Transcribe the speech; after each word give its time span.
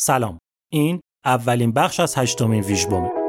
سلام. 0.00 0.38
این 0.72 1.00
اولین 1.24 1.72
بخش 1.72 2.00
از 2.00 2.14
هشتمین 2.18 2.62
ویژبومه. 2.62 3.23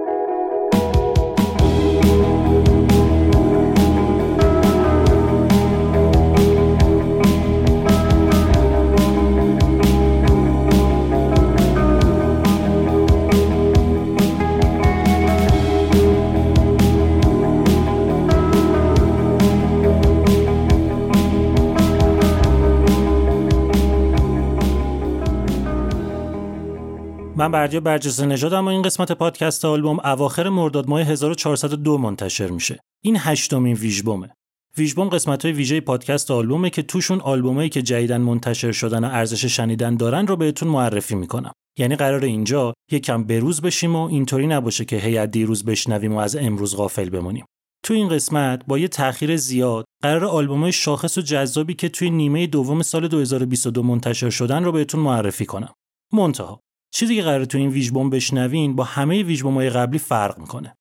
من 27.37 27.51
برجا 27.51 27.79
برجسته 27.79 28.25
نژادم 28.25 28.65
و 28.65 28.67
این 28.67 28.81
قسمت 28.81 29.11
پادکست 29.11 29.65
آلبوم 29.65 29.99
اواخر 29.99 30.49
مرداد 30.49 30.89
ماه 30.89 31.01
1402 31.01 31.97
منتشر 31.97 32.47
میشه. 32.47 32.79
این 33.03 33.17
هشتمین 33.19 33.75
ویژبومه. 33.75 34.29
ویژبوم 34.77 35.09
قسمت 35.09 35.45
های 35.45 35.53
ویژه 35.53 35.81
پادکست 35.81 36.31
آلبومه 36.31 36.69
که 36.69 36.81
توشون 36.81 37.21
آلبومایی 37.21 37.69
که 37.69 37.81
جدیدن 37.81 38.21
منتشر 38.21 38.71
شدن 38.71 39.03
و 39.03 39.07
ارزش 39.07 39.45
شنیدن 39.45 39.97
دارن 39.97 40.27
رو 40.27 40.35
بهتون 40.35 40.69
معرفی 40.69 41.15
می‌کنم. 41.15 41.51
یعنی 41.77 41.95
قرار 41.95 42.25
اینجا 42.25 42.73
یکم 42.91 43.23
بروز 43.23 43.61
بشیم 43.61 43.95
و 43.95 44.07
اینطوری 44.07 44.47
نباشه 44.47 44.85
که 44.85 44.97
هی 44.97 45.27
دیروز 45.27 45.65
بشنویم 45.65 46.13
و 46.13 46.17
از 46.17 46.35
امروز 46.35 46.75
غافل 46.75 47.09
بمونیم. 47.09 47.45
تو 47.83 47.93
این 47.93 48.09
قسمت 48.09 48.65
با 48.67 48.77
یه 48.77 48.87
تأخیر 48.87 49.35
زیاد 49.35 49.85
قرار 50.03 50.25
آلبومای 50.25 50.71
شاخص 50.71 51.17
و 51.17 51.21
جذابی 51.21 51.73
که 51.73 51.89
توی 51.89 52.09
نیمه 52.09 52.47
دوم 52.47 52.81
سال 52.81 53.07
2022 53.07 53.83
منتشر 53.83 54.29
شدن 54.29 54.63
رو 54.63 54.71
بهتون 54.71 55.01
معرفی 55.01 55.45
کنم. 55.45 55.73
منتها 56.13 56.59
چیزی 56.95 57.15
که 57.15 57.21
قراره 57.21 57.45
تو 57.45 57.57
این 57.57 57.69
ویژبوم 57.69 58.09
بشنوین 58.09 58.75
با 58.75 58.83
همه 58.83 59.23
ویژبوم‌های 59.23 59.69
قبلی 59.69 59.99
فرق 59.99 60.39
می‌کنه. 60.39 60.75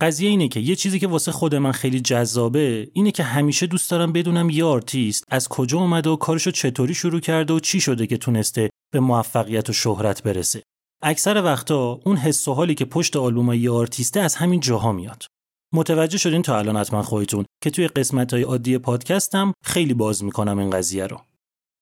قضیه 0.00 0.30
اینه 0.30 0.48
که 0.48 0.60
یه 0.60 0.76
چیزی 0.76 0.98
که 0.98 1.06
واسه 1.06 1.32
خود 1.32 1.54
من 1.54 1.72
خیلی 1.72 2.00
جذابه 2.00 2.90
اینه 2.92 3.10
که 3.10 3.22
همیشه 3.22 3.66
دوست 3.66 3.90
دارم 3.90 4.12
بدونم 4.12 4.50
یه 4.50 4.64
آرتیست 4.64 5.24
از 5.28 5.48
کجا 5.48 5.78
اومده 5.78 6.10
و 6.10 6.16
کارشو 6.16 6.50
چطوری 6.50 6.94
شروع 6.94 7.20
کرده 7.20 7.52
و 7.54 7.60
چی 7.60 7.80
شده 7.80 8.06
که 8.06 8.16
تونسته 8.16 8.70
به 8.92 9.00
موفقیت 9.00 9.70
و 9.70 9.72
شهرت 9.72 10.22
برسه. 10.22 10.62
اکثر 11.02 11.42
وقتا 11.42 12.00
اون 12.04 12.16
حس 12.16 12.48
و 12.48 12.54
حالی 12.54 12.74
که 12.74 12.84
پشت 12.84 13.16
آلبوم 13.16 13.52
یه 13.52 13.70
آرتیسته 13.70 14.20
از 14.20 14.34
همین 14.34 14.60
جاها 14.60 14.92
میاد. 14.92 15.26
متوجه 15.74 16.18
شدین 16.18 16.42
تا 16.42 16.58
الان 16.58 16.76
حتما 16.76 17.02
خودتون 17.02 17.44
که 17.62 17.70
توی 17.70 17.88
قسمت‌های 17.88 18.42
عادی 18.42 18.78
پادکستم 18.78 19.52
خیلی 19.64 19.94
باز 19.94 20.24
می‌کنم 20.24 20.58
این 20.58 20.70
قضیه 20.70 21.06
رو. 21.06 21.20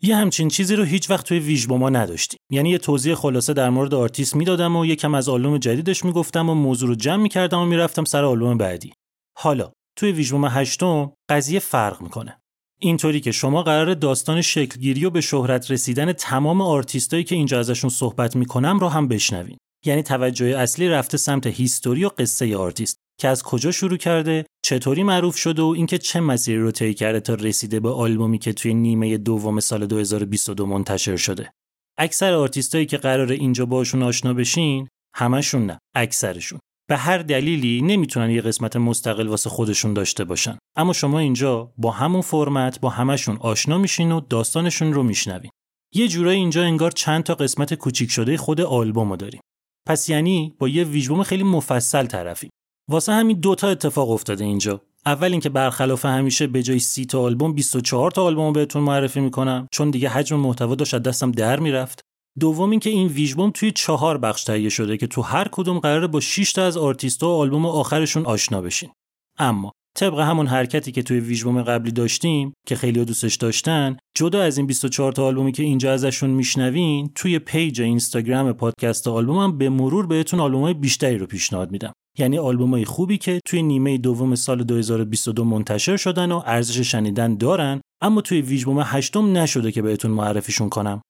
یه 0.02 0.16
همچین 0.16 0.48
چیزی 0.48 0.76
رو 0.76 0.84
هیچ 0.84 1.10
وقت 1.10 1.26
توی 1.26 1.38
ویژبوم‌ها 1.38 1.90
نداشتیم 1.90 2.38
یعنی 2.50 2.70
یه 2.70 2.78
توضیح 2.78 3.14
خلاصه 3.14 3.52
در 3.52 3.70
مورد 3.70 3.94
آرتیست 3.94 4.36
می‌دادم 4.36 4.76
و 4.76 4.86
یکم 4.86 5.14
از 5.14 5.28
آلبوم 5.28 5.58
جدیدش 5.58 6.04
می‌گفتم 6.04 6.48
و 6.48 6.54
موضوع 6.54 6.88
رو 6.88 6.94
جمع 6.94 7.22
می‌کردم 7.22 7.58
و 7.58 7.66
می‌رفتم 7.66 8.04
سر 8.04 8.24
آلبوم 8.24 8.58
بعدی. 8.58 8.92
حالا 9.38 9.72
توی 9.96 10.12
ویژبوم 10.12 10.44
هشتم 10.44 11.12
قضیه 11.28 11.58
فرق 11.58 12.02
می‌کنه. 12.02 12.40
اینطوری 12.78 13.20
که 13.20 13.32
شما 13.32 13.62
قراره 13.62 13.94
داستان 13.94 14.40
شکلگیری 14.40 15.04
و 15.04 15.10
به 15.10 15.20
شهرت 15.20 15.70
رسیدن 15.70 16.12
تمام 16.12 16.60
آرتیستایی 16.60 17.24
که 17.24 17.34
اینجا 17.34 17.58
ازشون 17.58 17.90
صحبت 17.90 18.36
می‌کنم 18.36 18.78
رو 18.78 18.88
هم 18.88 19.08
بشنوین. 19.08 19.56
یعنی 19.86 20.02
توجه 20.02 20.46
اصلی 20.46 20.88
رفته 20.88 21.16
سمت 21.16 21.46
history 21.46 22.04
و 22.04 22.08
قصه 22.18 22.56
آرتیست. 22.56 22.96
که 23.20 23.28
از 23.28 23.42
کجا 23.42 23.70
شروع 23.70 23.96
کرده 23.96 24.44
چطوری 24.64 25.02
معروف 25.02 25.36
شده 25.36 25.62
و 25.62 25.66
اینکه 25.66 25.98
چه 25.98 26.20
مسیری 26.20 26.58
رو 26.58 26.70
طی 26.70 26.94
کرده 26.94 27.20
تا 27.20 27.34
رسیده 27.34 27.80
به 27.80 27.90
آلبومی 27.90 28.38
که 28.38 28.52
توی 28.52 28.74
نیمه 28.74 29.18
دوم 29.18 29.60
سال 29.60 29.86
2022 29.86 30.66
منتشر 30.66 31.16
شده. 31.16 31.52
اکثر 31.98 32.32
آرتیستایی 32.32 32.86
که 32.86 32.96
قرار 32.96 33.32
اینجا 33.32 33.66
باشون 33.66 34.02
آشنا 34.02 34.34
بشین 34.34 34.88
همشون 35.16 35.66
نه 35.66 35.78
اکثرشون. 35.94 36.58
به 36.88 36.96
هر 36.96 37.18
دلیلی 37.18 37.82
نمی‌تونن 37.82 38.30
یه 38.30 38.40
قسمت 38.40 38.76
مستقل 38.76 39.26
واسه 39.26 39.50
خودشون 39.50 39.94
داشته 39.94 40.24
باشن. 40.24 40.58
اما 40.76 40.92
شما 40.92 41.18
اینجا 41.18 41.72
با 41.78 41.90
همون 41.90 42.20
فرمت 42.20 42.80
با 42.80 42.88
همشون 42.88 43.36
آشنا 43.36 43.78
میشین 43.78 44.12
و 44.12 44.20
داستانشون 44.20 44.92
رو 44.92 45.02
میشنوین. 45.02 45.50
یه 45.94 46.08
جورایی 46.08 46.38
اینجا 46.38 46.62
انگار 46.62 46.90
چند 46.90 47.22
تا 47.24 47.34
قسمت 47.34 47.74
کوچیک 47.74 48.10
شده 48.10 48.36
خود 48.36 48.60
آلبومو 48.60 49.16
داریم. 49.16 49.40
پس 49.88 50.08
یعنی 50.08 50.54
با 50.58 50.68
یه 50.68 50.84
ویژبوم 50.84 51.22
خیلی 51.22 51.42
مفصل 51.42 52.06
طرفیم. 52.06 52.50
واسه 52.90 53.12
همین 53.12 53.40
دوتا 53.40 53.68
اتفاق 53.68 54.10
افتاده 54.10 54.44
اینجا. 54.44 54.80
اول 55.06 55.30
اینکه 55.30 55.48
برخلاف 55.48 56.04
همیشه 56.04 56.46
به 56.46 56.62
جای 56.62 56.78
30 56.78 57.06
تا 57.06 57.20
آلبوم 57.20 57.52
24 57.52 58.10
تا 58.10 58.24
آلبوم 58.24 58.52
بهتون 58.52 58.82
معرفی 58.82 59.20
می‌کنم 59.20 59.68
چون 59.72 59.90
دیگه 59.90 60.08
حجم 60.08 60.36
محتوا 60.36 60.74
داشت 60.74 60.94
دستم 60.96 61.32
در 61.32 61.60
می‌رفت. 61.60 62.00
دوم 62.40 62.70
اینکه 62.70 62.90
این 62.90 63.08
ویژبوم 63.08 63.50
توی 63.50 63.70
چهار 63.70 64.18
بخش 64.18 64.44
تهیه 64.44 64.68
شده 64.68 64.96
که 64.96 65.06
تو 65.06 65.22
هر 65.22 65.48
کدوم 65.52 65.78
قراره 65.78 66.06
با 66.06 66.20
6 66.20 66.52
تا 66.52 66.64
از 66.64 66.76
آرتیستا 66.76 67.28
و 67.28 67.38
آلبوم 67.38 67.66
آخرشون 67.66 68.26
آشنا 68.26 68.60
بشین. 68.60 68.90
اما 69.38 69.72
طبق 69.96 70.18
همون 70.18 70.46
حرکتی 70.46 70.92
که 70.92 71.02
توی 71.02 71.20
ویژبوم 71.20 71.62
قبلی 71.62 71.92
داشتیم 71.92 72.52
که 72.66 72.76
خیلی 72.76 73.04
دوستش 73.04 73.34
داشتن 73.34 73.96
جدا 74.16 74.42
از 74.42 74.58
این 74.58 74.66
24 74.66 75.12
تا 75.12 75.24
آلبومی 75.26 75.52
که 75.52 75.62
اینجا 75.62 75.92
ازشون 75.92 76.30
میشنوین 76.30 77.10
توی 77.14 77.38
پیج 77.38 77.80
اینستاگرام 77.80 78.52
پادکست 78.52 79.08
آلبومم 79.08 79.58
به 79.58 79.68
مرور 79.68 80.06
بهتون 80.06 80.40
آلبومای 80.40 80.74
بیشتری 80.74 81.18
رو 81.18 81.26
پیشنهاد 81.26 81.70
میدم. 81.70 81.92
یعنی 82.18 82.38
آلبومای 82.38 82.84
خوبی 82.84 83.18
که 83.18 83.40
توی 83.44 83.62
نیمه 83.62 83.98
دوم 83.98 84.34
سال 84.34 84.64
2022 84.64 85.44
منتشر 85.44 85.96
شدن 85.96 86.32
و 86.32 86.42
ارزش 86.46 86.78
شنیدن 86.78 87.36
دارن 87.36 87.80
اما 88.02 88.20
توی 88.20 88.40
ویژبوم 88.40 88.82
هشتم 88.84 89.36
نشده 89.36 89.72
که 89.72 89.82
بهتون 89.82 90.10
معرفیشون 90.10 90.68
کنم. 90.68 91.02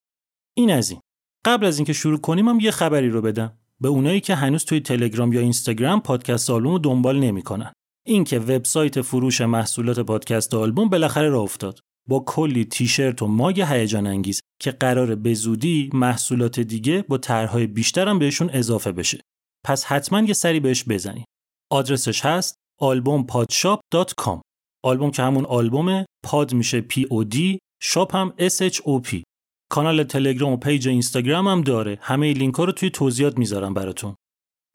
این 0.57 0.71
از 0.71 0.91
این. 0.91 1.01
قبل 1.45 1.67
از 1.67 1.79
اینکه 1.79 1.93
شروع 1.93 2.19
کنیم 2.19 2.49
هم 2.49 2.61
یه 2.61 2.71
خبری 2.71 3.09
رو 3.09 3.23
بدم. 3.23 3.53
به 3.81 3.89
اونایی 3.89 4.21
که 4.21 4.35
هنوز 4.35 4.65
توی 4.65 4.81
تلگرام 4.81 5.33
یا 5.33 5.41
اینستاگرام 5.41 6.01
پادکست 6.01 6.51
آلبوم 6.51 6.79
دنبال 6.79 7.19
نمی‌کنن. 7.19 7.73
اینکه 8.11 8.39
وبسایت 8.39 9.01
فروش 9.01 9.41
محصولات 9.41 10.01
پادکست 10.01 10.55
آلبوم 10.55 10.89
بالاخره 10.89 11.29
راه 11.29 11.43
افتاد. 11.43 11.81
با 12.09 12.25
کلی 12.27 12.65
تیشرت 12.65 13.23
و 13.23 13.27
ماگ 13.27 13.61
هیجان 13.61 14.07
انگیز 14.07 14.41
که 14.61 14.71
قراره 14.71 15.15
به 15.15 15.35
زودی 15.35 15.91
محصولات 15.95 16.61
دیگه 16.61 17.05
با 17.09 17.19
طرحهای 17.19 17.67
بیشتر 17.67 18.09
هم 18.09 18.19
بهشون 18.19 18.51
اضافه 18.53 18.93
بشه. 18.93 19.21
پس 19.67 19.85
حتما 19.85 20.21
یه 20.21 20.33
سری 20.33 20.61
بهش 20.61 20.85
بزنید. 20.89 21.25
آدرسش 21.73 22.25
هست 22.25 22.55
albumpodshop.com 22.83 24.41
آلبوم 24.85 25.11
که 25.11 25.23
همون 25.23 25.45
آلبومه 25.45 26.07
پاد 26.25 26.55
میشه 26.55 26.81
P 26.81 27.07
O 27.11 27.25
D 27.25 27.59
shop 27.83 28.17
هم 28.17 28.33
S 28.39 28.63
H 28.63 28.81
O 28.85 29.01
P 29.01 29.23
کانال 29.71 30.05
تلگرام 30.05 30.53
و 30.53 30.57
پیج 30.57 30.89
اینستاگرام 30.89 31.49
هم 31.49 31.61
داره. 31.61 31.99
همه 32.01 32.33
لینک 32.33 32.55
ها 32.55 32.65
رو 32.65 32.73
توی 32.73 32.91
توضیحات 32.91 33.39
می‌ذارم 33.39 33.75
براتون. 33.75 34.15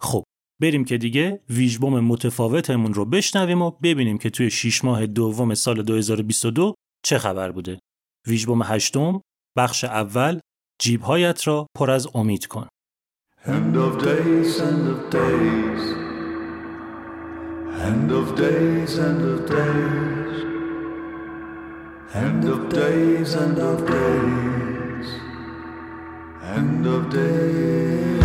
خب 0.02 0.24
بریم 0.62 0.86
که 0.86 0.98
دیگه 0.98 1.42
ویژبوم 1.50 2.00
متفاوتمون 2.00 2.94
رو 2.94 3.06
بشنویم 3.06 3.62
و 3.62 3.72
ببینیم 3.72 4.18
که 4.18 4.30
توی 4.30 4.50
6 4.50 4.84
ماه 4.84 5.06
دوم 5.06 5.54
سال 5.54 5.84
2022 5.84 6.74
چه 7.06 7.18
خبر 7.18 7.52
بوده 7.52 7.80
ویژبوم 8.28 8.62
هشتم 8.64 9.22
بخش 9.58 9.84
اول 9.84 10.40
جیبهایت 10.82 11.48
را 11.48 11.68
پر 11.78 11.92
از 11.92 12.08
امید 12.16 12.48
کن 12.48 12.68
End 13.46 13.78
of 13.78 14.00
days, 14.00 14.60
end 14.60 14.88
of 14.94 15.00
days. 15.12 15.84
End 17.90 18.10
of 18.20 18.36
days, 18.36 18.98
end 18.98 19.22
of 19.34 19.40
days. 19.46 20.36
End 22.26 22.44
of 22.54 22.70
days, 22.70 23.36
end 23.36 23.60
of 23.60 23.78
days. 23.86 25.08
End 26.58 26.88
of 26.88 27.02
days. 27.12 28.25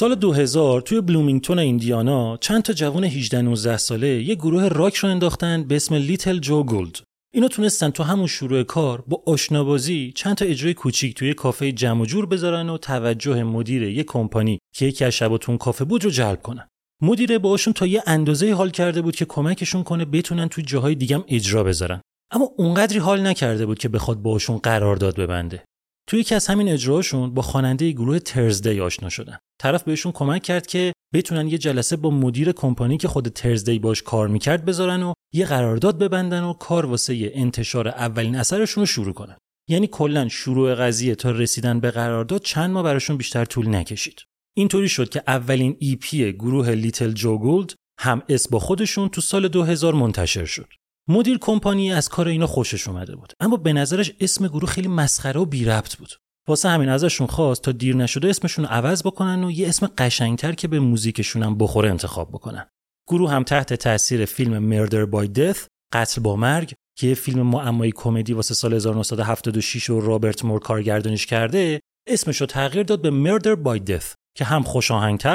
سال 0.00 0.14
2000 0.14 0.80
توی 0.80 1.00
بلومینگتون 1.00 1.58
ایندیانا 1.58 2.36
چند 2.36 2.62
تا 2.62 2.72
جوان 2.72 3.04
18 3.04 3.42
19 3.42 3.76
ساله 3.76 4.22
یه 4.22 4.34
گروه 4.34 4.68
راک 4.68 4.96
راه 4.96 5.08
انداختن 5.08 5.64
به 5.64 5.76
اسم 5.76 5.94
Little 5.94 6.38
Joe 6.38 6.62
Gould. 6.62 6.98
اینا 7.34 7.48
تونستن 7.48 7.90
تو 7.90 8.02
همون 8.02 8.26
شروع 8.26 8.62
کار 8.62 9.04
با 9.08 9.22
آشنابازی 9.26 10.12
چند 10.16 10.36
تا 10.36 10.44
اجرای 10.44 10.74
کوچیک 10.74 11.14
توی 11.14 11.34
کافه 11.34 11.72
جمع 11.72 12.02
و 12.02 12.06
جور 12.06 12.26
بذارن 12.26 12.68
و 12.68 12.78
توجه 12.78 13.42
مدیر 13.42 13.82
یه 13.82 14.02
کمپانی 14.02 14.58
که 14.74 14.86
یکی 14.86 15.04
از 15.04 15.12
شبا 15.12 15.32
تو 15.32 15.45
اون 15.45 15.58
کافه 15.58 15.84
بود 15.84 16.04
رو 16.04 16.10
جلب 16.10 16.42
کنن. 16.42 16.68
مدیره 17.02 17.38
باهاشون 17.38 17.72
تا 17.72 17.86
یه 17.86 18.02
اندازه 18.06 18.54
حال 18.54 18.70
کرده 18.70 19.02
بود 19.02 19.16
که 19.16 19.24
کمکشون 19.24 19.82
کنه 19.82 20.04
بتونن 20.04 20.48
توی 20.48 20.64
جاهای 20.64 20.94
دیگه 20.94 21.24
اجرا 21.28 21.64
بذارن. 21.64 22.00
اما 22.30 22.50
اونقدری 22.56 22.98
حال 22.98 23.26
نکرده 23.26 23.66
بود 23.66 23.78
که 23.78 23.88
بخواد 23.88 24.18
باهاشون 24.22 24.58
قرارداد 24.58 25.16
ببنده. 25.16 25.64
توی 26.10 26.20
یکی 26.20 26.34
از 26.34 26.46
همین 26.46 26.68
اجراشون 26.68 27.34
با 27.34 27.42
خواننده 27.42 27.90
گروه 27.90 28.18
Thursday 28.18 28.80
آشنا 28.80 29.08
شدن. 29.08 29.38
طرف 29.60 29.82
بهشون 29.82 30.12
کمک 30.12 30.42
کرد 30.42 30.66
که 30.66 30.92
بتونن 31.14 31.48
یه 31.48 31.58
جلسه 31.58 31.96
با 31.96 32.10
مدیر 32.10 32.52
کمپانی 32.52 32.96
که 32.96 33.08
خود 33.08 33.28
Thursday 33.28 33.78
باش 33.78 34.02
کار 34.02 34.28
می‌کرد 34.28 34.64
بذارن 34.64 35.02
و 35.02 35.12
یه 35.34 35.46
قرارداد 35.46 35.98
ببندن 35.98 36.42
و 36.42 36.52
کار 36.52 36.86
واسه 36.86 37.30
انتشار 37.34 37.88
اولین 37.88 38.36
اثرشون 38.36 38.82
رو 38.82 38.86
شروع 38.86 39.12
کنن. 39.12 39.36
یعنی 39.68 39.86
کلا 39.86 40.28
شروع 40.28 40.74
قضیه 40.74 41.14
تا 41.14 41.30
رسیدن 41.30 41.80
به 41.80 41.90
قرارداد 41.90 42.42
چند 42.42 42.70
ماه 42.70 42.82
براشون 42.82 43.16
بیشتر 43.16 43.44
طول 43.44 43.74
نکشید. 43.74 44.22
اینطوری 44.56 44.88
شد 44.88 45.08
که 45.08 45.22
اولین 45.26 45.76
EP 45.78 46.32
گروه 46.32 46.70
Little 46.70 47.12
Joe 47.12 47.38
Gould 47.38 47.74
هم 48.00 48.22
اسم 48.28 48.48
با 48.48 48.58
خودشون 48.58 49.08
تو 49.08 49.20
سال 49.20 49.48
2000 49.48 49.94
منتشر 49.94 50.44
شد. 50.44 50.68
مدیر 51.08 51.38
کمپانی 51.38 51.92
از 51.92 52.08
کار 52.08 52.28
اینا 52.28 52.46
خوشش 52.46 52.88
اومده 52.88 53.16
بود. 53.16 53.32
اما 53.40 53.56
به 53.56 53.72
نظرش 53.72 54.12
اسم 54.20 54.48
گروه 54.48 54.70
خیلی 54.70 54.88
مسخره 54.88 55.40
و 55.40 55.44
بی 55.44 55.64
ربط 55.64 55.96
بود. 55.96 56.10
واسه 56.48 56.68
همین 56.68 56.88
ازشون 56.88 57.26
خواست 57.26 57.62
تا 57.62 57.72
دیر 57.72 57.96
نشده 57.96 58.28
اسمشون 58.28 58.64
عوض 58.64 59.02
بکنن 59.02 59.44
و 59.44 59.50
یه 59.50 59.68
اسم 59.68 59.86
قشنگتر 59.98 60.52
که 60.52 60.68
به 60.68 60.80
موزیکشون 60.80 61.42
هم 61.42 61.58
بخوره 61.58 61.90
انتخاب 61.90 62.28
بکنن. 62.28 62.66
گروه 63.08 63.30
هم 63.30 63.44
تحت 63.44 63.74
تاثیر 63.74 64.24
فیلم 64.24 64.58
مردر 64.58 65.04
بای 65.04 65.28
دث 65.28 65.66
قتل 65.92 66.22
با 66.22 66.36
مرگ 66.36 66.74
که 66.98 67.14
فیلم 67.14 67.42
معمایی 67.42 67.92
کمدی 67.92 68.32
واسه 68.32 68.54
سال 68.54 68.74
1976 68.74 69.90
و 69.90 70.00
رابرت 70.00 70.44
مور 70.44 70.60
کارگردانیش 70.60 71.26
کرده 71.26 71.80
اسمش 72.08 72.40
رو 72.40 72.46
تغییر 72.46 72.82
داد 72.82 73.02
به 73.02 73.10
مردر 73.10 73.54
بای 73.54 73.80
دث 73.80 74.14
که 74.36 74.44
هم 74.44 74.62
خوش 74.62 74.90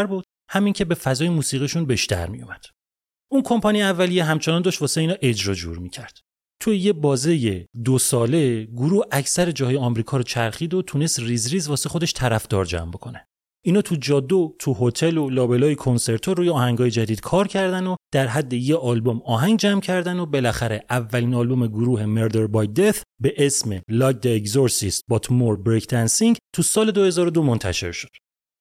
بود 0.09 0.25
همین 0.51 0.73
که 0.73 0.85
به 0.85 0.95
فضای 0.95 1.29
موسیقیشون 1.29 1.85
بیشتر 1.85 2.27
میومد 2.27 2.65
اون 3.35 3.43
کمپانی 3.43 3.81
اولیه 3.81 4.23
همچنان 4.23 4.61
داشت 4.61 4.81
واسه 4.81 5.01
اینا 5.01 5.15
اجرا 5.21 5.53
جور 5.53 5.77
می‌کرد 5.77 6.19
توی 6.61 6.77
یه 6.77 6.93
بازه 6.93 7.67
دو 7.83 7.97
ساله 7.97 8.65
گروه 8.65 9.05
اکثر 9.11 9.51
جاهای 9.51 9.77
آمریکا 9.77 10.17
رو 10.17 10.23
چرخید 10.23 10.73
و 10.73 10.81
تونست 10.81 11.19
ریز 11.19 11.53
ریز 11.53 11.67
واسه 11.67 11.89
خودش 11.89 12.13
طرفدار 12.13 12.65
جمع 12.65 12.91
بکنه 12.91 13.27
اینا 13.65 13.81
تو 13.81 13.95
جاده 13.95 14.47
تو 14.59 14.75
هتل 14.79 15.17
و 15.17 15.29
لابلای 15.29 15.75
کنسرت 15.75 16.27
روی 16.27 16.49
آهنگای 16.49 16.91
جدید 16.91 17.21
کار 17.21 17.47
کردن 17.47 17.87
و 17.87 17.95
در 18.13 18.27
حد 18.27 18.53
یه 18.53 18.75
آلبوم 18.75 19.21
آهنگ 19.25 19.59
جمع 19.59 19.81
کردن 19.81 20.19
و 20.19 20.25
بالاخره 20.25 20.85
اولین 20.89 21.33
آلبوم 21.33 21.67
گروه 21.67 22.05
Murder 22.05 22.51
by 22.51 22.67
Death 22.79 23.01
به 23.21 23.33
اسم 23.38 23.77
Like 23.77 24.17
the 24.23 24.43
Exorcist 24.43 25.01
But 25.13 25.27
More 25.27 25.57
Breakdancing 25.67 26.38
تو 26.55 26.61
سال 26.61 26.91
2002 26.91 27.43
منتشر 27.43 27.91
شد. 27.91 28.09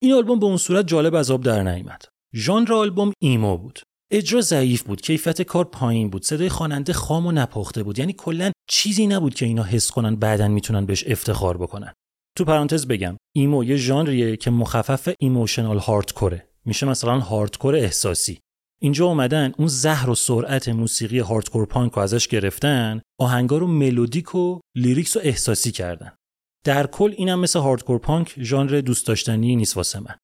این 0.03 0.13
آلبوم 0.13 0.39
به 0.39 0.47
اون 0.47 0.57
صورت 0.57 0.87
جالب 0.87 1.15
از 1.15 1.31
آب 1.31 1.43
در 1.43 1.63
نیامد. 1.63 2.05
ژانر 2.35 2.73
آلبوم 2.73 3.13
emo 3.23 3.57
بود. 3.57 3.81
اجرا 4.17 4.41
ضعیف 4.41 4.83
بود 4.83 5.01
کیفیت 5.01 5.43
کار 5.43 5.65
پایین 5.65 6.11
بود 6.11 6.25
صدای 6.25 6.49
خواننده 6.49 6.93
خام 6.93 7.27
و 7.27 7.33
نپخته 7.33 7.83
بود. 7.83 7.99
یعنی 7.99 8.13
کلا 8.13 8.53
چیزی 8.69 9.07
نبود 9.07 9.35
که 9.35 9.47
اینا 9.47 9.63
حس 9.63 9.91
کنن 9.91 10.17
بعدا 10.17 10.49
می‌تونن 10.49 10.87
بهش 10.87 11.05
افتخار 11.07 11.57
بکنن. 11.57 11.93
تو 12.37 12.45
پرانتز 12.45 12.87
بگم 12.87 13.17
emo 13.37 13.65
یه 13.65 13.77
ژانریه 13.77 14.37
که 14.37 14.51
مخفف 14.51 15.15
emotional 15.19 15.79
hardcore 15.79 16.35
ه. 16.35 16.49
میشه 16.65 16.87
مثلا 16.87 17.19
hardcore 17.19 17.77
احساسی. 17.77 18.39
اینجا 18.81 19.07
اومدن 19.07 19.53
اون 19.59 19.69
زهر 19.69 20.11
و 20.11 20.15
سرعت 20.15 20.69
موسیقی 20.69 21.19
hardcore 21.19 21.67
punk 21.67 21.93
رو 21.93 22.03
ازش 22.03 22.29
گرفتن 22.29 23.01
آهنگا 23.21 23.59
رو 23.59 23.67
ملودیک 23.67 24.35
و 24.35 24.61
lyrics 24.77 25.17
رو 25.17 25.23
احساسی 25.25 25.73
کردن. 25.73 26.13
در 26.65 26.87
کل 26.87 27.15
اینم 27.17 27.41
مثل 27.41 27.59
hardcore 27.59 27.99
punk 27.99 28.35
ژانر 28.39 28.81
دوست 28.81 29.07
داشتنی 29.07 29.57
نیست 29.57 29.77
واسه 29.77 30.01
من. 30.01 30.15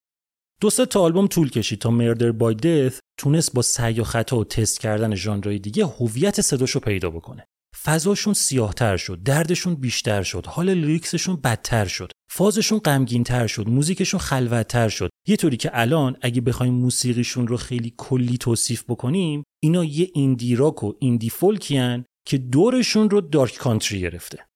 دو 0.61 0.71
سه 0.71 0.87
تا 0.87 1.01
آلبوم 1.01 1.27
طول 1.27 1.51
کشید 1.51 1.79
تا 1.79 1.91
مردر 1.91 2.33
بای 2.33 2.55
دث 2.55 2.99
تونست 3.19 3.55
با 3.55 3.63
سعی 3.63 4.01
و 4.01 4.05
خطا 4.05 4.39
و 4.39 4.45
تست 4.45 4.81
کردن 4.81 5.15
ژانرهای 5.15 5.59
دیگه 5.59 5.87
هویت 5.87 6.41
صداشو 6.41 6.81
پیدا 6.81 7.11
بکنه. 7.11 7.45
فضاشون 7.85 8.35
سیاهتر 8.35 8.97
شد، 8.97 9.23
دردشون 9.23 9.75
بیشتر 9.75 10.23
شد، 10.23 10.47
حال 10.47 10.71
لیریکسشون 10.71 11.37
بدتر 11.37 11.85
شد، 11.85 12.13
فازشون 12.31 12.79
غمگینتر 12.79 13.47
شد، 13.47 13.69
موزیکشون 13.69 14.21
خلوتتر 14.21 14.89
شد. 14.89 15.11
یه 15.29 15.37
طوری 15.37 15.57
که 15.57 15.71
الان 15.73 16.17
اگه 16.21 16.41
بخوایم 16.41 16.75
موسیقیشون 16.75 17.49
رو 17.49 17.57
خیلی 17.57 17.95
کلی 17.97 18.39
توصیف 18.39 18.85
بکنیم، 18.89 19.43
اینا 19.63 19.85
یه 19.85 20.11
ایندی 20.15 20.57
راک 20.57 20.85
و 20.85 20.93
ایندی 20.99 21.31
فولکیان 21.31 22.05
که 22.29 22.39
دورشون 22.39 23.11
رو 23.11 23.21
دارک 23.21 23.57
کانتری 23.57 24.01
گرفته. 24.01 24.47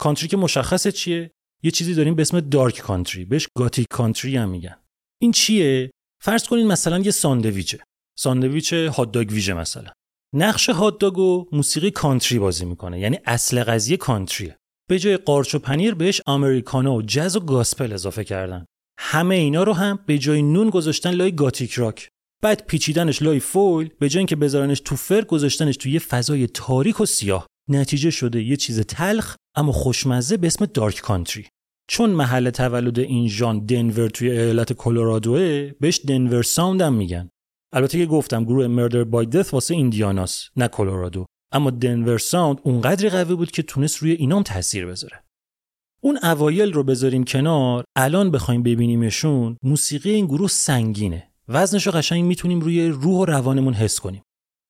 کانتری 0.00 0.28
که 0.28 0.36
مشخصه 0.36 0.92
چیه؟ 0.92 1.30
یه 1.62 1.70
چیزی 1.70 1.94
داریم 1.94 2.14
به 2.14 2.22
اسم 2.22 2.40
dark 2.40 2.78
country، 2.78 3.24
بهش 3.24 3.48
gothic 3.56 3.86
country 3.90 4.36
هم 4.36 4.48
میگن. 4.48 4.76
این 5.24 5.32
چیه؟ 5.32 5.90
فرض 6.22 6.48
کنین 6.48 6.66
مثلا 6.66 6.98
یه 6.98 7.10
ساندویچه. 7.10 7.78
ساندویچ 8.18 8.72
hot 8.72 9.16
ویژه 9.16 9.54
مثلا. 9.54 9.90
نقش 10.34 10.70
hot 10.70 11.02
و 11.02 11.46
موسیقی 11.52 11.90
country 11.90 12.38
بازی 12.38 12.64
می‌کنه. 12.64 13.00
یعنی 13.00 13.18
اصل 13.24 13.64
قضیه 13.64 13.96
country 13.96 14.48
ه 14.48 14.56
به 14.88 14.98
جای 14.98 15.16
قارچ 15.16 15.54
و 15.54 15.58
پنیر 15.58 15.94
بهش 15.94 16.20
americana 16.26 16.94
و 16.94 17.02
جز 17.02 17.36
و 17.36 17.40
gospel 17.40 17.92
اضافه 17.92 18.24
کردن. 18.24 18.64
همه 18.98 19.34
اینا 19.34 19.62
رو 19.62 19.72
هم 19.72 19.98
به 20.06 20.18
جای 20.18 20.42
نون 20.42 20.70
گذاشتن 20.70 21.10
لای 21.10 21.32
gothic 21.32 21.72
rock. 21.72 22.08
بعد 22.42 22.66
پیچیدنش 22.66 23.22
لای 23.22 23.40
فویل 23.40 23.90
به 23.98 24.08
جای 24.08 24.20
اینکه 24.20 24.36
بذارنش 24.36 24.80
تو 24.80 24.96
فر 24.96 25.24
گذاشتنش 25.24 25.76
تو 25.76 25.88
یه 25.88 25.98
فضای 25.98 26.46
تاریک 26.46 27.00
و 27.00 27.06
سیاه. 27.06 27.46
نتیجه 27.70 28.10
شده 28.10 28.42
یه 28.42 28.56
چیز 28.56 28.80
تلخ 28.80 29.36
اما 29.56 29.72
خوشمزه 29.72 30.36
به 30.36 30.46
اسم 30.46 30.66
dark 30.66 31.00
country 31.00 31.46
چون 31.88 32.10
محل 32.10 32.50
تولد 32.50 32.98
این 32.98 33.28
ژانر 33.28 33.66
دنور 33.66 34.08
توی 34.08 34.30
ایالت 34.30 34.72
کلرادوه 34.72 35.70
بهش 35.80 36.00
Denver 36.08 36.42
sound 36.42 36.80
هم 36.80 36.94
میگن. 36.94 37.28
البته 37.72 37.98
که 37.98 38.06
گفتم 38.06 38.44
گروه 38.44 38.66
Murder 38.66 39.04
by 39.04 39.26
Death 39.26 39.54
واسه 39.54 39.74
ایندیاناس 39.74 40.48
نه 40.56 40.68
کلرادو. 40.68 41.26
اما 41.52 41.70
Denver 41.70 42.18
sound 42.18 42.60
اونقدری 42.62 43.08
قوی 43.08 43.34
بود 43.34 43.50
که 43.50 43.62
تونست 43.62 43.96
روی 43.96 44.12
اینام 44.12 44.42
تاثیر 44.42 44.86
بذاره. 44.86 45.24
اون 46.00 46.18
اوایل 46.22 46.72
رو 46.72 46.82
بذاریم 46.82 47.24
کنار. 47.24 47.84
الان 47.96 48.30
بخوایم 48.30 48.62
ببینیمشون 48.62 49.56
موسیقی 49.62 50.10
این 50.10 50.26
گروه 50.26 50.48
سنگینه. 50.48 51.30
وزنش 51.48 51.86
رو 51.86 51.92
قشنگ 51.92 52.24
می‌تونیم 52.24 52.60
روی 52.60 52.88
روح 52.88 53.16
و 53.16 53.24
روانمون 53.24 53.74
حس 53.74 54.00
کنیم. 54.00 54.22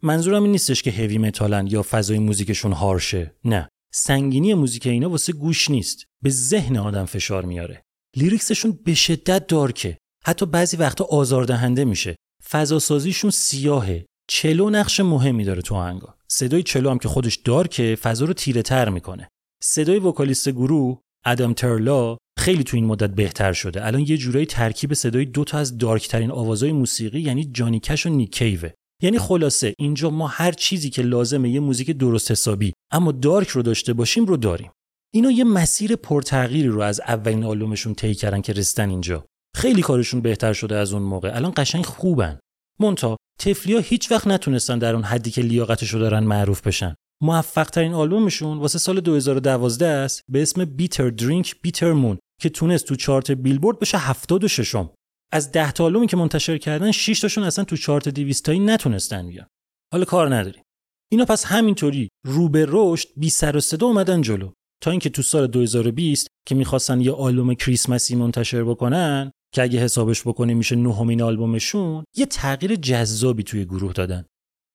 منظورم 0.02 0.42
این 0.42 0.52
نیستش 0.52 0.82
که 0.82 0.90
heavy 0.90 1.18
metal 1.18 1.58
ن 1.58 1.66
یا 1.66 1.82
فضای 1.82 2.18
موزیکشون 2.18 2.72
harsh 2.72 3.16
ه. 3.16 3.34
نه. 3.44 3.68
سنگینی 3.96 4.54
موزیک 4.54 4.86
اینا 4.86 5.10
واسه 5.10 5.32
گوش 5.32 5.70
نیست. 5.70 6.04
به 6.22 6.30
ذهن 6.30 6.76
آدم 6.76 7.04
فشار 7.04 7.44
میاره. 7.44 7.82
لیریکسشون 8.16 8.78
به 8.84 8.94
شدت 8.94 9.46
دارکه. 9.46 9.98
حتی 10.24 10.46
بعضی 10.46 10.76
وقتا 10.76 11.04
آزاردهنده 11.04 11.84
میشه. 11.84 12.16
فضا 12.50 12.78
سازیشون 12.78 13.30
سیاهه. 13.30 14.06
چلو 14.28 14.70
نقش 14.70 15.00
مهمی 15.00 15.44
داره 15.44 15.62
تو 15.62 15.74
آهنگا. 15.74 16.14
صدای 16.28 16.62
چلو 16.62 16.90
هم 16.90 16.98
که 16.98 17.08
خودش 17.08 17.36
دارکه 17.36 17.98
فضا 18.02 18.24
رو 18.24 18.32
تیره 18.32 18.62
تر 18.62 18.88
می‌کنه. 18.88 19.28
صدای 19.62 19.98
وکالیست 19.98 20.48
گروه 20.48 21.00
ادم 21.24 21.52
ترلا 21.52 22.16
خیلی 22.38 22.64
تو 22.64 22.76
این 22.76 22.86
مدت 22.86 23.10
بهتر 23.10 23.52
شده. 23.52 23.86
الان 23.86 24.00
یه 24.00 24.16
جورایی 24.16 24.46
ترکیب 24.46 24.94
صدای 24.94 25.24
دو 25.24 25.44
تا 25.44 25.58
از 25.58 25.78
دارکترین 25.78 26.30
آوازهای 26.30 26.72
موسیقی 26.72 27.20
یعنی 27.20 27.44
جانی 27.44 27.80
کش 27.80 28.06
و 28.06 28.08
نیکیوه 28.08 28.70
یعنی 29.04 29.18
خلاصه 29.18 29.74
اینجا 29.78 30.10
ما 30.10 30.26
هر 30.26 30.52
چیزی 30.52 30.90
که 30.90 31.02
لازمه 31.02 31.50
یه 31.50 31.60
موزیک 31.60 31.90
درست 31.90 32.30
حسابی 32.30 32.72
اما 32.92 33.12
دارک 33.12 33.48
رو 33.48 33.62
داشته 33.62 33.92
باشیم 33.92 34.24
رو 34.24 34.36
داریم. 34.36 34.70
اینا 35.14 35.30
یه 35.30 35.44
مسیر 35.44 35.96
پرتغییری 35.96 36.68
رو 36.68 36.80
از 36.80 37.00
اولین 37.00 37.44
آلبومشون 37.44 37.94
طی 37.94 38.14
کردن 38.14 38.40
که 38.40 38.52
رسیدن 38.52 38.90
اینجا. 38.90 39.24
خیلی 39.56 39.82
کارشون 39.82 40.20
بهتر 40.20 40.52
شده 40.52 40.76
از 40.76 40.92
اون 40.92 41.02
موقع. 41.02 41.36
الان 41.36 41.52
قشنگ 41.56 41.84
خوبن. 41.84 42.38
مونتا 42.80 43.16
تفلیا 43.40 43.78
هیچ 43.78 44.10
وقت 44.12 44.26
نتونستن 44.26 44.78
در 44.78 44.94
اون 44.94 45.04
حدی 45.04 45.30
که 45.30 45.42
لیاقتشو 45.42 45.98
دارن 45.98 46.24
معروف 46.24 46.66
بشن. 46.66 46.94
موفق 47.22 47.70
ترین 47.70 47.94
آلبومشون 47.94 48.58
واسه 48.58 48.78
سال 48.78 49.00
2012 49.00 49.86
است 49.86 50.22
به 50.28 50.42
اسم 50.42 50.64
بیتر 50.64 51.10
درینک 51.10 51.54
بیتر 51.62 51.92
مون 51.92 52.18
که 52.40 52.48
تونست 52.48 52.84
تو 52.84 52.96
چارت 52.96 53.30
بیلبورد 53.30 53.78
بشه 53.78 53.98
76 53.98 54.74
م 54.74 54.90
از 55.34 55.52
10 55.52 55.72
تا 55.72 56.06
که 56.06 56.16
منتشر 56.16 56.58
کردن 56.58 56.90
6 56.90 57.20
تاشون 57.20 57.44
اصلا 57.44 57.64
تو 57.64 57.76
چارت 57.76 58.08
200 58.08 58.44
تایی 58.44 58.58
نتونستن 58.58 59.28
بیان. 59.28 59.46
حالا 59.92 60.04
کار 60.04 60.34
نداریم. 60.34 60.62
اینا 61.12 61.24
پس 61.24 61.44
همینطوری 61.44 62.08
رو 62.24 62.48
به 62.48 62.66
رشد 62.68 63.08
بی 63.16 63.30
سر 63.30 63.56
و 63.56 63.60
صدا 63.60 63.86
اومدن 63.86 64.22
جلو. 64.22 64.50
تا 64.82 64.90
اینکه 64.90 65.10
تو 65.10 65.22
سال 65.22 65.46
2020 65.46 66.28
که 66.46 66.54
می‌خواستن 66.54 67.00
یه 67.00 67.12
آلبوم 67.12 67.54
کریسمسی 67.54 68.16
منتشر 68.16 68.64
بکنن 68.64 69.30
که 69.54 69.62
اگه 69.62 69.78
حسابش 69.78 70.22
بکنیم 70.22 70.56
میشه 70.56 70.76
نهمین 70.76 71.22
آلبومشون 71.22 72.04
یه 72.16 72.26
تغییر 72.26 72.74
جذابی 72.74 73.42
توی 73.42 73.64
گروه 73.64 73.92
دادن. 73.92 74.24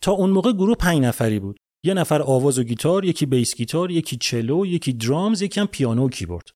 تا 0.03 0.11
اون 0.11 0.29
موقع 0.29 0.51
گروه 0.51 0.75
پنج 0.75 0.99
نفری 0.99 1.39
بود. 1.39 1.57
یه 1.85 1.93
نفر 1.93 2.21
آواز 2.21 2.59
و 2.59 2.63
گیتار 2.63 3.05
یکی 3.05 3.25
بیس 3.25 3.55
گیتار 3.55 3.91
یکی 3.91 4.17
چلو 4.17 4.65
یکی 4.65 4.93
درامز 4.93 5.41
یکی 5.41 5.59
هم 5.59 5.67
پیانو 5.67 6.05
و 6.05 6.09
کیبورد. 6.09 6.49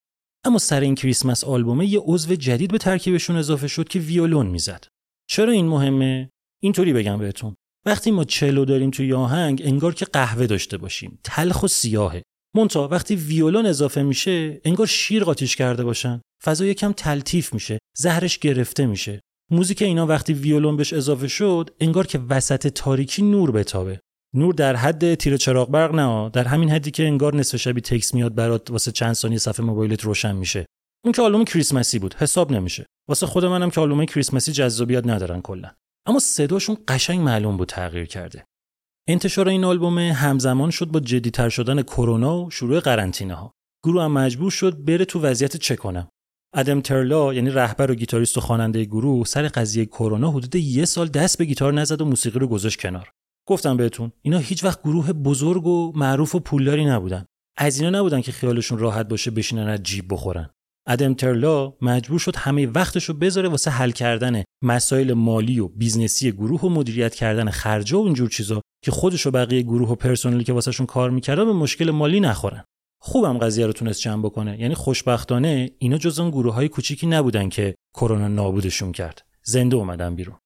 اما 0.46 0.58
سر 0.58 0.80
این 0.80 0.96
کریسمس 0.96 1.44
آلبومه 1.44 1.86
یه 1.86 2.00
عضو 2.06 2.36
جدید 2.36 2.72
به 2.72 2.78
ترکیبشون 2.78 3.36
اضافه 3.36 3.68
شد 3.68 3.88
که 3.88 4.00
ویولون 4.00 4.48
می‌زد. 4.48 4.86
چرا 5.30 5.52
این 5.52 5.68
مهمه؟ 5.68 6.30
اینطوری 6.62 6.94
بگم 6.94 7.18
بهتون. 7.18 7.56
وقتی 7.86 8.12
ما 8.12 8.24
چلو 8.24 8.66
داریم 8.66 8.92
توی 8.92 9.14
آهنگ 9.14 9.62
انگار 9.66 9.94
که 9.94 10.06
قهوه 10.06 10.48
داشته 10.48 10.78
باشیم. 10.78 11.20
تلخ 11.24 11.64
و 11.64 11.68
سیاهه. 11.68 12.24
مونتا 12.56 12.88
وقتی 12.88 13.16
ویولون 13.16 13.66
اضافه 13.66 14.04
میشه 14.04 14.62
انگار 14.66 14.88
شیر 14.88 15.24
قاطیش 15.24 15.56
کرده 15.56 15.84
باشن. 15.84 16.22
فضا 16.44 16.66
یکم 16.66 16.92
تلتیف 16.92 17.54
میشه. 17.54 17.80
زهرش 17.98 18.40
گرفته 18.40 18.86
میشه. 18.86 19.20
موزیک 19.52 19.82
اینا 19.82 20.08
وقتی 20.08 20.34
ویولون 20.34 20.78
بهش 20.78 20.94
اضافه 20.94 21.28
شد 21.28 21.70
انگار 21.80 22.08
که 22.08 22.20
وسط 22.30 22.68
تاریکی 22.68 23.22
نور 23.22 23.52
بتابه. 23.52 24.00
نور 24.36 24.54
در 24.54 24.75
حد 24.75 25.16
تیر 25.16 25.38
چراغ 25.38 25.72
برق 25.72 25.96
نه 25.96 26.30
در 26.30 26.48
همین 26.48 26.70
حدی 26.70 26.92
که 26.92 27.08
انگار 27.08 27.36
نصف 27.36 27.58
شبی 27.58 27.82
تکس 27.82 28.13
میاد 28.13 28.36
برات 28.36 28.72
واسه 28.72 28.92
چند 28.92 29.13
ثانیه 29.13 29.38
صفحه 29.38 29.66
موبایلت 29.66 30.04
روشن 30.04 30.36
میشه. 30.36 30.66
اون 31.06 31.12
که 31.12 31.22
آلبوم 31.22 31.46
کریسمسی 31.46 32.00
بود. 32.00 32.13
حساب 32.13 32.52
نمیشه. 32.52 32.86
واسه 33.10 33.25
خود 33.25 33.46
منم 33.46 33.70
که 33.70 33.82
آلبوم 33.82 34.06
کریسمسی 34.06 34.52
جذابیت 34.52 35.08
ندارن 35.08 35.42
کلا. 35.42 35.72
اما 36.06 36.20
صداشون 36.20 36.78
قشنگ 36.88 37.20
معلوم 37.20 37.58
بود 37.58 37.68
تغییر 37.68 38.06
کرده. 38.06 38.46
انتشار 39.08 39.50
این 39.50 39.66
آلبوم 39.66 39.98
همزمان 40.00 40.70
شد 40.70 40.86
با 40.86 41.00
جدیتر 41.00 41.50
شدن 41.50 41.82
کرونا 41.82 42.38
و 42.38 42.50
شروع 42.50 42.80
قرنطینه 42.80 43.34
ها 43.34 43.52
گروه 43.86 44.04
هم 44.04 44.12
مجبور 44.12 44.52
شد 44.52 44.86
بره 44.86 45.06
تو 45.06 45.22
وضعیت 45.22 45.58
چه 45.58 45.75
کنم. 45.75 46.08
ادم 46.56 46.82
ترلا 46.82 47.34
یعنی 47.34 47.50
رهبر 47.50 47.92
و 47.92 47.96
گیتاریست 47.96 48.38
و 48.38 48.42
خواننده 48.42 48.86
گروه 48.86 49.25
سر 49.25 49.48
قضیه 49.48 49.86
کرونا 49.86 50.32
حدود 50.32 50.56
یه 50.56 50.86
سال 50.86 51.08
دست 51.08 51.38
به 51.38 51.46
گیتار 51.46 51.74
نزد 51.74 52.02
و 52.02 52.06
موسیقی 52.06 52.40
رو 52.40 52.48
گذاشت 52.48 52.80
کنار. 52.80 53.12
گفتم 53.48 53.78
بهتون 53.78 54.12
اینا 54.22 54.38
هیچ 54.38 54.64
وقت 54.64 54.82
گروه 54.82 55.14
بزرگ 55.14 55.66
و 55.68 55.92
معروف 55.96 56.36
و 56.36 56.40
پولداری 56.40 56.86
نبودن. 56.86 57.26
از 57.58 57.80
اینا 57.80 58.00
نبودن 58.00 58.22
که 58.22 58.32
خیالشون 58.32 58.78
راحت 58.78 59.08
باشه 59.08 59.32
بشینن 59.32 59.68
از 59.68 59.84
جیب 59.84 60.06
بخورن. 60.10 60.50
ادم 60.88 61.14
ترلا 61.14 61.74
مجبور 61.82 62.20
شد 62.20 62.36
همه 62.36 62.68
وقتش 62.68 63.04
رو 63.04 63.14
بذاره 63.14 63.50
واسه 63.50 63.72
حل 63.72 63.92
کردن 63.92 64.44
مسائل 64.64 65.14
مالی 65.14 65.60
و 65.60 65.68
business 65.68 66.24
ی 66.24 66.32
گروه 66.32 66.62
و 66.62 66.70
مدیریت 66.70 67.16
کردن 67.16 67.50
خرجا 67.50 68.02
و 68.02 68.06
اینجور 68.06 68.30
چیزا 68.30 68.62
که 68.84 68.92
خودش 68.92 69.28
و 69.28 69.32
بقیه 69.32 69.62
گروه 69.62 69.90
و 69.90 69.96
پرسنلی 69.96 70.44
که 70.44 70.54
واسهشون 70.54 70.86
کار 70.86 71.10
می‌کردن 71.10 71.46
به 71.46 71.54
مشکل 71.54 71.92
مالی 71.92 72.20
نخورن. 72.20 72.64
خوبم 73.02 73.38
قضیه 73.38 73.66
رو 73.66 73.74
تونست 73.74 74.02
جمع 74.02 74.24
بکنه. 74.24 74.60
یعنی 74.60 74.76
خوشبختانه 74.76 75.72
اینا 75.78 75.98
جز 75.98 76.20
اون 76.20 76.30
گروه 76.30 76.54
های 76.54 76.70
کوچیکی 76.70 77.08
نبودن 77.08 77.50
که 77.50 77.76
کرونا 77.94 78.28
نابودشون 78.28 78.92
کرد. 78.92 79.22
زنده 79.44 79.76
اومدن 79.76 80.16
بیرون. 80.16 80.38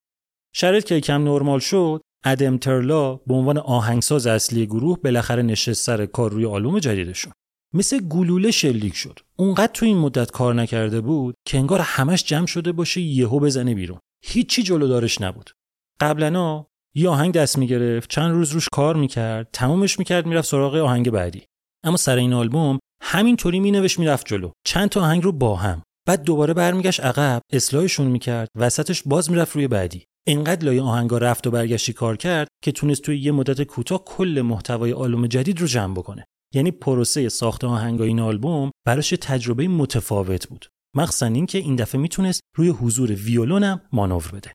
شرایط 0.53 0.85
که 0.85 1.01
یکم 1.01 1.23
نرمال 1.23 1.59
شد 1.59 2.01
ادم 2.31 2.57
ترلا 2.57 3.15
به 3.15 3.33
عنوان 3.33 3.57
آهنگساز 3.57 4.27
اصلی 4.27 4.65
گروه 4.65 4.99
بالاخره 4.99 5.41
نشست 5.41 5.85
سر 5.85 6.05
کار 6.05 6.31
روی 6.31 6.45
آلبوم 6.45 6.79
جدیدشون. 6.79 7.33
مثل 7.73 7.99
گلوله 7.99 8.51
شلیک 8.51 8.95
شد. 8.95 9.19
اونقدر 9.35 9.71
تو 9.73 9.85
این 9.85 9.97
مدت 9.97 10.31
کار 10.31 10.53
نکرده 10.53 11.01
بود 11.01 11.35
که 11.47 11.57
انگار 11.57 11.79
همش 11.79 12.23
جمع 12.23 12.45
شده 12.45 12.71
باشه 12.71 13.01
یهو 13.01 13.39
بزنه 13.39 13.75
بیرون. 13.75 13.99
هیچی 14.25 14.63
جلو 14.63 14.87
دارش 14.87 15.21
نبود. 15.21 15.51
قبلا 15.99 16.65
یه 16.95 17.09
آهنگ 17.09 17.33
دست 17.33 17.57
می‌گرفت 17.57 18.09
چند 18.09 18.31
روز 18.31 18.51
روش 18.51 18.67
کار 18.71 18.95
می‌کرد 18.95 19.49
تمومش 19.53 19.99
می‌کرد 19.99 20.25
می‌رفت 20.25 20.49
سراغ 20.49 20.75
آهنگ 20.75 21.09
بعدی. 21.09 21.43
اما 21.83 21.97
سر 21.97 22.15
این 22.15 22.33
آلبوم 22.33 22.79
همینطوری 23.01 23.59
مینوشت 23.59 23.99
می‌رفت 23.99 24.27
جلو. 24.27 24.51
چند 24.65 24.89
تا 24.89 25.01
آهنگ 25.01 25.23
رو 25.23 25.31
با 25.31 25.55
هم. 25.55 25.81
بعد 26.07 26.23
دوباره 26.23 26.53
برمیگشت 26.53 26.99
عقب 26.99 27.41
اصلاحشون 27.53 28.07
می‌کرد 28.07 28.47
وسطش 28.55 29.03
باز 29.05 29.31
می‌رفت 29.31 29.55
روی 29.55 29.67
بعدی. 29.67 30.05
انقدر 30.27 30.65
لای 30.65 30.79
آهنگا 30.79 31.17
رفت 31.17 31.47
و 31.47 31.51
برگشتی 31.51 31.93
کار 31.93 32.17
کرد 32.17 32.47
که 32.63 32.71
تونست 32.71 33.01
توی 33.01 33.19
یه 33.19 33.31
مدت 33.31 33.61
کوتاه 33.61 34.05
کل 34.05 34.41
محتوای 34.45 34.93
آلبوم 34.93 35.27
جدید 35.27 35.61
رو 35.61 35.67
جمع 35.67 35.93
بکنه. 35.93 36.25
یعنی 36.53 36.71
پروسه 36.71 37.29
ساخت 37.29 37.63
آهنگای 37.63 38.07
این 38.07 38.19
آلبوم 38.19 38.71
براش 38.85 39.09
تجربه 39.09 39.67
متفاوت 39.67 40.47
بود. 40.47 40.65
مخصوصا 40.95 41.25
اینکه 41.25 41.57
این 41.57 41.75
دفعه 41.75 42.01
می‌تونست 42.01 42.41
روی 42.57 42.69
حضور 42.69 43.11
ویولونم 43.11 43.81
مانور 43.91 44.31
بده. 44.33 44.53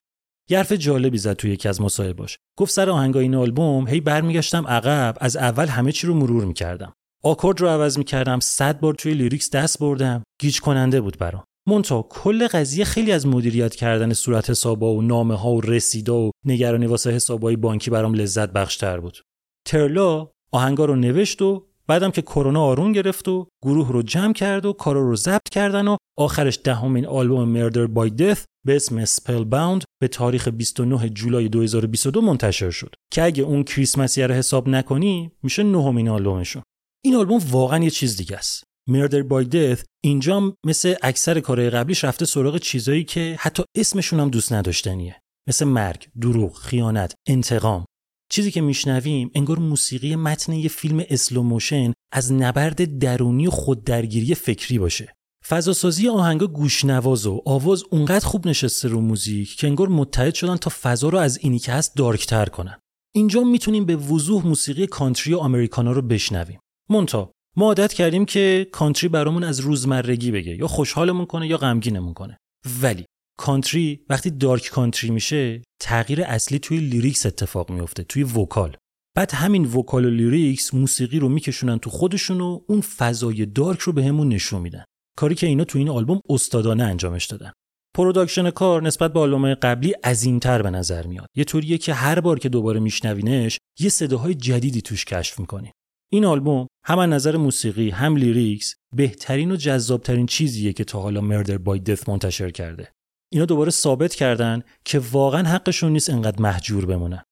یه 0.49 0.63
جالبی 0.63 1.17
زد 1.17 1.33
توی 1.33 1.51
یکی 1.51 1.69
از 1.69 1.81
مصاحبهاش. 1.81 2.37
گفت 2.57 2.71
سر 2.71 2.89
آهنگای 2.89 3.23
این 3.23 3.35
آلبوم 3.35 3.87
هی 3.87 4.01
برمیگشتم 4.01 4.67
عقب 4.67 5.17
از 5.21 5.37
اول 5.37 5.67
همه 5.67 5.91
چی 5.91 6.07
رو 6.07 6.13
مرور 6.13 6.45
می‌کردم. 6.45 6.93
آکورد 7.23 7.61
رو 7.61 7.67
عوض 7.67 7.97
می‌کردم 7.97 8.39
صد 8.39 8.79
بار 8.79 8.93
توی 8.93 9.13
lyrics 9.13 9.49
دست 9.49 9.79
بردم. 9.79 10.23
گیج 10.41 10.59
کننده 10.59 11.01
بود 11.01 11.17
برام. 11.17 11.43
منتها 11.67 12.01
کل 12.01 12.47
قضیه 12.47 12.85
خیلی 12.85 13.11
از 13.11 13.27
مدیریت 13.27 13.75
کردن 13.75 14.13
صورت 14.13 14.49
حسابا 14.49 14.93
و 14.93 15.01
نامه 15.01 15.35
ها 15.35 15.51
و 15.51 15.61
رسیدا 15.61 16.17
و 16.17 16.31
نگرانی 16.45 16.85
واسه 16.85 17.11
حسابای 17.11 17.55
بانکی 17.55 17.89
برام 17.89 18.13
لذت 18.13 18.49
بخشتر 18.49 18.99
بود. 18.99 19.21
ترلا 19.67 20.29
آهنگا 20.51 20.85
رو 20.85 20.95
نوشت 20.95 21.41
و 21.41 21.67
بعدم 21.87 22.11
که 22.11 22.21
کرونا 22.21 22.63
آرون 22.63 22.91
گرفت 22.91 23.27
و 23.27 23.47
گروه 23.63 23.91
رو 23.91 24.01
جمع 24.01 24.33
کرد 24.33 24.65
و 24.65 24.73
کارا 24.73 25.01
رو 25.01 25.15
ضبط 25.15 25.49
کردن 25.51 25.87
و 25.87 25.97
آخرش 26.17 26.59
دهمین 26.63 27.05
آلبوم 27.05 27.49
مردر 27.49 27.87
بای 27.87 28.09
دث 28.09 28.45
به 28.65 28.75
اسم 28.75 29.05
سپل 29.05 29.43
باوند 29.43 29.83
به 30.01 30.07
تاریخ 30.07 30.47
29 30.47 31.09
جولای 31.09 31.49
2022 31.49 32.21
منتشر 32.21 32.69
شد. 32.69 32.95
که 33.11 33.23
اگه 33.23 33.43
اون 33.43 33.63
کریسمسی 33.63 34.23
رو 34.23 34.33
حساب 34.33 34.69
نکنی 34.69 35.31
میشه 35.43 35.63
نهمین 35.63 36.09
آلبومشون 36.09 36.63
این 37.05 37.15
آلبوم 37.15 37.41
واقعا 37.49 37.83
یه 37.83 37.89
چیز 37.89 38.17
دیگه 38.17 38.37
است. 38.37 38.63
مردر 38.89 39.23
بای 39.23 39.45
دث 39.45 39.83
اینجا 40.03 40.57
مثل 40.65 40.95
اکثر 41.01 41.39
کارهای 41.39 41.69
قبلیش 41.69 42.03
رفته 42.03 42.25
سراغ 42.25 42.57
چیزایی 42.57 43.03
که 43.03 43.35
حتی 43.39 43.63
اسمشون 43.75 44.19
هم 44.19 44.29
دوست 44.29 44.53
نداشتنیه. 44.53 45.19
مثل 45.49 45.65
مرگ، 45.65 46.07
دروغ، 46.21 46.57
خیانت، 46.57 47.13
انتقام. 47.27 47.85
چیزی 48.31 48.51
که 48.51 48.61
میشنویم 48.61 49.31
انگار 49.35 49.59
موسیقی 49.59 50.15
متن 50.15 50.53
یه 50.53 50.69
فیلم 50.69 51.03
slow 51.09 51.43
motion 51.43 51.93
از 52.13 52.33
نبرد 52.33 52.99
درونی 52.99 53.47
و 53.47 53.49
خوددرگیری 53.49 54.35
فکری 54.35 54.79
باشه. 54.79 55.13
فضاسازی 55.47 56.09
آهنگا 56.09 56.47
گوشنواز 56.47 57.25
و 57.25 57.41
آواز 57.45 57.83
اونقدر 57.91 58.25
خوب 58.25 58.47
نشسته 58.47 58.87
رو 58.87 59.01
موزیک 59.01 59.55
که 59.55 59.67
انگار 59.67 59.87
متحد 59.87 60.33
شدن 60.33 60.57
تا 60.57 60.71
فضا 60.81 61.09
رو 61.09 61.17
از 61.17 61.37
اینی 61.37 61.59
که 61.59 61.71
هست 61.71 61.95
dark 61.95 62.28
تر 62.28 62.45
کنن. 62.45 62.79
اینجا 63.15 63.43
می‌تونیم 63.43 63.85
به 63.85 63.95
وضوح 63.95 64.47
موسیقی 64.47 64.87
country 64.87 65.33
و 65.33 65.37
americana 65.37 65.91
رو 65.91 66.01
بشنویم. 66.01 66.59
منتها 66.89 67.31
ما 67.55 67.65
عادت 67.65 67.93
کردیم 67.93 68.25
که 68.25 68.67
country 68.71 69.07
برامون 69.07 69.43
از 69.43 69.59
روزمرگی 69.59 70.31
بگه 70.31 70.55
یا 70.55 70.67
خوشحالمون 70.67 71.25
کنه 71.25 71.47
یا 71.47 71.57
غمگینمون 71.57 72.13
کنه. 72.13 72.37
ولی 72.81 73.05
country 73.37 74.05
وقتی 74.09 74.29
dark 74.29 74.69
country 74.69 75.09
میشه 75.09 75.61
تغییر 75.81 76.23
اصلی 76.23 76.59
توی 76.59 76.77
lyrics 76.77 77.25
اتفاق 77.25 77.71
میفته 77.71 78.03
توی 78.03 78.23
vocal. 78.23 78.75
بعد 79.15 79.31
همین 79.31 79.65
vocal 79.65 80.05
و 80.05 80.09
lyrics 80.09 80.73
موسیقی 80.73 81.19
رو 81.19 81.29
میکشونن 81.29 81.79
تو 81.79 81.89
خودشون 81.89 82.41
و 82.41 82.59
اون 82.67 82.81
فضای 82.81 83.45
dark 83.45 83.79
رو 83.79 83.93
بهمون 83.93 84.29
به 84.29 84.35
نشون 84.35 84.61
میدن. 84.61 84.83
کاری 85.17 85.35
که 85.35 85.47
اینا 85.47 85.63
تو 85.63 85.77
این 85.77 85.89
آلبوم 85.89 86.21
استادانه 86.29 86.83
انجامش 86.83 87.25
دادن. 87.25 87.51
production 87.95 88.49
کار 88.49 88.81
نسبت 88.81 89.13
به 89.13 89.19
آلبوم 89.19 89.53
قبلی 89.53 89.91
عظیمتر 89.91 90.61
به 90.61 90.69
نظر 90.69 91.07
میاد. 91.07 91.27
یه 91.35 91.43
طوریه 91.43 91.77
که 91.77 91.93
هر 91.93 92.19
بار 92.19 92.39
که 92.39 92.49
دوباره 92.49 92.79
میشنوینش 92.79 93.57
یه 93.79 93.89
صداهای 93.89 94.33
جدیدی 94.33 94.81
توش 94.81 95.05
کشف 95.05 95.39
می‌کنی. 95.39 95.71
این 96.13 96.25
آلبوم 96.25 96.67
هم 96.85 96.99
از 96.99 97.09
نظر 97.09 97.37
موسیقی 97.37 97.89
هم 97.89 98.15
lyrics 98.15 98.75
بهترین 98.95 99.51
و 99.51 99.55
جذابترین 99.55 100.25
چیزیه 100.25 100.73
که 100.73 100.83
تا 100.83 100.99
حالا 100.99 101.21
Murder 101.21 101.57
by 101.57 101.79
Death 101.79 102.09
منتشر 102.09 102.49
کرده. 102.49 102.91
اینا 103.31 103.45
دوباره 103.45 103.71
ثابت 103.71 104.15
کردن 104.15 104.61
که 104.85 105.01
واقعا 105.11 105.49
حقشون 105.49 105.91
نیست 105.91 106.09
انقدر 106.09 106.41
محجور 106.41 106.85
بمونن. 106.85 107.23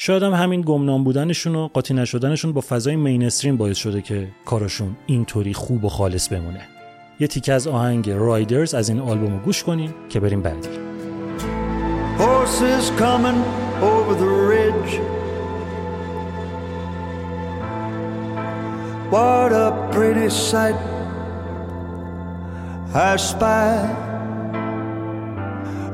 شاید 0.00 0.22
هم 0.22 0.32
همین 0.32 0.60
گمنام 0.60 1.04
بودنشون 1.04 1.54
و 1.54 1.68
قاطی 1.68 1.94
نشدنشون 1.94 2.52
با 2.52 2.60
فضای 2.60 2.96
مینستریم 2.96 3.56
باعث 3.56 3.76
شده 3.76 4.02
که 4.02 4.28
کارشون 4.44 4.96
اینطوری 5.06 5.54
خوب 5.54 5.84
و 5.84 5.88
خالص 5.88 6.28
بمونه. 6.28 6.68
یه 7.20 7.26
تیکه 7.26 7.52
از 7.52 7.66
آهنگ 7.66 8.10
رایدرز 8.10 8.74
از 8.74 8.88
این 8.88 9.00
آلبوم 9.00 9.32
رو 9.32 9.38
گوش 9.38 9.64
کنیم 9.64 9.94
که 10.08 10.20
بریم 10.20 10.42
بعدی. 10.42 10.68
Horses 12.18 12.90
coming 13.00 13.38
over 13.82 14.14
the 14.14 14.30
ridge. 14.50 15.17
What 19.10 19.52
a 19.52 19.88
pretty 19.90 20.28
sight 20.28 20.74
I 22.94 23.16
spy 23.16 24.04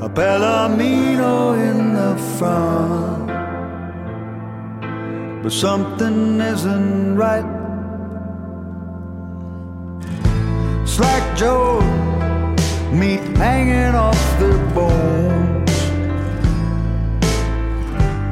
a 0.00 0.09
Bellamino 0.09 1.54
in 1.56 1.94
the 1.94 2.16
front, 2.37 3.28
but 5.44 5.52
something 5.52 6.40
isn't 6.40 7.16
right. 7.16 7.47
It's 10.83 10.99
like 10.99 11.37
Joe, 11.37 11.80
meat 12.92 13.23
hanging 13.38 13.94
off 13.94 14.38
their 14.40 14.59
bones, 14.75 15.73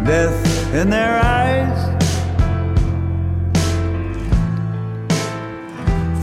death 0.04 0.74
in 0.74 0.90
their 0.90 1.20
eyes. 1.22 1.91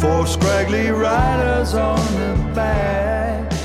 Four 0.02 0.24
scraggly 0.36 0.88
riders 1.08 1.72
on 1.90 2.02
the 2.20 2.32
backs, 2.60 3.64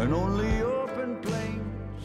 and 0.00 0.10
only 0.22 0.54
open 0.80 1.10
plains 1.26 2.02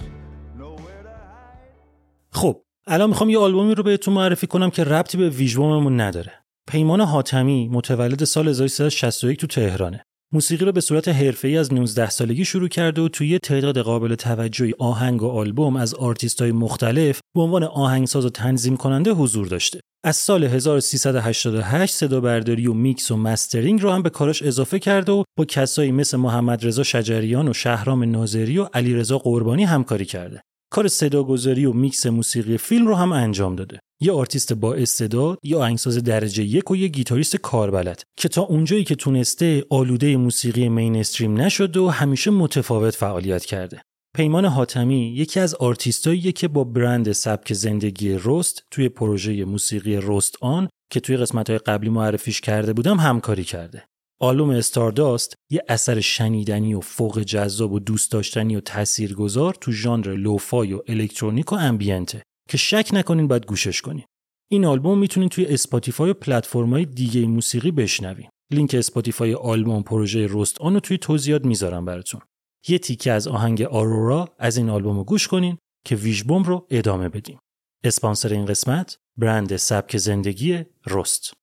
nowhere 0.62 1.04
to 1.08 1.16
hide. 1.32 2.32
خب 2.32 2.64
الان 2.88 3.10
می‌خوام 3.10 3.30
یه 3.30 3.40
آلبومی 3.40 3.76
رو 3.76 3.84
بهتون 3.84 4.14
معرفی 4.14 4.48
کنم 4.48 4.70
که 4.70 4.84
ربطی 4.84 5.18
به 5.18 5.30
ویژبوممون 5.30 6.02
نداره. 6.02 6.34
پیمان 6.68 7.02
حاتمی 7.02 7.70
متولد 7.72 8.24
سال 8.24 8.48
1361 8.48 9.40
تو 9.40 9.48
تهرانه. 9.48 10.06
موسیقی 10.34 10.66
رو 10.66 10.72
به 10.72 10.82
صورت 10.82 11.08
حرفه‌ای 11.08 11.58
از 11.58 11.74
19 11.74 12.10
سالگی 12.10 12.46
شروع 12.46 12.68
کرده 12.68 13.02
و 13.02 13.08
توی 13.08 13.28
یه 13.28 13.40
تعداد 13.40 13.78
قابل 13.78 14.16
توجهی 14.16 14.74
آهنگ 14.80 15.24
و 15.24 15.28
آلبوم 15.28 15.76
از 15.76 15.94
آرتیست‌های 15.94 16.52
مختلف 16.52 17.20
به 17.36 17.42
عنوان 17.42 17.64
آهنگساز 17.64 18.26
و 18.26 18.30
تنظیم 18.30 18.78
کننده 18.78 19.12
حضور 19.12 19.48
داشته. 19.48 19.80
از 20.06 20.16
سال 20.16 20.44
1388 20.44 21.94
صدا 21.94 22.22
برداری 22.22 22.68
و 22.68 22.74
میکس 22.74 23.12
و 23.12 23.18
mastering 23.18 23.82
رو 23.82 23.92
هم 23.92 24.04
به 24.04 24.10
کارش 24.10 24.44
اضافه 24.44 24.80
کرده 24.80 25.12
و 25.12 25.24
با 25.38 25.46
کسایی 25.46 25.92
مثل 25.92 26.18
محمد 26.18 26.66
رضا 26.66 26.84
شجریان 26.84 27.48
و 27.48 27.54
شهرام 27.54 28.04
ناظری 28.04 28.58
و 28.58 28.64
علیرضا 28.64 29.18
قربانی 29.18 29.64
همکاری 29.64 30.06
کرده. 30.06 30.42
کار 30.72 30.88
صداگذاری 30.88 31.66
و 31.66 31.74
میکس 31.74 32.06
موسیقی 32.06 32.58
فیلم 32.58 32.88
رو 32.88 32.96
هم 32.96 33.12
انجام 33.12 33.56
داده. 33.56 33.80
یه 34.04 34.12
آرتیست 34.12 34.54
با 34.54 34.74
استعداد، 34.74 35.38
یه 35.44 35.58
آهنگساز 35.58 36.04
درجه 36.04 36.44
یک 36.44 36.72
و 36.72 36.76
یه 36.76 36.88
گیتاریست 36.88 37.36
کاربلد 37.36 38.04
که 38.18 38.30
تا 38.30 38.42
اونجایی 38.42 38.84
که 38.84 38.96
تونسته 38.96 39.66
آلوده 39.70 40.18
موسیقی 40.18 40.70
mainstream 40.70 41.42
نشده 41.42 41.80
و 41.80 41.88
همیشه 41.88 42.32
متفاوت 42.32 42.96
فعالیت 42.96 43.46
کرده. 43.46 43.82
پیمان 44.16 44.46
حاتمی 44.46 45.14
یکی 45.16 45.40
از 45.40 45.56
آرتیستاییه 45.56 46.32
که 46.32 46.48
با 46.48 46.64
برند 46.64 47.12
سبک 47.12 47.54
زندگی 47.54 48.20
رست 48.24 48.64
توی 48.72 48.90
پروژه 48.90 49.46
موسیقی 49.46 50.00
رست 50.02 50.36
آن 50.42 50.70
که 50.92 51.00
توی 51.00 51.18
قسمت‌های 51.18 51.60
قبلی 51.60 51.90
معرفیش 51.90 52.42
کرده 52.42 52.74
بودم 52.74 52.98
همکاری 52.98 53.44
کرده. 53.44 53.84
آلبوم 54.22 54.50
Stardust 54.50 55.36
یه 55.52 55.64
اثر 55.70 56.00
شنیدنی 56.00 56.74
و 56.74 56.80
فوق 56.80 57.20
جذاب 57.20 57.72
و 57.72 57.80
دوست 57.80 58.12
داشتنی 58.12 58.56
و 58.56 58.60
تاثیرگذار 58.60 59.54
تو 59.62 59.72
ژانر 59.72 60.16
lo-fi 60.16 60.74
و 60.74 60.82
الکترونیک 60.88 61.52
و 61.52 61.56
ambient 61.56 62.15
ه 62.15 62.24
که 62.52 62.58
شک 62.58 62.90
نکنین 62.94 63.28
باید 63.28 63.46
گوشش 63.46 63.82
کنین. 63.82 64.06
این 64.52 64.66
آلبوم 64.66 64.98
می‌تونین 64.98 65.30
توی 65.30 65.46
اسپاتیفای 65.46 66.10
و 66.10 66.14
پلتفرم‌های 66.14 66.86
دیگه 66.86 67.26
موسیقی 67.26 67.72
بشنوین. 67.72 68.30
لینک 68.52 68.76
اسپاتیفای 68.76 69.34
آلبوم 69.34 69.84
پروژه 69.84 70.28
رست 70.30 70.62
آن 70.62 70.74
رو 70.74 70.80
توی 70.80 70.98
توضیحات 70.98 71.46
می‌ذارم 71.46 71.86
براتون. 71.86 72.22
یه 72.68 72.80
تیکه 72.80 73.12
از 73.12 73.28
آهنگ 73.28 73.62
Aurora 73.62 74.36
از 74.40 74.58
این 74.58 74.70
آلبوم 74.70 74.98
رو 74.98 75.04
گوش 75.04 75.28
کنین 75.28 75.58
که 75.86 75.96
ویژبوم 75.96 76.44
رو 76.44 76.68
ادامه 76.70 77.10
بدیم. 77.10 77.40
اسپانسر 77.84 78.34
این 78.34 78.46
قسمت 78.46 78.98
برند 79.18 79.56
سبک 79.56 79.98
زندگی 79.98 80.66
رست. 80.88 81.34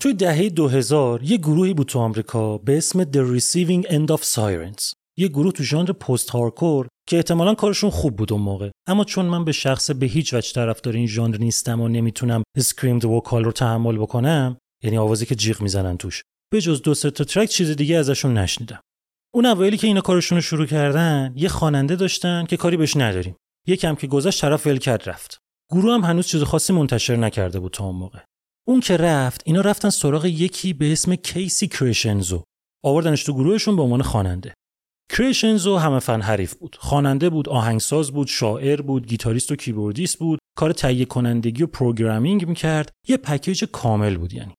توی 0.00 0.14
دهه 0.14 0.48
2000 0.48 1.22
یه 1.22 1.36
گروهی 1.36 1.74
بود 1.74 1.86
تو 1.86 1.98
آمریکا 1.98 2.58
به 2.58 2.78
اسم 2.78 3.04
The 3.04 3.38
Receiving 3.38 3.88
End 3.88 4.16
of 4.16 4.22
Sirens. 4.22 4.92
یه 5.18 5.28
گروه 5.28 5.52
تو 5.52 5.62
ژانر 5.62 5.92
post-hardcore 5.92 6.88
که 7.08 7.16
احتمالا 7.16 7.54
کارشون 7.54 7.90
خوب 7.90 8.16
بود 8.16 8.32
اون 8.32 8.42
موقع. 8.42 8.70
اما 8.88 9.04
چون 9.04 9.26
من 9.26 9.44
به 9.44 9.52
شخصه 9.52 9.90
به 9.90 10.06
هیچ 10.06 10.34
وجه 10.34 10.52
طرفدار 10.52 10.94
این 10.94 11.06
ژانر 11.06 11.36
نیستم 11.36 11.80
و 11.80 11.88
نمی‌تونم 11.88 12.42
screamed 12.56 13.04
vocal 13.04 13.44
رو 13.44 13.52
تحمل 13.52 13.98
بکنم 13.98 14.56
یعنی 14.84 14.98
آوازی 14.98 15.26
که 15.26 15.34
جیغ 15.34 15.62
می‌زنن 15.62 15.96
توش 15.96 16.22
به 16.52 16.60
جز 16.60 16.82
دو 16.82 16.94
تا 16.94 17.24
track 17.24 17.48
چیز 17.48 17.70
دیگه 17.70 17.96
ازشون 17.96 18.38
نشنیدم. 18.38 18.80
اون 19.34 19.46
اوایلی 19.46 19.76
که 19.76 19.86
اینا 19.86 20.00
کارشون 20.00 20.38
رو 20.38 20.42
شروع 20.42 20.66
کردن 20.66 21.32
یه 21.36 21.48
خواننده 21.48 21.96
داشتن 21.96 22.44
که 22.44 22.56
کاری 22.56 22.76
بهش 22.76 22.96
نداریم. 22.96 23.36
یکم 23.66 23.94
که 23.94 24.06
گذشت 24.06 24.40
طرف 24.40 24.66
ول 24.66 24.78
کرد 24.78 25.08
رفت. 25.08 25.38
گروه 25.72 25.94
هم 25.94 26.00
هنوز 26.00 26.26
چیز 26.26 26.42
خاصی 26.42 26.72
منتشر 26.72 27.16
نکرده 27.16 27.60
بود 27.60 27.72
تا 27.72 27.84
اون 27.84 27.96
موقع. 27.96 28.18
اون 28.68 28.80
که 28.80 28.96
رفت 28.96 29.42
اینا 29.44 29.60
رفتن 29.60 29.90
سراغ 29.90 30.24
یکی 30.24 30.72
به 30.72 30.92
اسم 30.92 31.14
کیسی 31.14 31.68
کرشنزو. 31.68 32.44
آوردنش 32.84 33.24
تو 33.24 33.34
گروهشون 33.34 33.76
به 33.76 33.82
عنوان 33.82 34.02
خواننده. 34.02 34.54
کرشنزو 35.10 35.76
همه 35.76 35.98
فن 35.98 36.20
حریف 36.20 36.54
بود. 36.54 36.76
خواننده 36.80 37.30
بود 37.30 37.48
آهنگساز 37.48 38.12
بود 38.12 38.26
شاعر 38.26 38.82
بود 38.82 39.06
گیتاریست 39.06 39.52
و 39.52 39.56
کیبوردیست 39.56 40.18
بود. 40.18 40.38
کار 40.56 40.72
تهیه 40.72 41.04
کنندگی 41.04 41.62
و 41.62 41.66
programming 41.66 42.48
می‌کرد. 42.48 42.90
یه 43.08 43.16
پکیج 43.16 43.64
کامل 43.64 44.16
بود 44.16 44.32
یعنی. 44.32 44.54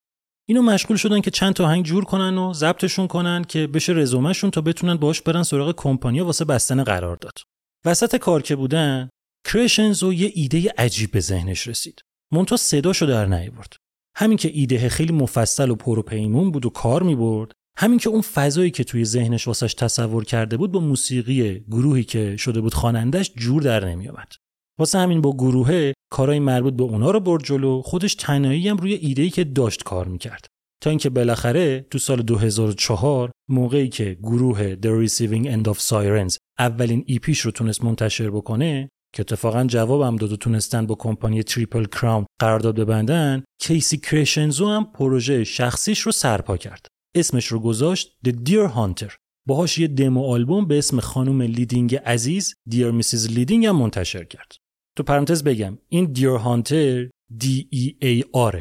اینا 0.47 0.62
مشغول 0.62 0.98
شدن 0.98 1.22
که 1.22 1.32
چند 1.32 1.54
تا 1.54 1.65
آهنگ 1.65 1.86
جور 1.86 2.06
کنن 2.06 2.38
و 2.38 2.54
ضبطشون 2.54 3.08
کنن 3.08 3.43
که 3.43 3.67
بشه 3.67 3.93
رزومهشون 3.93 4.52
تا 4.52 4.62
بتونن 4.62 4.95
باش 4.95 5.22
برن 5.22 5.43
سراغ 5.43 5.76
کمپانیا 5.78 6.26
واسه 6.26 6.45
بستن 6.45 6.84
قرار 6.84 7.15
داد. 7.15 7.39
وسط 7.86 8.15
کار 8.15 8.41
که 8.41 8.56
بودن 8.56 9.10
کرشنزو 9.48 10.13
یه 10.13 10.32
ایده 10.36 10.74
عجیب 10.78 11.12
به 11.12 11.19
ذهنش 11.19 11.67
رسید. 11.67 12.02
مونتا 12.34 12.58
صداشو 12.58 13.06
در 13.06 13.26
نیورد 13.26 13.74
همین 14.15 14.38
که 14.38 14.52
ایده 14.54 14.89
خیلی 14.89 15.13
مفصل 15.13 15.69
و 15.69 15.76
پروپیمون 15.76 16.52
بود 16.52 16.65
و 16.65 16.69
کار 16.69 17.04
می 17.04 17.15
برد 17.15 17.52
همین 17.78 18.00
که 18.00 18.10
اون 18.10 18.22
فضایی 18.22 18.72
که 18.72 18.84
توی 18.84 19.06
ذهنش 19.06 19.48
واسش 19.48 19.74
تصور 19.74 20.24
کرده 20.24 20.58
بود 20.58 20.72
با 20.72 20.80
موسیقی 20.80 21.60
گروهی 21.60 22.04
که 22.04 22.38
شده 22.38 22.62
بود 22.62 22.74
خوانندش 22.74 23.32
جور 23.36 23.62
در 23.62 23.86
نمی 23.86 24.10
آمد. 24.10 24.34
واسه 24.80 24.98
همین 25.00 25.22
با 25.22 25.34
گروهه 25.34 25.93
کارهای 26.12 26.39
مربوط 26.39 26.74
به 26.74 26.84
اونا 26.84 27.12
رو 27.12 27.19
برد 27.19 27.43
جلو 27.43 27.82
خودش 27.82 28.15
تنهایی 28.15 28.67
هم 28.67 28.78
روی 28.78 28.93
ایده‌ای 28.93 29.30
که 29.30 29.43
داشت 29.43 29.84
کار 29.84 30.08
می‌کرد 30.08 30.45
تا 30.84 30.89
اینکه 30.89 31.10
بالاخره 31.10 31.86
تو 31.91 31.98
سال 31.98 32.22
2004 32.22 33.32
موقعی 33.50 33.89
که 33.89 34.17
گروه 34.24 34.76
The 34.76 35.08
Receiving 35.08 35.45
End 35.45 35.74
of 35.74 35.80
Sirens 35.80 36.38
اولین 36.60 37.04
ایپیش 37.08 37.39
رو 37.39 37.52
تونست 37.52 37.84
منتشر 37.84 38.30
بکنه 38.30 38.89
که 39.13 39.22
اتفاقا 39.22 39.63
جوابم 39.63 40.15
داد 40.15 40.32
و 40.32 40.38
تونستن 40.38 40.86
با 40.86 40.95
کمپانی 40.95 41.43
تریپل 41.43 41.86
کراون 41.86 42.26
قرارداد 42.39 42.76
ببندن 42.80 43.43
کیسی 43.62 43.98
کرشنزو 43.98 44.69
هم 44.69 44.84
پروژه 44.84 45.43
شخصیش 45.43 46.00
رو 46.00 46.12
سرپا 46.12 46.58
کرد. 46.58 46.88
اسمش 47.15 47.48
رو 47.48 47.60
گذاشت 47.60 48.17
The 48.28 48.32
Dear 48.32 48.69
Hunter. 48.76 49.12
باهاش 49.48 49.78
یه 49.78 49.88
دمو 49.88 50.24
آلبوم 50.24 50.67
به 50.67 50.78
اسم 50.78 51.00
خانم 51.00 51.41
لیدینگ 51.41 51.95
عزیز 51.95 52.54
Dear 52.69 53.02
Ms. 53.01 53.29
Leading 53.32 53.65
هم 53.65 53.76
منتشر 53.76 54.24
کرد. 54.24 54.52
تو 54.98 55.04
پرانتز 55.04 55.43
بگم 55.43 55.78
این 55.89 56.13
Dear 56.15 56.41
Hunter 56.43 57.10
D 57.43 57.45
E 57.76 57.93
A 58.04 58.24
R 58.52 58.58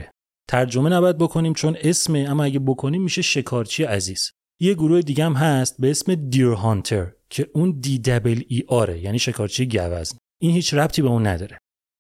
ترجمه 0.49 0.91
نباید 0.91 1.19
بکنیم 1.19 1.53
چون 1.53 1.77
اسمه 1.81 2.19
اما 2.19 2.45
اگه 2.45 2.59
بکنیم 2.59 3.03
میشه 3.03 3.23
شکارچی 3.23 3.85
عزیز. 3.85 4.33
یه 4.61 4.75
گروه 4.75 5.01
دیگه 5.01 5.25
هم 5.25 5.33
هست 5.33 5.81
به 5.81 5.91
اسم 5.91 6.15
Deerhunter 6.15 7.13
که 7.31 7.49
اون 7.55 7.79
D 7.81 7.99
double 7.99 8.43
E 8.49 8.65
R 8.69 8.85
ه 8.85 9.01
یعنی 9.01 9.19
شکارچی 9.19 9.67
گوزن. 9.67 10.19
این 10.43 10.51
هیچ 10.51 10.75
ربطی 10.75 11.03
به 11.03 11.09
اون 11.09 11.27
نداره. 11.27 11.59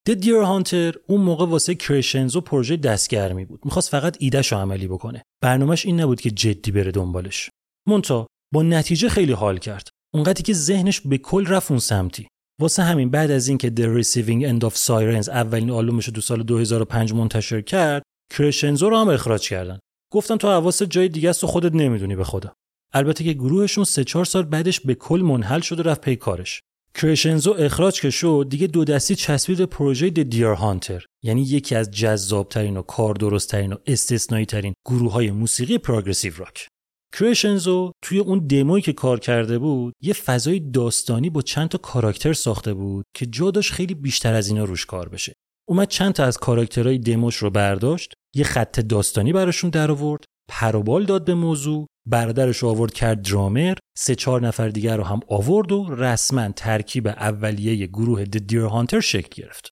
The 0.08 0.10
Dear 0.10 0.34
Hunter 0.34 0.94
اون 1.06 1.20
موقع 1.20 1.46
واسه 1.46 1.74
کرشنزو 1.74 2.40
پروژه 2.40 2.76
دستگرمی 2.76 3.44
بود. 3.44 3.60
می‌خواست 3.64 3.90
فقط 3.90 4.16
ایدهشو 4.20 4.56
عملی 4.56 4.86
بکنه. 4.86 5.22
برنامهش 5.42 5.86
این 5.86 6.00
نبود 6.00 6.20
که 6.20 6.30
جدی 6.30 6.70
بره 6.70 6.90
دنبالش. 6.90 7.50
مونتا 7.88 8.26
با 8.54 8.62
نتیجه 8.62 9.08
خیلی 9.08 9.32
حال 9.32 9.58
کرد. 9.58 9.88
اونقدری 10.14 10.42
که 10.42 10.52
ذهنش 10.52 11.00
به 11.00 11.18
کل 11.18 11.46
رفت 11.46 11.70
اون 11.70 11.80
سمتی. 11.80 12.28
واسه 12.60 12.82
همین 12.82 13.10
بعد 13.10 13.30
از 13.30 13.48
اینکه 13.48 13.72
The 13.76 14.02
Receiving 14.02 14.42
End 14.50 14.70
of 14.70 14.74
Sirens 14.74 15.28
اولین 15.28 15.70
آلبومش 15.70 16.06
رو 16.06 16.12
تو 16.12 16.20
سال 16.20 16.42
2005 16.42 17.12
منتشر 17.12 17.60
کرد 17.60 18.02
کرشنزو 18.32 18.90
رو 18.90 18.96
هم 18.98 19.08
اخراج 19.08 19.48
کردن. 19.48 19.78
گفتن 20.12 20.36
تو 20.36 20.48
حواست 20.48 20.82
جای 20.82 21.08
دیگه 21.08 21.30
است 21.30 21.44
و 21.44 21.46
خودت 21.46 21.74
نمی‌دونی 21.74 22.16
به 22.16 22.24
خدا. 22.24 22.52
البته 22.94 23.24
که 23.24 23.32
گروهشون 23.32 23.84
سه 23.84 24.04
چهار 24.04 24.24
سال 24.24 24.42
بعدش 24.42 24.80
به 24.80 24.94
کل 24.94 25.20
منحل 25.24 25.60
شد 25.60 25.80
و 25.80 25.82
رفت 25.82 26.00
پی 26.00 26.16
کارش. 26.16 26.60
کرشنزو 26.94 27.54
اخراج 27.58 28.00
که 28.00 28.10
شد 28.10 28.46
دیگه 28.50 28.66
دو 28.66 28.84
دستی 28.84 29.14
چسبید 29.14 29.64
پروژه 29.64 30.10
دیر 30.10 30.46
هانتر 30.46 31.04
یعنی 31.22 31.42
یکی 31.42 31.74
از 31.74 31.90
جذابترین 31.90 32.76
و 32.76 32.82
کار 32.82 33.14
درستترین 33.14 33.72
و 33.72 33.76
استثنایی 33.86 34.46
ترین 34.46 34.74
گروه 34.86 35.12
های 35.12 35.30
موسیقی 35.30 35.78
پروگرسیو 35.78 36.32
راک. 36.36 36.68
کرشنزو 37.12 37.92
توی 38.02 38.18
اون 38.18 38.46
دمویی 38.46 38.82
که 38.82 38.92
کار 38.92 39.20
کرده 39.20 39.58
بود 39.58 39.94
یه 40.02 40.12
فضای 40.12 40.60
داستانی 40.60 41.30
با 41.30 41.42
چند 41.42 41.68
تا 41.68 41.78
کاراکتر 41.78 42.32
ساخته 42.32 42.74
بود 42.74 43.04
که 43.14 43.26
جا 43.26 43.50
داشت 43.50 43.72
خیلی 43.72 43.94
بیشتر 43.94 44.34
از 44.34 44.48
اینا 44.48 44.64
روش 44.64 44.86
کار 44.86 45.08
بشه. 45.08 45.32
اومد 45.68 45.88
چند 45.88 46.12
تا 46.12 46.24
از 46.24 46.38
کاراکترهای 46.38 46.98
دموش 46.98 47.36
رو 47.36 47.50
برداشت 47.50 48.14
یه 48.34 48.44
خط 48.44 48.80
داستانی 48.80 49.32
براشون 49.32 49.70
در 49.70 49.90
آورد 49.90 50.24
پروبال 50.48 51.04
داد 51.04 51.24
به 51.24 51.34
موضوع 51.34 51.86
برادرش 52.10 52.64
آورد 52.64 52.92
کرد 52.92 53.22
درامر. 53.22 53.74
سه 53.98 54.14
چهار 54.14 54.46
نفر 54.46 54.68
دیگر 54.68 54.96
رو 54.96 55.04
هم 55.04 55.20
آورد 55.28 55.72
و 55.72 55.94
رسما 55.94 56.48
ترکیب 56.48 57.06
اولیه 57.06 57.86
گروه 57.86 58.24
د 58.24 58.36
دیر 58.36 58.60
هانتر 58.60 59.00
شکل 59.00 59.42
گرفت. 59.42 59.70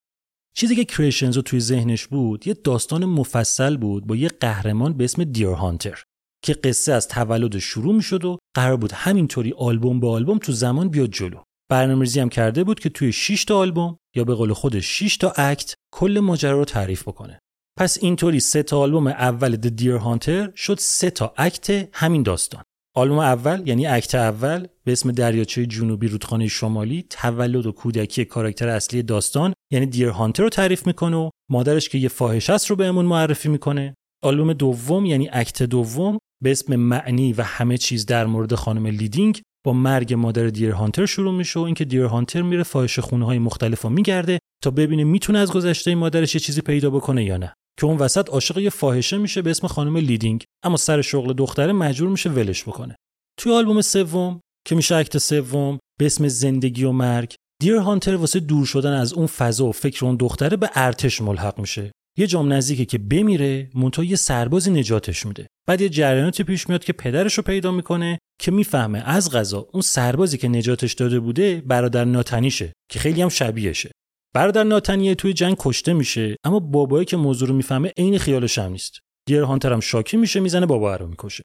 چیزی 0.57 0.77
که 0.77 0.85
کریشنزو 0.85 1.43
توی 1.43 1.61
ذهنش 1.61 2.07
بود 2.07 2.47
یه 2.47 2.55
داستان 2.55 3.05
مفصل 3.05 3.77
بود 3.77 4.07
با 4.07 4.17
یه 4.17 4.29
قهرمان 4.29 4.93
به 4.93 5.05
اسم 5.05 5.25
دیر 5.25 5.49
هانتر 5.49 6.03
که 6.45 6.53
قصه 6.53 6.93
از 6.93 7.09
تولد 7.09 7.59
شروع 7.59 7.95
می 7.95 8.03
شد 8.03 8.25
و 8.25 8.39
قرار 8.57 8.77
بود 8.77 8.93
همینطوری 8.93 9.55
آلبوم 9.59 10.01
به 10.01 10.09
آلبوم 10.09 10.39
تو 10.39 10.53
زمان 10.53 10.89
بیاد 10.89 11.11
جلو. 11.11 11.43
برنامه‌ریزی 11.71 12.21
هم 12.21 12.29
کرده 12.29 12.65
بود 12.65 12.81
که 12.81 12.89
توی 12.89 13.13
6 13.13 13.45
تا 13.45 13.59
آلبوم 13.59 13.99
یا 14.17 14.25
به 14.25 14.35
قول 14.35 14.53
خودش 14.53 14.87
6 14.87 15.17
تا 15.17 15.31
اکت 15.37 15.75
کل 15.93 16.21
ماجرا 16.21 16.59
رو 16.59 16.65
تعریف 16.65 17.03
بکنه. 17.03 17.39
پس 17.79 17.99
اینطوری 18.01 18.41
سه 18.41 18.63
تا 18.63 18.79
آلبوم 18.79 19.07
اول 19.07 19.57
د 19.57 19.67
دیر 19.69 19.95
هانتر 19.95 20.51
شد 20.57 20.77
سه 20.79 21.11
تا 21.11 21.35
اکت 21.37 21.89
همین 21.93 22.23
داستان. 22.23 22.63
آلبوم 22.95 23.19
اول 23.19 23.63
یعنی 23.69 23.87
اکت 23.87 24.15
اول 24.15 24.67
به 24.85 24.93
اسم 24.93 25.13
دریاچه 25.13 25.67
جنوبی 25.67 26.09
رودخانه 26.09 26.49
شمالی 26.49 27.07
تولد 27.11 27.67
و 27.67 27.73
کودکی 27.73 28.25
کاراکتر 28.25 28.69
اصلی 28.69 29.03
داستان 29.03 29.53
یعنی 29.73 29.87
دیر 29.87 30.09
هانتر 30.09 30.43
رو 30.43 30.49
تعریف 30.49 30.87
می‌کنه 30.87 31.17
و 31.17 31.31
مادرش 31.51 31.89
که 31.89 31.99
یه 31.99 32.09
فاحش 32.09 32.51
است 32.51 32.67
رو 32.67 32.77
بهمون 32.77 33.05
معرفی 33.05 33.49
می‌کنه. 33.49 33.95
آلبوم 34.25 34.53
دوم 34.53 35.07
یعنی 35.07 35.29
Act 35.33 35.63
دوم 35.63 36.19
به 36.43 36.51
اسم 36.51 36.77
معنی 36.77 37.33
و 37.33 37.43
همه 37.43 37.79
چیز 37.79 38.07
در 38.07 38.27
مورد 38.27 38.55
خانم 38.55 38.87
لیدینگ 38.87 39.41
با 39.65 39.73
مرگ 39.73 40.15
مادر 40.15 40.47
Dear 40.47 40.71
Hunter 40.71 41.07
شروع 41.07 41.35
میشه 41.35 41.61
و 41.61 41.63
اینکه 41.63 41.85
Dear 41.85 42.03
Hunter 42.03 42.43
میره 42.43 42.63
فاحشه 42.63 42.99
خونه 42.99 43.27
های 43.27 43.39
مختلف 43.39 43.85
و 43.85 43.89
میگرده 43.89 44.39
تا 44.63 44.71
ببینه 44.71 45.05
می‌تونه 45.05 45.39
از 45.39 45.53
گذشته 45.53 45.95
مادرش 45.95 46.35
یه 46.35 46.41
چیزی 46.41 46.61
پیدا 46.61 46.91
بکنه 46.91 47.25
یا 47.25 47.37
نه. 47.37 47.53
که 47.79 47.87
اون 47.87 47.97
وسط 47.97 48.29
عاشق 48.29 48.59
یه 48.59 48.71
فاحشه 48.71 49.19
میشه 49.19 49.43
به 49.43 49.51
اسم 49.51 49.67
خانم 49.67 49.97
لیدینگ 49.97 50.45
اما 50.65 50.77
سر 50.77 51.03
شغل 51.03 51.33
دختره 51.33 51.73
مجبور 51.73 52.09
میشه 52.11 52.31
ولش 52.31 52.63
بکنه. 52.63 52.97
توی 53.39 53.53
آلبوم 53.53 53.81
سوم 53.81 54.41
که 54.67 54.75
میشه 54.75 54.95
Act 54.95 55.19
سوم 55.19 55.79
به 55.99 56.07
اسم 56.07 56.29
زندگی 56.29 56.85
و 56.85 56.93
مرگ 56.93 57.35
Dear 57.61 57.77
Hunter 57.77 58.15
واسه 58.15 58.41
دور 58.41 58.67
شدن 58.67 58.93
از 58.93 59.13
اون 59.13 59.27
فضا 59.27 59.67
و 59.67 59.73
فکر 59.73 60.05
اون 60.05 60.17
دختره 60.17 60.57
به 60.57 60.71
ارتش 60.75 61.21
ملحق 61.21 61.59
میشه. 61.59 61.93
یه 62.19 62.27
جام 62.27 62.53
نزدیکه 62.53 62.85
که 62.85 62.99
بمیره 62.99 63.71
مونتا 63.75 64.05
یه 64.05 64.17
سربازی 64.17 64.71
نجاتش 64.71 65.27
میده. 65.27 65.47
بعد 65.69 65.81
یه 65.81 65.89
جریاناتی 65.89 66.45
پیش 66.45 66.69
میاد 66.69 66.85
که 66.85 66.93
پدرش 66.93 67.35
رو 67.35 67.43
پیدا 67.43 67.73
می‌کنه 67.73 68.19
که 68.41 68.51
می‌فهمه 68.51 69.03
از 69.07 69.31
غذا 69.31 69.69
اون 69.73 69.83
سربازی 69.83 70.39
که 70.39 70.49
نجاتش 70.49 70.93
داده 70.93 71.21
بوده 71.21 71.63
برادر 71.67 72.05
ناتنیشه 72.05 72.73
که 72.91 72.99
خیلی 72.99 73.23
هم 73.23 73.29
شبیهشه. 73.29 73.91
برادر 74.37 74.65
ناتنیه 74.65 75.15
توی 75.15 75.33
جنگ 75.33 75.57
کشته 75.59 75.93
میشه 75.93 76.37
اما 76.45 76.61
بابایی 76.61 77.05
که 77.05 77.17
موضوع 77.17 77.49
رو 77.49 77.55
می‌فهمه 77.55 77.93
عین 77.97 78.19
خیالش 78.19 78.59
هم 78.59 78.73
نیست. 78.73 78.99
دیر 79.29 79.43
هانتر 79.43 79.73
هم 79.73 79.81
شاکی 79.81 80.17
میشه 80.17 80.41
می‌زنه 80.41 80.67
بابا 80.67 80.97
رو 80.97 81.07
می‌کشه. 81.07 81.43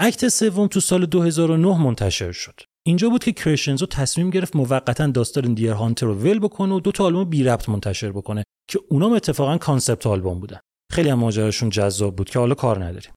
اکت 0.00 0.28
سوم 0.28 0.66
تو 0.66 0.80
سال 0.80 1.06
2009 1.06 1.82
منتشر 1.82 2.32
شد. 2.32 2.60
اینجا 2.86 3.08
بود 3.08 3.24
که 3.24 3.32
کرشنزو 3.32 3.86
تصمیم 3.86 4.30
گرفت 4.30 4.56
موقتا 4.56 5.06
داستان 5.06 5.54
دیر 5.54 5.70
هانتر 5.70 6.06
رو 6.06 6.14
ول 6.14 6.38
بکنه 6.38 6.74
و 6.74 6.80
دو 6.80 6.92
تا 6.92 7.04
آلبوم 7.04 7.24
بی 7.24 7.44
ربط 7.44 7.68
منتشر 7.68 8.12
بکنه 8.12 8.44
که 8.70 8.80
اونام 8.88 9.12
اتفاقا 9.12 9.58
concept 9.58 10.06
album 10.06 10.40
بودن. 10.40 10.58
خیلی 10.92 11.08
هم 11.08 11.30
جذاب 11.70 12.16
بود 12.16 12.30
که 12.30 12.38
حالا 12.38 12.54
کار 12.54 12.84
نداریم. 12.84 13.12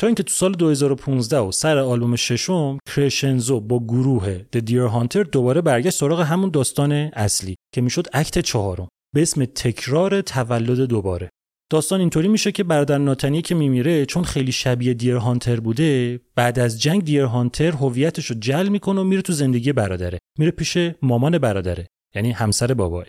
تا 0.00 0.06
اینکه 0.06 0.22
تو 0.22 0.32
سال 0.32 0.52
2015 0.52 1.38
و 1.38 1.52
سر 1.52 1.78
آلبوم 1.78 2.16
ششم 2.16 2.78
کرشنزو 2.94 3.60
با 3.60 3.78
گروه 3.78 4.38
The 4.52 4.58
Dear 4.58 4.82
Hunter 4.82 5.22
دوباره 5.22 5.60
برگشت 5.60 5.98
سراغ 5.98 6.20
همون 6.20 6.50
داستان 6.50 6.92
اصلی 6.92 7.56
که 7.74 7.80
می‌شد 7.80 8.06
Act 8.12 8.38
چهارم 8.38 8.88
به 9.14 9.22
اسم 9.22 9.44
تکرار 9.44 10.20
تولد 10.20 10.80
دوباره. 10.80 11.30
داستان 11.70 12.00
اینطوری 12.00 12.28
میشه 12.28 12.52
که 12.52 12.64
برادر 12.64 12.98
ناتنی 12.98 13.42
که 13.42 13.54
میمیره 13.54 14.06
چون 14.06 14.24
خیلی 14.24 14.52
شبیه 14.52 14.94
Dear 14.94 15.16
Hunter 15.16 15.60
بوده 15.60 16.20
بعد 16.36 16.58
از 16.58 16.82
جنگ 16.82 17.04
Dear 17.04 17.22
Hunter 17.22 17.70
هویتش 17.70 18.26
رو 18.26 18.36
جعل 18.38 18.68
می‌کنه 18.68 19.00
و 19.00 19.04
میره 19.04 19.22
تو 19.22 19.32
زندگی 19.32 19.72
برادره. 19.72 20.18
میره 20.38 20.50
پیش 20.50 20.78
مامان 21.02 21.38
برادره 21.38 21.86
یعنی 22.14 22.30
همسر 22.30 22.74
باباه. 22.74 23.04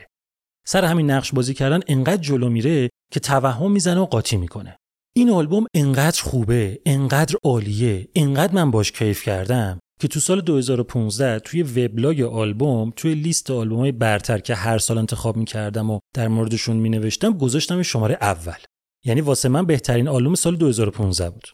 سر 0.67 0.85
همین 0.85 1.11
نقش 1.11 1.31
بازی 1.33 1.53
کردن 1.53 1.79
انقدر 1.87 2.21
جلو 2.21 2.49
میره 2.49 2.89
که 3.11 3.19
توهم 3.19 3.71
می‌زنه 3.71 3.99
و 3.99 4.05
قاطی 4.05 4.37
می‌کنه. 4.37 4.77
این 5.17 5.29
آلبوم 5.29 5.65
انقدر 5.73 6.21
خوبه 6.21 6.79
انقدر 6.85 7.35
عالیه 7.43 8.07
انقدر 8.15 8.53
من 8.53 8.71
باش 8.71 8.91
کیف 8.91 9.23
کردم 9.23 9.79
که 10.01 10.07
تو 10.07 10.19
سال 10.19 10.41
2015 10.41 11.39
توی 11.39 11.63
وبلاگ 11.63 12.21
آلبوم 12.21 12.93
توی 12.95 13.15
لیست 13.15 13.49
های 13.49 13.91
برتر 13.91 14.39
که 14.39 14.55
هر 14.55 14.77
سال 14.77 14.97
انتخاب 14.97 15.37
می‌کردم 15.37 15.89
و 15.89 15.99
در 16.15 16.27
موردشون 16.27 16.77
مینوشتم 16.77 17.37
گذاشتم 17.37 17.81
شماره 17.81 18.17
اول. 18.21 18.57
یعنی 19.05 19.21
واسه 19.21 19.49
من 19.49 19.65
بهترین 19.65 20.07
آلبوم 20.07 20.35
سال 20.35 20.55
2015 20.55 21.29
بود. 21.29 21.47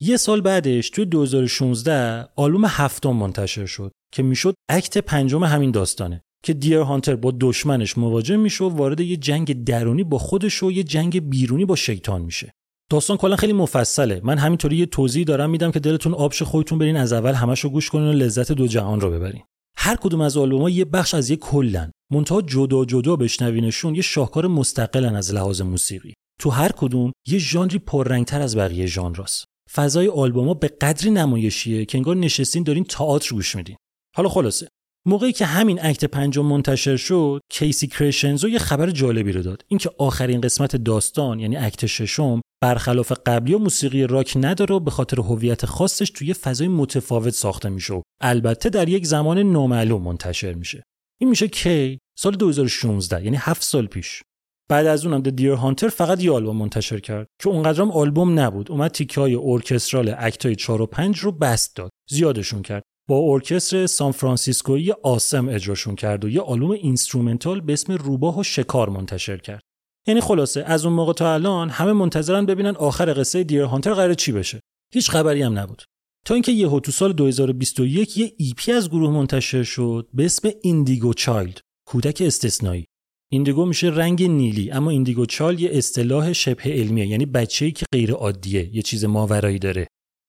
یه 0.00 0.16
سال 0.16 0.40
بعدش 0.40 0.90
توی 0.90 1.04
2016 1.04 2.28
آلبوم 2.36 2.64
هفتم 2.64 3.10
منتشر 3.10 3.66
شد 3.66 3.92
که 4.12 4.22
می‌شد 4.22 4.54
اکت 4.68 4.98
پنجم 4.98 5.44
همین 5.44 5.70
داستانه 5.70 6.22
که 6.44 6.52
دیر 6.52 6.78
هانتر 6.78 7.16
با 7.16 7.34
دشمنش 7.40 7.98
مواجه 7.98 8.36
میشه 8.36 8.64
و 8.64 8.68
وارد 8.68 9.00
یه 9.00 9.16
جنگ 9.16 9.64
درونی 9.64 10.04
با 10.04 10.18
خودش 10.18 10.62
و 10.62 10.72
یه 10.72 10.82
جنگ 10.82 11.28
بیرونی 11.28 11.64
با 11.64 11.76
شیطان 11.76 12.22
میشه. 12.22 12.52
داستان 12.90 13.16
کلا 13.16 13.36
خیلی 13.36 13.52
مفصله. 13.52 14.20
من 14.24 14.38
همینطوری 14.38 14.76
یه 14.76 14.86
توضیح 14.86 15.24
دارم 15.24 15.50
میدم 15.50 15.70
که 15.70 15.80
دلتون 15.80 16.14
آبش 16.14 16.42
خودتون 16.42 16.78
برین 16.78 16.96
از 16.96 17.12
اول 17.12 17.32
همشو 17.32 17.68
گوش 17.68 17.90
کنین 17.90 18.08
و 18.08 18.12
لذت 18.12 18.52
دو 18.52 18.66
جهان 18.66 19.00
رو 19.00 19.10
ببرین. 19.10 19.42
هر 19.76 19.96
کدوم 19.96 20.20
از 20.20 20.36
آلبوم‌ها 20.36 20.70
یه 20.70 20.84
بخش 20.84 21.14
از 21.14 21.30
یه 21.30 21.36
کلن. 21.36 21.90
منتها 22.12 22.42
جدا 22.42 22.84
جدا 22.84 23.16
بشنوینشون 23.16 23.94
یه 23.94 24.02
شاهکار 24.02 24.46
مستقلن 24.46 25.16
از 25.16 25.34
لحاظ 25.34 25.60
موسیقی. 25.60 26.14
تو 26.40 26.50
هر 26.50 26.72
کدوم 26.72 27.12
یه 27.28 27.38
ژانری 27.38 27.78
پررنگتر 27.78 28.40
از 28.40 28.56
بقیه 28.56 28.86
ژانراست 28.86 29.44
فضای 29.72 30.08
آلبوم‌ها 30.08 30.54
به 30.54 30.68
قدری 30.68 31.10
نمایشیه 31.10 31.84
که 31.84 31.98
انگار 31.98 32.16
نشستین 32.16 32.62
دارین 32.62 32.84
تئاتر 32.84 33.34
گوش 33.34 33.56
میدین. 33.56 33.76
حالا 34.16 34.28
خلاصه 34.28 34.68
موقعی 35.06 35.32
که 35.32 35.46
همین 35.46 35.78
اکت 35.82 36.04
پنجم 36.04 36.46
منتشر 36.46 36.96
شد 36.96 37.40
کیسی 37.50 37.86
کرشنزو 37.86 38.48
یه 38.48 38.58
خبر 38.58 38.90
جالبی 38.90 39.32
رو 39.32 39.42
داد. 39.42 39.64
اینکه 39.68 39.90
آخرین 39.98 40.40
قسمت 40.40 40.76
داستان 40.76 41.40
یعنی 41.40 41.56
اکت 41.56 41.86
ششم 41.86 42.40
برخلاف 42.62 43.12
قبلی 43.26 43.54
و 43.54 43.58
موسیقی 43.58 44.06
راک 44.06 44.32
نداره 44.40 44.74
و 44.74 44.80
به 44.80 44.90
خاطر 44.90 45.20
هویت 45.20 45.66
خاصش 45.66 46.10
توی 46.10 46.34
فضای 46.34 46.68
متفاوت 46.68 47.30
ساخته 47.30 47.68
میشه 47.68 48.02
البته 48.20 48.70
در 48.70 48.88
یک 48.88 49.06
زمان 49.06 49.38
نامعلوم 49.38 50.02
منتشر 50.02 50.52
میشه. 50.52 50.82
این 51.20 51.30
میشه 51.30 51.48
کی؟ 51.48 51.98
سال 52.18 52.36
2016 52.36 53.24
یعنی 53.24 53.36
هفت 53.40 53.62
سال 53.62 53.86
پیش. 53.86 54.22
بعد 54.70 54.86
از 54.86 55.06
اونم 55.06 55.20
Dear 55.20 55.52
Hunter 55.52 55.88
فقط 55.88 56.22
یه 56.22 56.32
آلبوم 56.32 56.56
منتشر 56.56 57.00
کرد 57.00 57.26
که 57.42 57.48
اونقدرم 57.48 57.90
آلبوم 57.90 58.38
نبود. 58.38 58.70
اومد 58.70 58.90
تیکه 58.90 59.20
های 59.20 59.34
orchestral 59.34 60.14
Act 60.18 60.46
ای 60.46 60.56
4 60.56 60.82
و 60.82 60.86
5 60.86 61.18
رو 61.18 61.32
بسط 61.32 61.76
داد. 61.76 61.90
زیادشون 62.10 62.62
کرد. 62.62 62.82
با 63.08 63.32
ارکستر 63.32 63.86
سان 63.86 64.12
فرانسیسکویی 64.12 64.92
awesome 64.92 65.48
اجراشون 65.48 65.96
کرد 65.96 66.24
و 66.24 66.28
یه 66.28 66.40
آلبوم 66.40 66.70
instrumental 66.70 67.60
به 67.60 67.72
اسم 67.72 67.92
روباه 67.92 68.38
و 68.38 68.42
شکار 68.42 68.88
منتشر 68.88 69.36
کرد. 69.36 69.62
یعنی 70.06 70.20
خلاصه 70.20 70.64
از 70.66 70.84
اون 70.84 70.94
موقع 70.94 71.12
تا 71.12 71.34
الان 71.34 71.70
همه 71.70 71.92
منتظرن 71.92 72.46
ببینن 72.46 72.76
آخر 72.76 73.14
قصه 73.20 73.44
Dear 73.44 73.62
Hunter 73.62 73.94
قراره 73.94 74.14
چی 74.14 74.32
بشه. 74.32 74.60
هیچ 74.94 75.10
خبری 75.10 75.42
هم 75.42 75.58
نبود. 75.58 75.82
تا 76.26 76.34
اینکه 76.34 76.52
یهو 76.52 76.80
تو 76.80 76.92
سال 76.92 77.12
2021 77.12 78.18
یه 78.18 78.32
EP 78.38 78.72
از 78.72 78.90
گروه 78.90 79.10
منتشر 79.10 79.62
شد 79.62 80.08
به 80.14 80.24
اسم 80.24 80.50
Indigo 80.62 81.14
Child 81.14 81.60
کودک 81.86 82.22
استثنایی. 82.26 82.84
Indigo 83.32 83.66
میشه 83.66 83.86
رنگ 83.86 84.22
نیلی 84.22 84.70
اما 84.70 84.90
Indigo 84.90 85.26
Child 85.26 85.60
یه 85.60 85.70
اصطلاح 85.72 86.32
شبه 86.32 86.62
علمیه 86.72 87.06
یعنی 87.06 87.26
بچه‌ای 87.26 87.72
که 87.72 87.86
غیر 87.92 88.12
عادیه 88.12 88.76
یه 88.76 88.82
چیز 88.82 89.04
ماورایی 89.04 89.58
داره. 89.58 89.86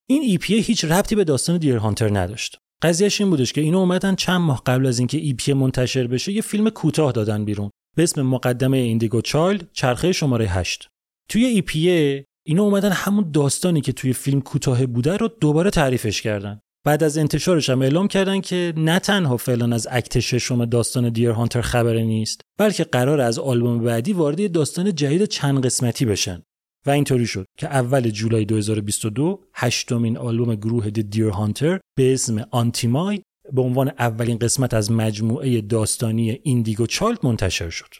این 0.09 0.21
EP 0.21 0.59
هیچ 0.59 0.85
ربطی 0.85 1.15
به 1.15 1.23
داستان 1.23 1.57
Dear 1.57 1.77
Hunter 1.77 2.19
نداشت. 2.19 2.57
قضیهش 2.85 3.21
این 3.21 3.29
بودش 3.29 3.53
که 3.53 3.61
اینو 3.61 3.77
اومدن 3.77 4.15
چند 4.15 4.41
ماه 4.41 4.61
قبل 4.65 4.85
از 4.85 4.99
اینکه 4.99 5.17
EP 5.17 5.53
منتشر 5.53 6.07
بشه 6.07 6.31
یه 6.31 6.41
فیلم 6.41 6.69
کوتاه 6.69 7.11
دادن 7.11 7.45
بیرون 7.45 7.69
به 7.95 8.03
اسم 8.03 8.21
مقدمه 8.21 8.77
Indigo 8.77 9.21
Child 9.21 9.67
چرخه 9.73 10.11
شماره 10.11 10.45
8 10.45 10.87
توی 11.29 11.45
ایپیه 11.45 12.25
اینا 12.47 12.63
اومدن 12.63 12.91
همون 12.91 13.31
داستانی 13.31 13.81
که 13.81 13.91
توی 13.91 14.13
فیلم 14.13 14.41
کوتاه 14.41 14.85
بوده 14.85 15.17
رو 15.17 15.27
دوباره 15.27 15.69
تعریفش 15.69 16.21
کردن. 16.21 16.59
بعد 16.85 17.03
از 17.03 17.17
انتشارش 17.17 17.69
هم 17.69 17.81
اعلام 17.81 18.07
کردن 18.07 18.41
که 18.41 18.73
نه 18.77 18.99
تنها 18.99 19.37
فعلا 19.37 19.75
از 19.75 19.87
اکت 19.91 20.19
ششم 20.19 20.65
داستان 20.65 21.09
دیر 21.09 21.29
هانتر 21.29 21.61
خبری 21.61 22.05
نیست 22.05 22.41
بلکه 22.59 22.83
قرار 22.83 23.21
از 23.21 23.39
آلبوم 23.39 23.79
بعدی 23.79 24.13
وارد 24.13 24.51
داستان 24.51 24.95
جدید 24.95 25.25
چند 25.25 25.65
قسمتی 25.65 26.05
بشن. 26.05 26.41
و 26.85 26.89
اینطوری 26.89 27.27
شد 27.27 27.45
که 27.57 27.67
اول 27.67 28.09
جولای 28.09 28.45
2022 28.45 29.43
هشتمین 29.53 30.17
آلبوم 30.17 30.55
گروه 30.55 30.89
د 30.89 30.99
دیر 30.99 31.27
هانتر 31.27 31.79
به 31.97 32.13
اسم 32.13 32.45
آنتیمای 32.51 33.21
به 33.53 33.61
عنوان 33.61 33.87
اولین 33.99 34.37
قسمت 34.37 34.73
از 34.73 34.91
مجموعه 34.91 35.61
داستانی 35.61 36.39
ایندیگو 36.43 36.85
چالت 36.85 37.25
منتشر 37.25 37.69
شد. 37.69 37.93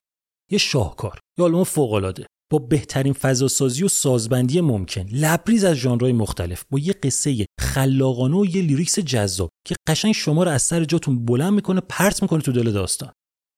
یه 0.52 0.58
شاهکار، 0.58 1.20
یه 1.38 1.46
آلبوم 1.46 1.64
فوق‌العاده. 1.64 2.26
با 2.52 2.60
بهترین 2.60 3.14
فضاسازی 3.14 3.84
و 3.84 3.88
سازبندی 3.88 4.62
ممکن. 4.62 5.06
لبریز 5.12 5.64
از 5.64 5.76
ژانرهای 5.76 6.14
مختلف. 6.14 6.64
با 6.72 6.80
یه 6.80 6.94
قصه 6.94 7.46
خلاقانه 7.60 8.38
و 8.38 8.46
یه 8.46 8.62
لیریکس 8.62 9.00
جذاب 9.00 9.50
که 9.68 9.76
قشنگ 9.88 10.12
شما 10.12 10.44
رو 10.44 10.52
از 10.52 10.62
سر 10.62 10.84
جاتون 10.84 11.26
بلند 11.26 11.54
می‌کنه 11.54 11.82
پرت 11.90 12.22
می‌کنه 12.22 12.42
تو 12.42 12.52
دل 12.52 12.72
داستان. 12.72 13.12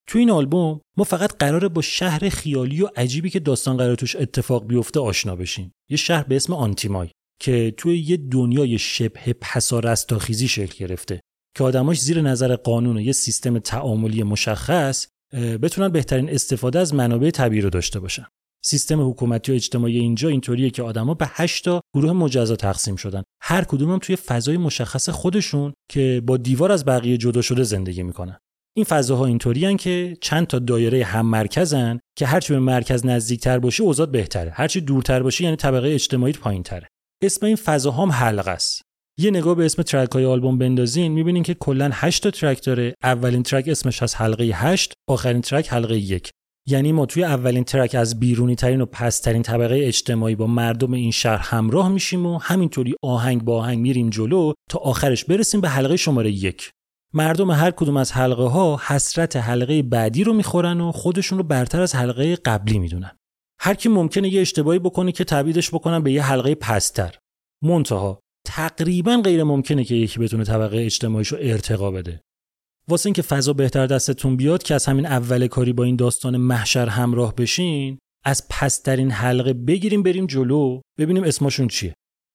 تو 0.08 0.20
این 0.20 0.32
آلبوم 0.32 0.82
ما 0.98 1.04
فقط 1.04 1.38
قراره 1.39 1.67
با 1.67 1.82
شهر 1.82 2.30
خیالی 2.30 2.82
و 2.82 2.89
عجیبی 2.96 3.30
که 3.30 3.39
داستان 3.39 3.78
قرار 3.78 3.96
توش 3.96 4.15
اتفاق 4.15 4.67
بیفته 4.67 5.00
آشنا 5.00 5.36
بشیم. 5.36 5.72
یه 5.89 5.98
شهر 5.98 6.24
به 6.24 6.36
اسم 6.36 6.54
آنتیمای 6.54 7.10
که 7.41 7.74
توی 7.78 8.00
یه 8.00 8.17
دنیای 8.17 8.78
شبه 8.78 9.34
پسا 9.41 9.80
رستاخیزی 9.80 10.48
شکل 10.48 10.86
گرفته 10.86 11.20
که 11.58 11.63
آدماش 11.63 12.00
زیر 12.00 12.22
نظر 12.22 12.56
قانون 12.56 12.98
و 12.98 13.02
یه 13.02 13.12
سیستم 13.12 13.60
تعاملی 13.60 14.24
مشخص 14.24 15.08
بتونن 15.34 15.89
بهترین 15.89 16.30
استفاده 16.30 16.80
از 16.80 16.93
منابع 16.93 17.30
طبیعی 17.30 17.62
رو 17.62 17.70
داشته 17.70 18.00
باشن. 18.00 18.26
سیستم 18.63 19.10
حکومتی 19.10 19.52
و 19.52 19.56
اجتماعی 19.56 20.00
اینجا 20.00 20.30
اینطوریه 20.30 20.70
که 20.70 20.84
آدما 20.84 21.13
به 21.13 21.26
8 21.30 21.65
تا 21.65 21.82
گروه 21.96 22.12
مجزا 22.12 22.56
تقسیم 22.56 22.96
شدن. 22.96 23.24
هر 23.41 23.63
کدوم 23.63 23.91
هم 23.91 24.00
توی 24.00 24.15
فضای 24.15 24.58
مشخص 24.58 25.10
خودشون 25.10 25.74
که 25.91 26.22
با 26.26 26.38
دیوار 26.38 26.72
از 26.72 26.86
بقیه 26.86 27.17
جدا 27.17 27.41
شده 27.41 27.63
زندگی 27.63 28.04
می‌کنن. 28.04 28.38
این 28.77 28.85
فضاها 28.85 29.25
اینطوریان 29.25 29.77
که 29.77 30.17
چند 30.21 30.47
تا 30.47 30.59
دایره 30.59 31.03
هم 31.03 31.25
مرکزن 31.25 31.99
که 32.17 32.25
هرچی 32.25 32.53
به 32.53 32.59
مرکز 32.59 33.05
نزدیکتر 33.05 33.59
باشی 33.59 33.83
اوضاع 33.83 34.05
بهتره. 34.05 34.51
هرچی 34.51 34.81
دورتر 34.81 35.23
باشی 35.23 35.43
یعنی 35.43 35.55
طبقه 35.55 35.93
اجتماعی 35.93 36.33
پایینتره. 36.33 36.87
اسم 37.23 37.45
این 37.45 37.55
فضاها 37.55 38.03
هم 38.03 38.11
حلقه 38.11 38.51
است. 38.51 38.81
یه 39.19 39.31
نگاه 39.31 39.55
به 39.55 39.65
اسم 39.65 39.83
ترک 39.83 40.11
های 40.11 40.25
آلبوم 40.25 40.57
بندازین 40.57 41.11
می‌بینین 41.11 41.43
که 41.43 41.53
کلا 41.53 41.89
8 41.93 42.23
تا 42.23 42.31
ترک 42.31 42.63
داره. 42.63 42.93
اولین 43.03 43.43
ترک 43.43 43.67
اسمش 43.67 44.03
از 44.03 44.15
حلقه 44.15 44.43
8 44.43 44.93
آخرین 45.09 45.41
ترک 45.41 45.73
حلقه 45.73 45.97
1 45.97 46.29
یعنی 46.67 46.91
ما 46.91 47.05
توی 47.05 47.23
اولین 47.23 47.63
ترک 47.63 47.95
از 47.95 48.19
بیرونی 48.19 48.55
ترین 48.55 48.81
و 48.81 48.85
پسترین 48.85 49.41
طبقه 49.41 49.79
اجتماعی 49.83 50.35
با 50.35 50.47
مردم 50.47 50.93
این 50.93 51.11
شهر 51.11 51.37
همراه 51.37 51.89
میشیم 51.89 52.25
و 52.25 52.37
همینطوری 52.37 52.95
آهنگ 53.03 53.43
با 53.43 53.57
آهنگ 53.57 53.79
میریم 53.79 54.09
جلو 54.09 54.53
تا 54.69 54.79
آخرش 54.79 55.25
برسیم 55.25 55.61
به 55.61 55.69
حلقه 55.69 55.97
شماره 55.97 56.31
یک. 56.31 56.71
مردم 57.13 57.52
هر 57.52 57.72
کدوم 57.72 57.98
از 57.98 58.12
حلقه 58.12 58.43
ها 58.43 58.82
حسرت 58.88 59.36
حلقه 59.36 59.82
بعدی 59.82 60.24
رو 60.24 60.34
می‌خورن 60.34 60.82
و 60.82 60.91
خودشون 60.91 61.38
رو 61.38 61.43
برتر 61.43 61.82
از 61.82 61.96
حلقه 61.96 62.36
قبلی 62.36 62.80
می‌دونن. 62.80 63.17
هر 63.60 63.74
کی 63.74 63.89
ممکنه 63.89 64.34
یه 64.34 64.41
اشتباهی 64.41 64.80
بکنه 64.80 65.12
که 65.12 65.24
تبعیدش 65.24 65.70
بکنن 65.70 66.04
به 66.04 66.12
یه 66.12 66.24
حلقه 66.24 66.56
پستر. 66.56 67.15
منتها 67.63 68.20
تقریبا 68.46 69.22
غیر 69.24 69.43
ممکنه 69.43 69.84
که 69.84 69.96
یکی 69.96 70.20
بتونه 70.20 70.43
طبقه 70.43 70.78
اجتماعیش 70.78 71.28
رو 71.28 71.38
ارتقا 71.41 71.91
بده. 71.91 72.22
واسه 72.89 73.08
اینکه 73.08 73.22
فضا 73.22 73.54
بهتر 73.54 73.88
دستتون 73.88 74.38
بیاد 74.38 74.63
که 74.63 74.76
از 74.76 74.86
همین 74.86 75.06
اول 75.06 75.48
کاری 75.48 75.74
با 75.74 75.84
این 75.84 75.96
داستان 75.96 76.38
محشر 76.38 76.88
همراه 76.88 77.36
بشین 77.36 78.00
از 78.26 78.48
پسترین 78.50 79.12
حلقه 79.12 79.54
بگیریم 79.54 80.04
بریم 80.04 80.26
جلو 80.26 80.82
ببینیم 81.00 81.24
اسمشون 81.24 81.67
چیه. 81.67 81.93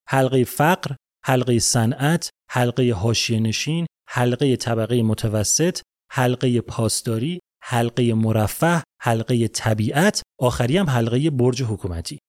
حلقه 0.09 0.43
فقر 0.43 0.95
حلقه 1.25 1.59
صنعت 1.59 2.29
حلقه 2.51 2.93
حاشیه 2.93 3.39
نشین 3.39 3.85
حلقه 4.15 4.55
طبقه 4.55 5.03
متوسط 5.03 5.79
حلقه 6.11 6.61
پاسداری 6.61 7.39
حلقه 7.63 8.13
مرفه 8.13 8.83
حلقه 9.01 9.47
طبیعت 9.47 10.21
آخری 10.39 10.77
هم 10.77 10.89
حلقه 10.89 11.29
برج 11.29 11.63
حکومتی. 11.63 12.19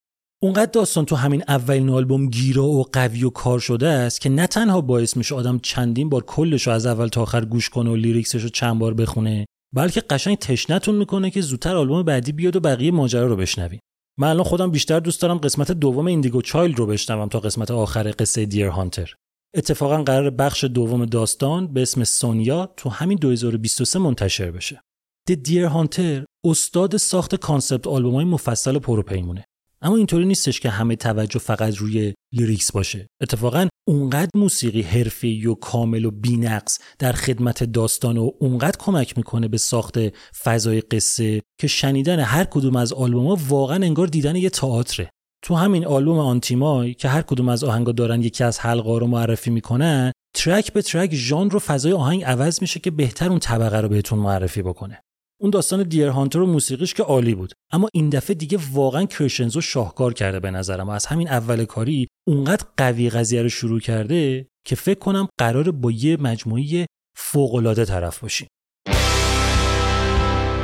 اونقدر 0.42 0.70
داستان 0.70 1.04
تو 1.04 1.16
همین 1.16 1.42
اولین 1.48 1.90
آلبوم 1.90 2.30
گیرا 2.30 2.64
و 2.64 2.84
قوی 2.92 3.24
و 3.24 3.30
کار 3.30 3.58
شده 3.58 3.88
است 3.88 4.20
که 4.20 4.28
نه 4.28 4.46
تنها 4.46 4.80
باعث 4.80 5.16
میشه 5.16 5.34
آدم 5.34 5.58
چندین 5.58 6.08
بار 6.08 6.24
کلش 6.24 6.66
رو 6.66 6.72
از 6.72 6.86
اول 6.86 7.08
تا 7.08 7.22
آخر 7.22 7.44
گوش 7.44 7.68
کنه 7.68 7.90
و 7.90 7.96
لیریکسش 7.96 8.42
رو 8.42 8.48
چند 8.48 8.78
بار 8.78 8.94
بخونه 8.94 9.46
بلکه 9.74 10.00
قشنگ 10.00 10.38
تشنتون 10.38 10.94
می‌کنه 10.94 11.30
که 11.30 11.40
زودتر 11.40 11.76
آلبوم 11.76 12.02
بعدی 12.02 12.32
بیاد 12.32 12.56
و 12.56 12.60
بقیه 12.60 12.90
ماجرا 12.90 13.26
رو 13.26 13.36
بشنویم 13.36 13.80
من 14.18 14.28
الان 14.28 14.44
خودم 14.44 14.70
بیشتر 14.70 15.00
دوست 15.00 15.22
دارم 15.22 15.38
قسمت 15.38 15.72
دوم 15.72 16.06
Indigo 16.06 16.42
Child 16.42 16.78
رو 16.78 16.86
بشنوم 16.86 17.28
تا 17.28 17.40
قسمت 17.40 17.70
آخر 17.70 18.14
قصه 18.18 18.46
Dear 18.46 18.66
Hunter 18.66 19.14
اتفاقا 19.56 20.02
قراره 20.02 20.30
بخش 20.30 20.64
دوم 20.64 21.04
داستان 21.04 21.72
به 21.72 21.82
اسم 21.82 22.04
سونیا 22.04 22.74
تو 22.76 22.90
همین 22.90 23.18
2023 23.18 23.98
منتشر 23.98 24.50
بشه. 24.50 24.80
The 25.28 25.32
Dear 25.32 25.64
Hunter 25.64 26.24
استاد 26.44 26.96
ساخت 26.96 27.34
concept 27.34 27.86
album 27.86 28.14
های 28.14 28.24
مفصل 28.24 28.76
و 28.76 28.78
پروپیمونه. 28.78 29.44
اما 29.82 29.96
اینطوری 29.96 30.24
نیستش 30.24 30.60
که 30.60 30.70
همه 30.70 30.96
توجه 30.96 31.38
فقط 31.38 31.76
روی 31.76 32.14
lyrics 32.32 32.72
باشه 32.72 33.06
اتفاقا 33.22 33.68
اونقدر 33.88 34.30
موسیقی 34.34 34.82
حرفه‌ای 34.82 35.46
و 35.46 35.54
کامل 35.54 36.04
و 36.04 36.10
بینقص 36.10 36.78
در 36.98 37.12
خدمت 37.12 37.64
داستان 37.64 38.18
و 38.18 38.30
اونقدر 38.40 38.76
کمک 38.78 39.16
می‌کنه 39.16 39.48
به 39.48 39.58
ساخت 39.58 39.98
فضای 40.44 40.80
قصه 40.80 41.42
که 41.60 41.66
شنیدن 41.66 42.20
هر 42.20 42.44
کدوم 42.44 42.76
از 42.76 42.92
آلبوم‌ها 42.92 43.38
واقعا 43.48 43.76
انگار 43.76 44.06
دیدن 44.06 44.36
یه 44.36 44.50
تئاتره 44.50 45.10
تو 45.44 45.54
همین 45.54 45.86
آلبوم 45.86 46.18
آنتیمای 46.18 46.94
که 46.94 47.08
هر 47.08 47.22
کدوم 47.22 47.48
از 47.48 47.64
آهنگا 47.64 47.92
دارن 47.92 48.22
یکی 48.22 48.44
از 48.44 48.60
حلقه 48.60 48.98
رو 48.98 49.06
معرفی 49.06 49.50
می‌کنن 49.50 50.12
ترک 50.34 50.72
به 50.72 50.82
ترک 50.82 51.14
ژانر 51.14 51.56
و 51.56 51.58
فضای 51.58 51.92
آهنگ 51.92 52.24
عوض 52.24 52.60
میشه 52.60 52.80
که 52.80 52.90
بهتر 52.90 53.28
اون 53.28 53.38
طبقه 53.38 53.80
رو 53.80 53.88
بهتون 53.88 54.18
معرفی 54.18 54.62
بکنه. 54.62 55.00
اون 55.40 55.50
داستان 55.50 55.82
دیر 55.82 56.08
هانتر 56.08 56.40
و 56.40 56.46
موسیقیش 56.46 56.94
که 56.94 57.02
عالی 57.02 57.34
بود. 57.34 57.52
اما 57.72 57.88
این 57.94 58.08
دفعه 58.08 58.34
دیگه 58.34 58.58
واقعا 58.72 59.04
کرشنزو 59.04 59.60
شاهکار 59.60 60.12
کرده 60.12 60.40
به 60.40 60.50
نظرم. 60.50 60.88
و 60.88 60.90
از 60.90 61.06
همین 61.06 61.28
اول 61.28 61.64
کاری 61.64 62.08
اونقدر 62.28 62.66
قوی 62.76 63.10
قضیه 63.10 63.42
رو 63.42 63.48
شروع 63.48 63.80
کرده 63.80 64.46
که 64.66 64.76
فکر 64.76 64.98
کنم 64.98 65.28
قرار 65.38 65.70
با 65.70 65.90
یه 65.90 66.16
مجموعه 66.16 66.86
فوق‌العاده 67.16 67.84
طرف 67.84 68.18
باشیم. 68.18 68.48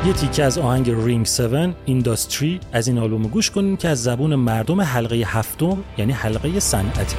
یه 0.07 0.13
تیکه 0.13 0.45
از 0.45 0.59
آهنگ 0.59 0.91
رینگ 0.91 1.27
7 1.27 1.41
اینداستری 1.85 2.61
از 2.73 2.89
این 2.89 2.99
آلبوم 2.99 3.23
گوش 3.23 3.51
کنیم 3.51 3.77
که 3.77 3.89
از 3.89 4.03
زبون 4.03 4.35
مردم 4.35 4.81
حلقه 4.81 5.17
هفتم 5.17 5.79
یعنی 5.99 6.13
حلقه 6.13 6.61
صنعتی. 6.61 7.17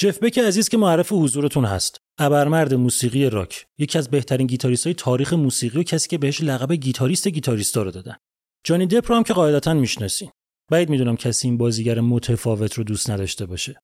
جف 0.00 0.18
بک 0.18 0.38
عزیز 0.38 0.68
که 0.68 0.76
معرف 0.76 1.12
حضورتون 1.12 1.64
هست. 1.64 1.96
ابرمرد 2.18 2.74
موسیقی 2.74 3.30
راک. 3.30 3.66
یکی 3.78 3.98
از 3.98 4.10
بهترین 4.10 4.46
گیتاریست 4.46 4.86
های 4.86 4.94
تاریخ 4.94 5.32
موسیقی 5.32 5.78
و 5.78 5.82
کسی 5.82 6.08
که 6.08 6.18
بهش 6.18 6.40
لقب 6.40 6.72
گیتاریست 6.72 7.28
گیتاریستا 7.28 7.82
رو 7.82 7.90
دادن. 7.90 8.16
جانی 8.64 8.86
دپ 8.86 9.10
رو 9.10 9.16
هم 9.16 9.22
که 9.22 9.32
قاعدتا 9.32 9.74
می‌شناسین 9.74 10.30
بعید 10.70 10.90
می‌دونم 10.90 11.16
کسی 11.16 11.48
این 11.48 11.58
بازیگر 11.58 12.00
متفاوت 12.00 12.74
رو 12.74 12.84
دوست 12.84 13.10
نداشته 13.10 13.46
باشه. 13.46 13.80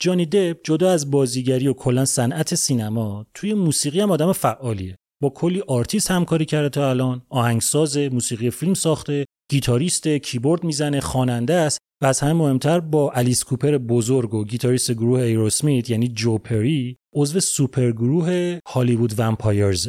جانی 0.00 0.26
دپ 0.26 0.60
جدا 0.64 0.90
از 0.90 1.10
بازیگری 1.10 1.68
و 1.68 1.72
کلا 1.72 2.04
صنعت 2.04 2.54
سینما 2.54 3.26
توی 3.34 3.54
موسیقی 3.54 4.00
هم 4.00 4.10
آدم 4.10 4.32
فعالیه. 4.32 4.96
با 5.22 5.30
کلی 5.30 5.60
آرتیست 5.60 6.10
همکاری 6.10 6.44
کرده 6.44 6.68
تا 6.68 6.90
الان 6.90 7.22
آهنگساز 7.28 7.98
موسیقی 7.98 8.50
فیلم 8.50 8.74
ساخته 8.74 9.24
گیتاریست 9.50 10.08
کیبورد 10.08 10.64
می‌زنه 10.64 11.00
خواننده 11.00 11.54
است 11.54 11.78
و 12.02 12.06
از 12.06 12.20
همه 12.20 12.32
مهمتر 12.32 12.80
با 12.80 13.12
الیس 13.12 13.44
کوپر 13.44 13.78
بزرگ 13.78 14.34
و 14.34 14.44
گیتاریست 14.44 14.92
گروه 14.92 15.20
ایروسمیت 15.20 15.90
یعنی 15.90 16.08
جو 16.08 16.38
پری 16.38 16.96
عضو 17.14 17.40
سوپر 17.40 17.90
گروه 17.90 18.58
Hollywood 18.66 19.14
Vampires. 19.18 19.88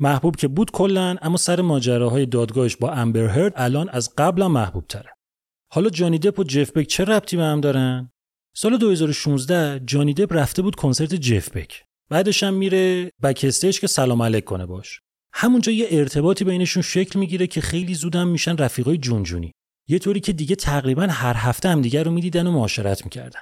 محبوب 0.00 0.36
که 0.36 0.48
بود 0.48 0.70
کلا 0.70 1.16
اما 1.22 1.36
سر 1.36 1.60
ماجراهای 1.60 2.26
دادگاهش 2.26 2.76
با 2.76 2.92
امبر 2.92 3.26
هرد 3.26 3.52
الان 3.56 3.88
از 3.88 4.14
قبلا 4.18 4.48
محبوب 4.48 4.86
تره 4.86 5.10
حالا 5.72 5.90
جانی 5.90 6.18
دپ 6.18 6.38
و 6.38 6.44
جف 6.44 6.72
بک 6.72 6.86
چه 6.86 7.04
ربطی 7.04 7.36
به 7.36 7.42
هم 7.42 7.60
دارن؟ 7.60 8.10
سال 8.56 8.78
2016 8.78 9.80
جانی 9.84 10.14
دپ 10.14 10.32
رفته 10.32 10.62
بود 10.62 10.74
کنسرت 10.74 11.14
جف 11.14 11.56
بک. 11.56 11.84
بعدش 12.10 12.42
هم 12.42 12.54
میره 12.54 13.10
بک 13.22 13.34
که 13.60 13.86
سلام 13.86 14.22
علیک 14.22 14.44
کنه 14.44 14.66
باش. 14.66 15.00
همونجا 15.36 15.72
یه 15.72 15.86
ارتباطی 15.90 16.44
بینشون 16.44 16.82
شکل 16.82 17.18
می‌گیره 17.18 17.46
که 17.46 17.60
خیلی 17.60 17.94
زودم 17.94 18.28
میشن 18.28 18.56
رفیقای 18.56 18.98
جونجونی. 18.98 19.52
یه 19.88 19.98
طوری 19.98 20.20
که 20.20 20.32
دیگه 20.32 20.56
تقریبا 20.56 21.02
هر 21.02 21.34
هفته 21.36 21.68
هم 21.68 21.82
دیگر 21.82 22.04
رو 22.04 22.10
می‌دیدن 22.10 22.46
و 22.46 22.52
معاشرت 22.52 23.04
می‌کردن. 23.04 23.40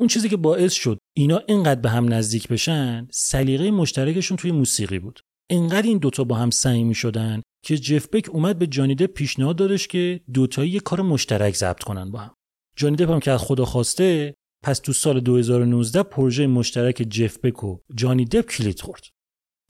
اون 0.00 0.08
چیزی 0.08 0.28
که 0.28 0.36
باعث 0.36 0.72
شد 0.72 0.98
اینا 1.16 1.42
اینقدر 1.48 1.80
به 1.80 1.90
هم 1.90 2.12
نزدیک 2.12 2.48
بشن 2.48 3.08
سلیقه 3.10 3.70
مشترکشون 3.70 4.36
توی 4.36 4.52
موسیقی 4.52 4.98
بود. 4.98 5.20
اینقدر 5.50 5.86
این 5.86 5.98
دوتا 5.98 6.24
با 6.24 6.36
هم 6.36 6.50
صمیمی 6.50 6.94
شدن 6.94 7.42
که 7.64 7.78
جف 7.78 8.08
بک 8.08 8.28
اومد 8.28 8.58
به 8.58 8.66
جانی 8.66 8.94
دپ 8.94 9.12
پیشنهاد 9.12 9.56
دادش 9.56 9.88
که 9.88 10.20
دوتایی 10.34 10.70
یه 10.70 10.80
کار 10.80 11.02
مشترک 11.02 11.54
ضبط 11.54 11.82
کنن 11.82 12.10
با 12.10 12.18
هم. 12.18 12.34
جانی 12.76 12.96
دپ 12.96 13.10
هم 13.10 13.20
که 13.20 13.30
از 13.30 13.40
خدا 13.40 13.64
خواسته 13.64 14.34
پس 14.64 14.78
تو 14.78 14.92
سال 14.92 15.20
2019 15.20 16.02
پروژه 16.02 16.46
مشترک 16.46 16.94
جف 17.10 17.38
بک 17.38 17.64
و 17.64 17.78
جانی 17.94 18.24
دپ 18.24 18.50
کلید 18.50 18.80
خورد. 18.80 19.04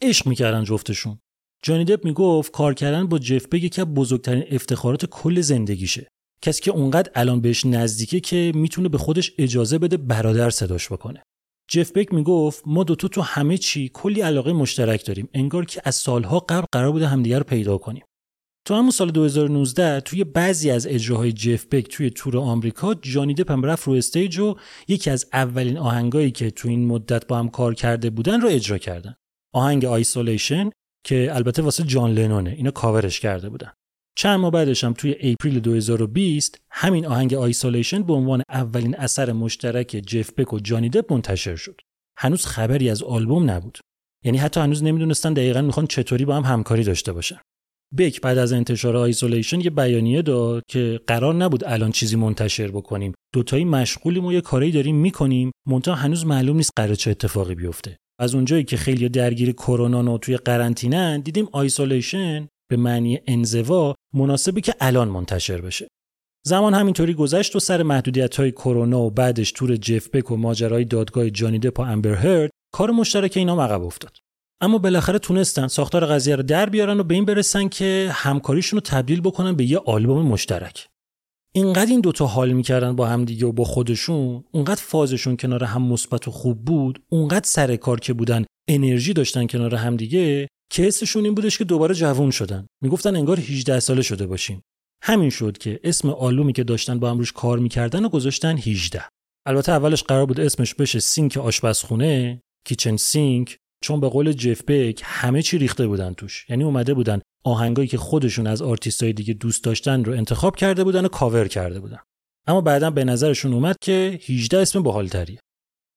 عشق 0.02 0.26
می‌کردن 0.26 0.64
جفتشون. 0.64 1.18
جانی 1.66 1.85
دپ 1.85 2.05
می‌گفت 2.05 2.52
کار 2.52 2.74
کردن 2.74 3.07
با 3.07 3.18
جف 3.18 3.46
بک 3.46 3.62
یکی 3.62 3.81
از 3.81 3.94
بزرگترین 3.94 4.44
افتخارات 4.50 5.07
کل 5.07 5.40
زندگیشه. 5.40 6.09
کسی 6.42 6.62
که 6.62 6.70
اونقدر 6.70 7.11
الان 7.14 7.40
بهش 7.40 7.66
نزدیکه 7.66 8.20
که 8.20 8.52
می‌تونه 8.55 8.88
به 8.88 8.98
خودش 8.98 9.33
اجازه 9.38 9.79
بده 9.79 9.96
برادر 9.96 10.50
صداش 10.50 10.92
بکنه. 10.92 11.22
جف 11.70 11.92
بک 11.92 12.14
می‌گفت 12.14 12.62
ما 12.66 12.85
دوتا 12.85 13.09
تو 13.09 13.22
همه 13.22 13.59
چی 13.59 13.90
کلی 13.94 14.20
علاقه 14.20 14.52
مشترک 14.52 15.07
داریم 15.07 15.29
انگار 15.35 15.64
که 15.64 15.81
از 15.85 15.94
سالها 15.94 16.38
قبل 16.38 16.66
قرار 16.72 16.92
بوده 16.92 17.07
همدیگر 17.07 17.38
رو 17.38 17.44
پیدا 17.44 17.79
کنیم. 17.79 18.05
تو 18.66 18.74
همون 18.74 18.90
سال 18.90 19.11
2019 19.11 20.00
توی 20.00 20.24
بعضی 20.24 20.70
از 20.70 20.87
اجراهای 20.87 21.33
جف 21.33 21.66
بک 21.66 21.88
توی 21.88 22.11
تور 22.11 22.38
آمریکا 22.38 22.94
جانی 22.94 23.35
دپ 23.35 23.50
هم 23.50 23.62
رفت 23.62 23.87
رو 23.87 23.92
استیج 23.92 24.38
و 24.38 24.57
یکی 24.88 25.11
از 25.11 25.26
اولین 25.33 25.79
آهنگایی 25.79 26.31
که 26.31 26.50
تو 26.50 26.68
این 26.68 26.87
مدت 26.87 27.26
با 27.26 27.38
هم 27.38 27.48
کار 27.48 27.74
کرده 27.74 28.11
بودن 28.11 28.40
رو 28.40 28.48
اجرا 28.48 28.79
کردن. 28.79 29.14
آهنگ 29.55 29.85
Isolation 29.85 30.70
که 31.07 31.29
البته 31.33 31.62
واسه 31.62 31.85
جان 31.85 32.12
لنونه 32.12 32.51
اینو 32.51 32.71
کاورش 32.71 33.21
کرده 33.21 33.49
بودن 33.49 33.73
چند 34.19 34.40
ماه 34.40 34.51
بعدش 34.51 34.85
هم 34.85 34.92
توی 34.92 35.16
April 35.20 35.61
2020 35.61 36.59
همین 36.71 37.07
آهنگ 37.07 37.35
Isolation 37.35 38.02
به 38.03 38.12
عنوان 38.12 38.42
اولین 38.49 38.97
اثر 38.97 39.33
مشترک 39.33 39.87
جف 40.07 40.33
بک 40.33 40.53
و 40.53 40.59
جانی 40.59 40.88
دپ 40.88 41.12
منتشر 41.12 41.57
شد. 41.57 41.81
هنوز 42.19 42.47
خبری 42.47 42.90
از 42.90 43.03
آلبوم 43.03 43.51
نبود. 43.51 43.79
یعنی 44.25 44.38
حتی 44.38 44.61
هنوز 44.61 44.83
نمی‌دونستن 44.83 45.33
دقیقا 45.33 45.62
می‌خوان 45.62 45.87
چطوری 45.87 46.25
با 46.25 46.37
هم 46.37 46.53
همکاری 46.53 46.85
داشته 46.85 47.12
باشن. 47.12 47.38
بک 47.99 48.21
بعد 48.21 48.38
از 48.38 48.53
انتشار 48.53 48.97
Isolation 48.96 49.61
یه 49.61 49.71
بیانیه 49.71 50.23
داد 50.23 50.62
که 50.69 51.01
قرار 51.07 51.35
نبود 51.35 51.64
الان 51.64 51.92
چیزی 51.92 52.16
منتشر 52.16 52.69
بکنیم. 52.69 53.14
دوتایی 53.35 53.64
مشغولیم 53.64 54.25
و 54.25 54.33
یه 54.33 54.40
کاری 54.40 54.71
داریم 54.71 54.97
می‌کنیم. 54.97 55.53
منتها 55.66 55.95
هنوز 55.95 56.27
معلوم 56.27 56.57
نیست 56.57 56.71
قراره 56.76 56.94
چه 56.95 57.11
اتفاقی 57.11 57.55
بیفته. 57.55 57.97
از 58.18 58.35
اونجایی 58.35 58.64
که 58.64 58.76
خیلی 58.76 59.09
درگیر 59.09 59.52
کرونا 59.52 60.12
و 60.14 60.18
توی 60.18 60.37
قرنطینه 60.37 61.18
دیدیم 61.18 61.48
Isolation 61.52 62.48
به 62.70 62.76
معنی 62.76 63.20
انزوا 63.26 63.94
مناسبی 64.14 64.61
که 64.61 64.74
الان 64.81 65.09
منتشر 65.09 65.61
بشه. 65.61 65.88
زمان 66.46 66.74
همینطوری 66.74 67.14
گذشت 67.14 67.57
و 67.57 67.59
سر 67.59 67.83
محدودیت 67.83 68.37
های 68.37 68.52
کرونا 68.52 69.00
و 69.00 69.11
بعدش 69.11 69.52
تور 69.52 69.76
جف 69.76 70.09
بک 70.09 70.31
و 70.31 70.37
ماجرای 70.37 70.85
دادگاه 70.85 71.31
جانی 71.31 71.59
دپ 71.59 71.81
و 71.81 71.83
امبر 71.83 72.14
هرد 72.14 72.50
کار 72.74 72.90
مشترک 72.90 73.33
اینا 73.37 73.64
عقب 73.64 73.83
افتاد. 73.83 74.16
اما 74.61 74.79
بالاخره 74.79 75.18
تونستن 75.18 75.66
ساختار 75.66 76.07
قضیه 76.07 76.37
رو 76.37 76.42
در 76.42 76.68
بیارن 76.68 77.00
و 77.00 77.02
به 77.02 77.14
این 77.14 77.24
برسن 77.24 77.68
که 77.68 78.11
همکاریشون 78.12 78.76
رو 78.76 78.81
تبدیل 78.81 79.20
بکنن 79.20 79.57
به 79.57 79.64
یه 79.64 79.79
آلبوم 79.79 80.26
مشترک. 80.26 80.88
اینقدر 81.57 81.90
این 81.90 82.01
دوتا 82.01 82.27
حال 82.27 82.53
می‌کردن 82.53 82.97
با 82.97 83.07
همدیگه 83.07 83.47
و 83.47 83.53
با 83.53 83.64
خودشون 83.64 84.45
اونقدر 84.53 84.83
فازشون 84.83 85.37
کنار 85.37 85.64
هم 85.64 85.83
مثبت 85.83 86.29
و 86.29 86.31
خوب 86.31 86.64
بود 86.64 87.03
اونقدر 87.09 87.47
سر 87.47 87.77
کار 87.77 88.01
که 88.01 88.12
بودن 88.12 88.45
انرژی 88.69 89.12
داشتن 89.12 89.47
کنار 89.47 89.75
همدیگه 89.75 90.49
که 90.73 90.83
حسشون 90.83 91.25
این 91.25 91.35
بودش 91.35 91.59
که 91.59 91.64
دوباره 91.64 91.95
جوون 91.95 92.31
شدن. 92.31 92.66
می‌گفتن 92.83 93.16
انگار 93.16 93.40
18 93.40 93.81
ساله 93.81 94.03
شده 94.03 94.27
باشیم. 94.27 94.62
همین 95.03 95.31
شد 95.31 95.59
که 95.59 95.81
اسم 95.85 96.11
آلبومی 96.11 96.53
که 96.53 96.64
داشتن 96.64 96.99
با 96.99 97.11
هم 97.11 97.19
روش 97.19 97.33
کار 97.33 97.59
می‌کردن 97.59 98.05
و 98.05 98.09
گذاشتن 98.09 98.59
18 98.59 99.05
البته 99.47 99.73
اولش 99.73 100.03
قرار 100.03 100.27
بود 100.27 100.40
اسمش 100.40 100.75
بشه 100.75 101.01
سینک 101.01 101.37
آشپزخونه 101.37 102.40
Kitchen 102.66 102.96
Sink 102.96 103.59
چون 103.85 104.01
به 104.01 104.09
قول 104.09 104.33
جف 104.33 104.62
بک 104.62 105.01
همه 105.05 105.42
چی 105.42 105.59
ریخته 105.59 105.87
بودن 105.87 106.12
توش. 106.12 106.47
یعنی 106.49 106.64
اومده 106.64 106.95
بودن 106.95 107.21
آهنگایی 107.46 107.88
که 107.88 107.98
خودشون 107.98 108.46
از 108.46 108.62
آرتیستای 108.62 109.12
دیگه 109.12 109.35
دوست 109.35 109.64
داشتن 109.64 110.04
رو 110.04 110.12
انتخاب 110.12 110.56
کرده 110.56 110.85
بودن 110.85 111.04
و 111.04 111.09
کاور 111.09 111.48
کرده 111.48 111.80
بودن 111.80 111.98
اما 112.46 112.61
بعدا 112.61 112.90
به 112.90 113.04
نظرشون 113.04 113.52
اومد 113.52 113.76
که 113.80 114.20
18 114.28 114.59
اسم 114.59 114.82
باحالتریه 114.82 115.40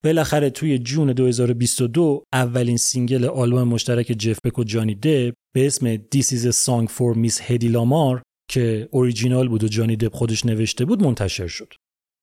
بالاخره 0.03 0.49
توی 0.49 0.79
June 0.79 1.13
2022 1.13 2.23
اولین 2.33 2.77
single 2.77 3.25
آلبوم 3.25 3.67
مشترک 3.67 4.05
جف 4.05 4.39
بک 4.45 4.59
و 4.59 4.63
جانی 4.63 4.95
دپ 4.95 5.33
به 5.55 5.67
اسم 5.67 5.95
This 5.95 6.25
is 6.25 6.45
a 6.45 6.53
song 6.65 6.87
for 6.87 7.17
Miss 7.17 7.41
Hedy 7.41 7.67
Lamarr 7.67 8.21
که 8.49 8.89
اوریجینال 8.91 9.47
بود 9.47 9.63
و 9.63 9.67
جانی 9.67 9.95
دپ 9.95 10.15
خودش 10.15 10.45
نوشته 10.45 10.85
بود 10.85 11.03
منتشر 11.03 11.47
شد. 11.47 11.73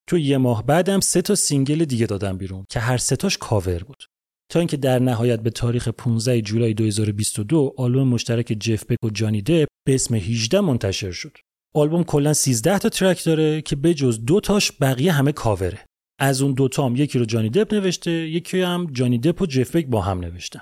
تو 0.08 0.18
یه 0.18 0.38
ماه 0.38 0.66
بعدم 0.66 1.00
سه 1.00 1.22
تا 1.22 1.34
single 1.34 1.84
دیگه 1.84 2.06
دادن 2.06 2.36
بیرون 2.36 2.64
که 2.70 2.80
هر 2.80 2.96
سه 2.96 3.16
تاش 3.16 3.38
کاور 3.38 3.82
بود. 3.82 4.04
تا 4.52 4.58
اینکه 4.58 4.76
در 4.76 4.98
نهایت 4.98 5.40
به 5.40 5.50
تاریخ 5.50 5.88
15 5.88 6.40
جولای 6.40 6.74
2022 6.74 7.74
آلبوم 7.76 8.08
مشترک 8.08 8.46
جف 8.46 8.84
بک 8.84 9.04
و 9.04 9.10
جانی 9.10 9.42
دپ 9.42 9.66
به 9.86 9.94
اسم 9.94 10.14
18 10.14 10.60
منتشر 10.60 11.10
شد. 11.10 11.36
آلبوم 11.74 12.04
کلا 12.04 12.34
13 12.34 12.78
تا 12.78 12.88
track 12.88 13.24
داره 13.24 13.62
که 13.62 13.76
به 13.76 13.94
جز 13.94 14.24
دو 14.24 14.40
تاش 14.40 14.72
بقیه 14.80 15.12
همه 15.12 15.32
کاوره. 15.32 15.86
از 16.18 16.42
اون 16.42 16.52
دوتا 16.52 16.86
هم 16.86 16.96
یکی 16.96 17.18
رو 17.18 17.24
جانی 17.24 17.50
دپ 17.50 17.74
نوشته 17.74 18.10
یکی 18.10 18.60
هم 18.60 18.86
جانی 18.92 19.18
دپ 19.18 19.42
و 19.42 19.46
جف 19.46 19.76
بک 19.76 19.86
با 19.86 20.00
هم 20.00 20.20
نوشتن 20.20 20.60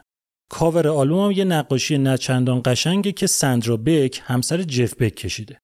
کاور 0.50 0.88
آلبوم 0.88 1.30
یه 1.30 1.44
نقاشی 1.44 1.98
نه‌چندان 1.98 2.62
قشنگه 2.64 3.12
که 3.12 3.26
سندرا 3.26 3.76
بک 3.76 4.22
همسر 4.24 4.62
جف 4.62 4.94
بک 4.94 5.14
کشیده 5.14 5.58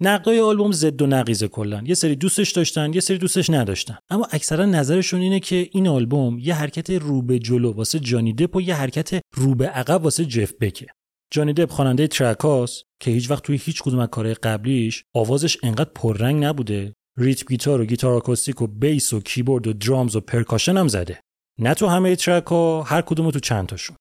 نقدای 0.00 0.40
آلبوم 0.40 0.72
ضد 0.72 1.02
و 1.02 1.06
نقیضه 1.06 1.48
کلا 1.48 1.82
یه 1.86 1.94
سری 1.94 2.16
دوستش 2.16 2.50
داشتن 2.50 2.92
یه 2.92 3.00
سری 3.00 3.18
دوستش 3.18 3.50
نداشتن. 3.50 3.98
اما 4.10 4.28
اکثرا 4.30 4.64
نظرشون 4.64 5.20
اینه 5.20 5.40
که 5.40 5.68
این 5.72 5.88
آلبوم 5.88 6.38
یه 6.38 6.54
حرکت 6.54 6.90
رو 6.90 7.22
به 7.22 7.38
جلو 7.38 7.72
واسه 7.72 7.98
جانی 7.98 8.32
دپ 8.32 8.56
و 8.56 8.60
یه 8.60 8.74
حرکت 8.74 9.20
رو 9.34 9.54
به 9.54 9.68
عقب 9.68 10.04
واسه 10.04 10.24
جف 10.24 10.52
بکه. 10.60 10.86
جانی 11.32 11.52
دپ 11.52 11.70
خواننده 11.70 12.06
track 12.06 12.69
اس 12.69 12.82
که 13.00 13.10
هیچ 13.10 13.30
وقت 13.30 13.42
توی 13.42 13.56
هیچ 13.56 13.82
کدوم 13.82 13.98
از 13.98 14.08
کارهای 14.08 14.34
قبلیش 14.34 15.04
آوازش 15.14 15.58
انقدر 15.62 15.90
پررنگ 15.94 16.44
نبوده. 16.44 16.94
rhythm 17.18 17.46
guitar 17.48 17.80
و 17.80 17.84
گیتار 17.84 18.14
آکوستیک 18.14 18.62
و 18.62 18.66
bass 18.66 19.12
و 19.12 19.20
کیبورد 19.20 19.66
و 19.66 19.72
drums 19.72 20.16
و 20.16 20.20
percussion 20.20 20.76
هم 20.76 20.88
زده. 20.88 21.20
نه 21.58 21.74
تو 21.74 21.86
همه 21.86 22.16
track 22.16 22.46
ها 22.46 22.82
هر 22.82 23.00
کدوم 23.00 23.30
تو 23.30 23.40
چند 23.40 23.66
تاشون. 23.66 23.96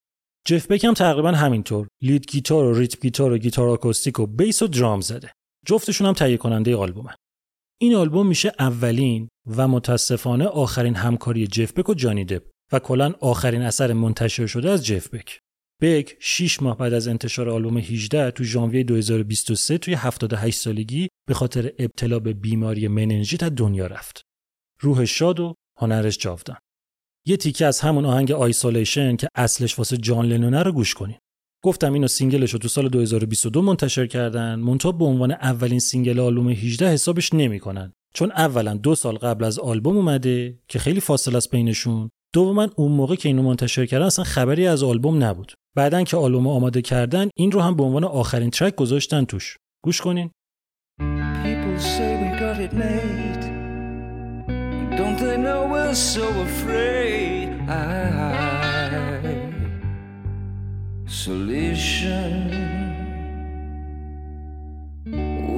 جف 0.48 0.68
بک 0.68 0.84
هم 0.84 0.94
تقریبا 0.94 1.32
همینطور. 1.32 1.88
lead 2.02 2.26
guitar 2.32 2.66
و 2.66 2.74
rhythm 2.74 3.00
guitar 3.02 3.32
و 3.32 3.38
گیتار 3.38 3.70
آکوستیک 3.70 4.20
و 4.20 4.28
bass 4.28 4.62
و 4.62 4.68
درام 4.68 5.02
زده. 5.02 5.32
جفتشون 5.66 6.08
هم 6.08 6.14
تهیه 6.14 6.38
کننده 6.38 6.76
آلبومن 6.76 7.16
این 7.82 7.96
آلبوم 7.96 8.28
میشه 8.28 8.52
اولین 8.60 9.30
و 9.48 9.68
متاسفانه 9.68 10.46
آخرین 10.46 10.96
همکاری 10.96 11.48
جف 11.48 11.74
بک 11.74 11.90
و 11.90 11.94
جانی 11.94 12.26
دپ 12.26 12.44
و 12.72 12.80
کلا 12.80 13.14
آخرین 13.20 13.62
اثر 13.62 13.94
منتشر 13.94 14.46
شده 14.46 14.70
از 14.70 14.86
جف 14.86 15.14
بک. 15.14 15.40
بک 15.82 16.18
6 16.20 16.62
ماه 16.62 16.78
بعد 16.78 16.94
از 16.94 17.08
انتشار 17.08 17.50
آلبوم 17.50 17.78
18 17.78 18.32
تو 18.32 18.44
ژانویه 18.44 18.84
2023 18.84 19.78
توی 19.78 19.94
78 19.94 20.60
سالگی 20.60 21.08
به 21.28 21.34
خاطر 21.34 21.72
ابتلا 21.80 22.20
به 22.20 22.34
بیماری 22.34 22.88
مننژیت 22.88 23.44
از 23.44 23.52
دنیا 23.56 23.88
رفت. 23.88 24.22
روح 24.80 25.06
شاد 25.06 25.40
و 25.40 25.54
هنرش 25.80 26.18
جاودان. 26.18 26.58
یه 27.26 27.38
تیکه 27.38 27.66
از 27.66 27.80
همون 27.80 28.06
آهنگ 28.06 28.32
Isolation 28.32 29.16
که 29.16 29.28
اصلش 29.36 29.78
واسه 29.78 29.98
جان 29.98 30.26
لنونه 30.26 30.64
رو 30.64 30.72
گوش 30.72 30.94
کنین. 30.94 31.18
گفتم 31.66 31.94
اینو 31.94 32.08
single 32.08 32.41
ش 32.41 32.52
رو 32.52 32.60
تو 32.60 32.68
سال 32.68 32.90
2022 32.90 33.62
منتشر 33.62 34.08
کردن. 34.08 34.56
منتها 34.56 34.92
به 34.92 35.06
عنوان 35.06 35.32
اولین 35.32 35.80
single 35.80 36.20
آلبوم 36.20 36.50
18 36.50 36.90
حسابش 36.90 37.34
نمی‌کنن. 37.34 37.94
چون 38.14 38.32
اولا 38.32 38.74
دو 38.74 38.96
سال 38.96 39.16
قبل 39.16 39.44
از 39.44 39.60
آلبوم 39.60 39.98
اومده 39.98 40.60
که 40.68 40.80
خیلی 40.80 41.00
فاصله 41.00 41.38
است 41.38 41.52
بینشون. 41.52 42.10
دوما 42.34 42.68
اون 42.76 42.92
موقع 42.92 43.16
که 43.16 43.30
اینو 43.30 43.42
منتشر 43.42 43.86
کردن 43.86 44.06
اصلا 44.06 44.26
خبری 44.26 44.68
از 44.68 44.84
آلبوم 44.84 45.24
نبود. 45.24 45.54
بعدن 45.76 46.04
که 46.04 46.18
آلبوم 46.18 46.48
آماده 46.48 46.82
کردن 46.82 47.30
این 47.36 47.52
رو 47.52 47.62
هم 47.62 47.76
به 47.76 47.84
عنوان 47.84 48.04
آخرین 48.04 48.50
track 48.50 48.76
گذاشتن 48.76 49.26
توش. 49.26 49.58
گوش 49.84 50.02
کنین. 50.02 50.32
Don't 55.00 55.18
they 55.24 55.38
know 55.46 55.62
we're 55.74 55.96
so 56.14 56.26
afraid? 56.48 57.50
Isolation. 61.16 62.52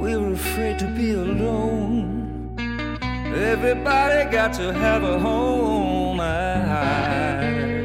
We're 0.00 0.32
afraid 0.32 0.78
to 0.78 0.86
be 0.86 1.14
alone. 1.14 2.54
Everybody 3.34 4.30
got 4.30 4.52
to 4.52 4.72
have 4.72 5.02
a 5.02 5.18
home. 5.18 6.20
Isolation. 6.20 7.77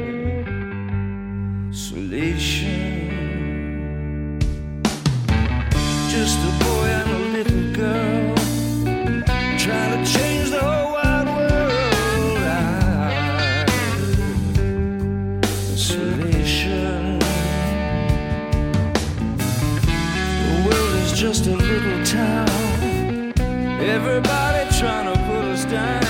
Everybody 23.98 24.62
trying 24.80 25.06
to 25.10 25.16
put 25.28 25.44
us 25.54 25.64
down. 25.74 26.04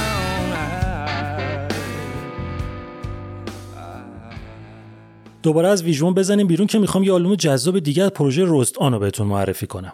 دوباره 5.43 5.69
از 5.69 5.83
ویژبوم 5.83 6.15
بزنیم 6.15 6.47
بیرون 6.47 6.67
که 6.67 6.79
می‌خوام 6.79 7.05
یه 7.05 7.13
آلبوم 7.13 7.35
جذاب 7.35 7.79
دیگر 7.79 8.09
پروژه 8.09 8.45
رست 8.47 8.79
آنو 8.79 8.99
بهتون 8.99 9.27
معرفی 9.27 9.67
کنم. 9.67 9.93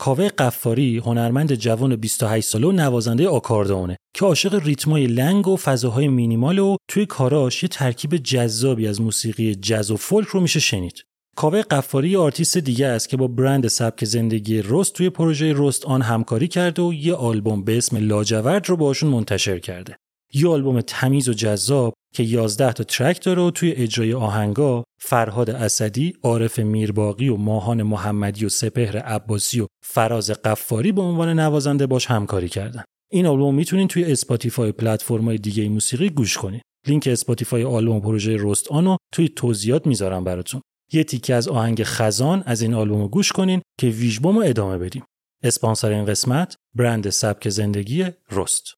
کاوه 0.00 0.28
قفاری 0.28 0.98
هنرمند 0.98 1.54
جوان 1.54 1.96
28 1.96 2.48
ساله 2.48 2.66
و 2.66 2.72
نوازنده 2.72 3.28
آکاردئونه 3.28 3.96
که 4.16 4.24
عاشق 4.24 4.54
ریتمای 4.64 5.06
لنگ 5.06 5.48
و 5.48 5.56
فضاهای 5.56 6.08
مینیمال 6.08 6.58
و 6.58 6.76
توی 6.90 7.06
کاراش 7.06 7.62
یه 7.62 7.68
ترکیب 7.68 8.16
جذابی 8.16 8.86
از 8.86 9.00
موسیقی 9.00 9.54
جز 9.54 9.90
و 9.90 9.96
فولک 9.96 10.28
رو 10.28 10.40
میشه 10.40 10.60
شنید. 10.60 11.04
کاوه 11.36 11.62
قفاری 11.62 12.16
آرتیست 12.16 12.58
دیگه 12.58 12.86
است 12.86 13.08
که 13.08 13.16
با 13.16 13.28
برند 13.28 13.68
سبک 13.68 14.04
زندگی 14.04 14.62
رست 14.64 14.94
توی 14.94 15.10
پروژه 15.10 15.54
رست 15.56 15.86
آن 15.86 16.02
همکاری 16.02 16.48
کرده 16.48 16.82
و 16.82 16.94
یه 16.94 17.14
آلبوم 17.14 17.64
به 17.64 17.78
اسم 17.78 17.96
لاجورد 17.96 18.68
رو 18.68 18.76
باشون 18.76 19.10
منتشر 19.10 19.58
کرده. 19.58 19.96
یه 20.34 20.48
آلبوم 20.48 20.80
تمیز 20.80 21.28
و 21.28 21.32
جذاب 21.32 21.94
که 22.14 22.22
11 22.22 22.72
تا 22.72 22.84
track 22.84 23.24
داره 23.24 23.42
و 23.42 23.50
توی 23.50 23.72
اجرای 23.72 24.14
آهنگا 24.14 24.84
فرهاد 25.00 25.50
اسدی، 25.50 26.14
عارف 26.22 26.58
میرباقی 26.58 27.28
و 27.28 27.36
ماهان 27.36 27.82
محمدی 27.82 28.44
و 28.44 28.48
سپهر 28.48 28.98
عباسی 28.98 29.60
و 29.60 29.66
فراز 29.84 30.30
قفاری 30.30 30.92
به 30.92 31.02
عنوان 31.02 31.38
نوازنده 31.38 31.86
باش 31.86 32.06
همکاری 32.06 32.48
کردن. 32.48 32.84
این 33.10 33.26
آلبوم 33.26 33.54
می‌تونین 33.54 33.88
توی 33.88 34.04
اسپاتیفای 34.04 34.72
پلتفرم‌های 34.72 35.38
دیگه 35.38 35.68
موسیقی 35.68 36.10
گوش 36.10 36.38
کنید. 36.38 36.62
لینک 36.86 37.08
اسپاتیفای 37.12 37.64
آلبوم 37.64 38.00
پروژه 38.00 38.36
رست 38.40 38.72
آنو 38.72 38.96
توی 39.12 39.28
توضیحات 39.28 39.86
می‌ذارم 39.86 40.24
براتون. 40.24 40.60
یه 40.92 41.04
تیکه 41.04 41.34
از 41.34 41.48
آهنگ 41.48 41.82
خزان 41.84 42.42
از 42.46 42.62
این 42.62 42.74
آلبوم 42.74 43.06
گوش 43.06 43.32
کنین 43.32 43.62
که 43.80 43.86
ویژبوم 43.86 44.38
رو 44.38 44.44
ادامه 44.46 44.78
بدیم. 44.78 45.04
اسپانسر 45.42 45.90
این 45.90 46.04
قسمت 46.04 46.56
برند 46.74 47.10
سبک 47.10 47.48
زندگی 47.48 48.06
رست. 48.30 48.74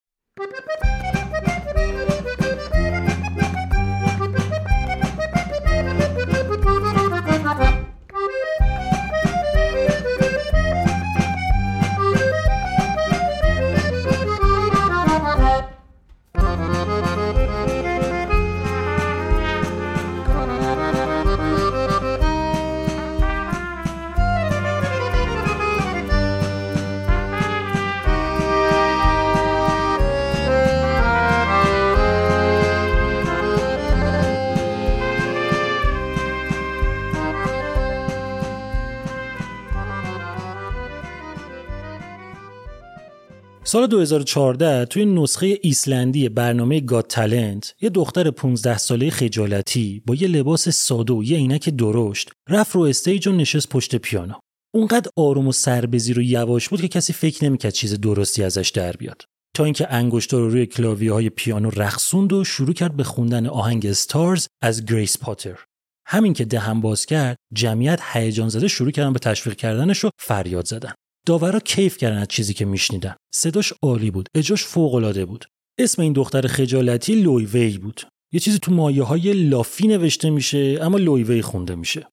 سال 43.75 43.87
2014 43.87 44.85
توی 44.85 45.05
نسخه 45.05 45.59
ایسلندی 45.63 46.29
برنامه 46.29 46.81
Got 46.81 47.07
Talent 47.07 47.75
یه 47.81 47.91
دختر 47.91 48.31
15 48.31 48.79
ساله 48.79 49.11
خجالتی 49.11 50.03
با 50.07 50.15
یه 50.15 50.29
لباس 50.29 50.69
ساده 50.69 51.13
و 51.13 51.25
یه 51.25 51.37
عینک 51.37 51.69
درشت 51.69 52.31
رفت 52.49 52.75
رو 52.75 52.83
stage 52.83 53.29
و 53.29 53.33
نشست 53.33 53.69
پشت 53.69 53.97
پیانو. 53.97 54.35
اونقدر 54.75 55.11
آروم 55.17 55.49
و 55.49 55.53
سربزیر 55.53 56.19
و 56.19 56.23
یواش 56.23 56.69
بود 56.69 56.81
که 56.81 56.89
کسی 56.89 57.13
فکر 57.13 57.45
نمی‌کرد 57.45 57.73
چیز 57.73 58.01
درستی 58.01 58.43
ازش 58.43 58.69
در 58.69 58.93
بیاد. 58.93 59.23
تا 59.57 59.65
اینکه 59.65 59.93
انگشتا 59.93 60.39
رو 60.39 60.49
روی 60.49 60.67
کلاویه 60.67 61.13
های 61.13 61.31
پیانو 61.31 61.71
رقصوند 61.71 62.33
و 62.33 62.45
شروع 62.45 62.73
کرد 62.73 62.97
به 62.97 63.05
خوندن 63.05 63.47
آهنگ 63.47 63.87
Stars 63.87 64.47
از 64.63 64.85
گریس 64.85 65.19
پاتر. 65.19 65.59
همین 66.07 66.33
که 66.33 66.45
دهن 66.45 66.81
باز 66.81 67.07
کرد 67.07 67.37
جمعیت 67.55 68.01
هیجان 68.13 68.49
زده 68.49 68.69
شروع 68.69 68.91
کردن 68.91 69.13
به 69.13 69.19
تشویق 69.19 69.57
کردنش 69.57 70.05
و 70.05 70.11
فریاد 70.19 70.67
زدن. 70.67 70.93
داورا 71.27 71.61
کیف 71.61 71.97
کردن 71.97 72.19
از 72.19 72.29
چیزی 72.29 72.55
که 72.55 72.65
میشنیدن. 72.65 73.15
صداش 73.35 73.73
عالی 73.83 74.11
بود. 74.11 74.29
اجراش 74.35 74.65
فوق 74.65 74.95
العاده 74.95 75.25
بود. 75.25 75.45
اسم 75.79 76.03
این 76.03 76.13
دختر 76.13 76.47
خجالتی 76.47 77.15
لویوی 77.15 77.79
بود. 77.79 78.01
یه 78.33 78.41
چیزی 78.41 78.59
تو 78.59 78.73
مایه 78.73 79.03
های 79.03 79.33
لافی 79.33 79.87
نوشته 79.89 80.31
میشه 80.31 80.79
اما 80.81 80.99
لویوی 80.99 81.43
خونده 81.43 81.75
میشه. 81.75 82.09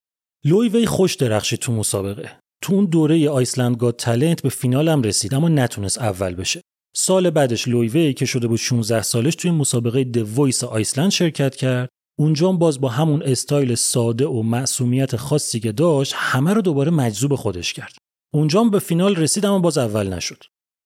لویوی 0.45 0.85
خوش 0.85 1.15
درخشی 1.15 1.57
تو 1.57 1.71
مسابقه. 1.71 2.31
تو 2.63 2.73
اون 2.73 2.85
دوره 2.85 3.29
آیسلند 3.29 3.77
Got 3.77 3.95
Talent 3.95 4.41
به 4.41 4.49
فینال 4.49 4.89
هم 4.89 5.01
رسید 5.01 5.33
اما 5.33 5.49
نتونست 5.49 5.97
اول 5.97 6.35
بشه. 6.35 6.61
سال 6.95 7.29
بعدش 7.29 7.67
لویوی 7.67 8.13
که 8.13 8.25
شده 8.25 8.47
بود 8.47 8.59
16 8.59 9.01
سالش 9.01 9.35
توی 9.35 9.51
مسابقه 9.51 10.03
The 10.03 10.17
Voice 10.17 10.63
آیسلند 10.63 11.11
شرکت 11.11 11.55
کرد. 11.55 11.89
اونجا 12.19 12.51
باز 12.51 12.81
با 12.81 12.89
همون 12.89 13.23
استایل 13.23 13.75
ساده 13.75 14.27
و 14.27 14.41
معصومیت 14.41 15.15
خاصی 15.15 15.59
که 15.59 15.71
داشت 15.71 16.13
همه 16.15 16.53
رو 16.53 16.61
دوباره 16.61 16.91
مجذوب 16.91 17.35
خودش 17.35 17.73
کرد. 17.73 18.00
اونجا 18.33 18.63
به 18.63 18.79
فینال 18.79 19.15
رسید 19.15 19.45
اما 19.45 19.59
باز 19.59 19.77
اول 19.77 20.13
نشد. 20.13 20.43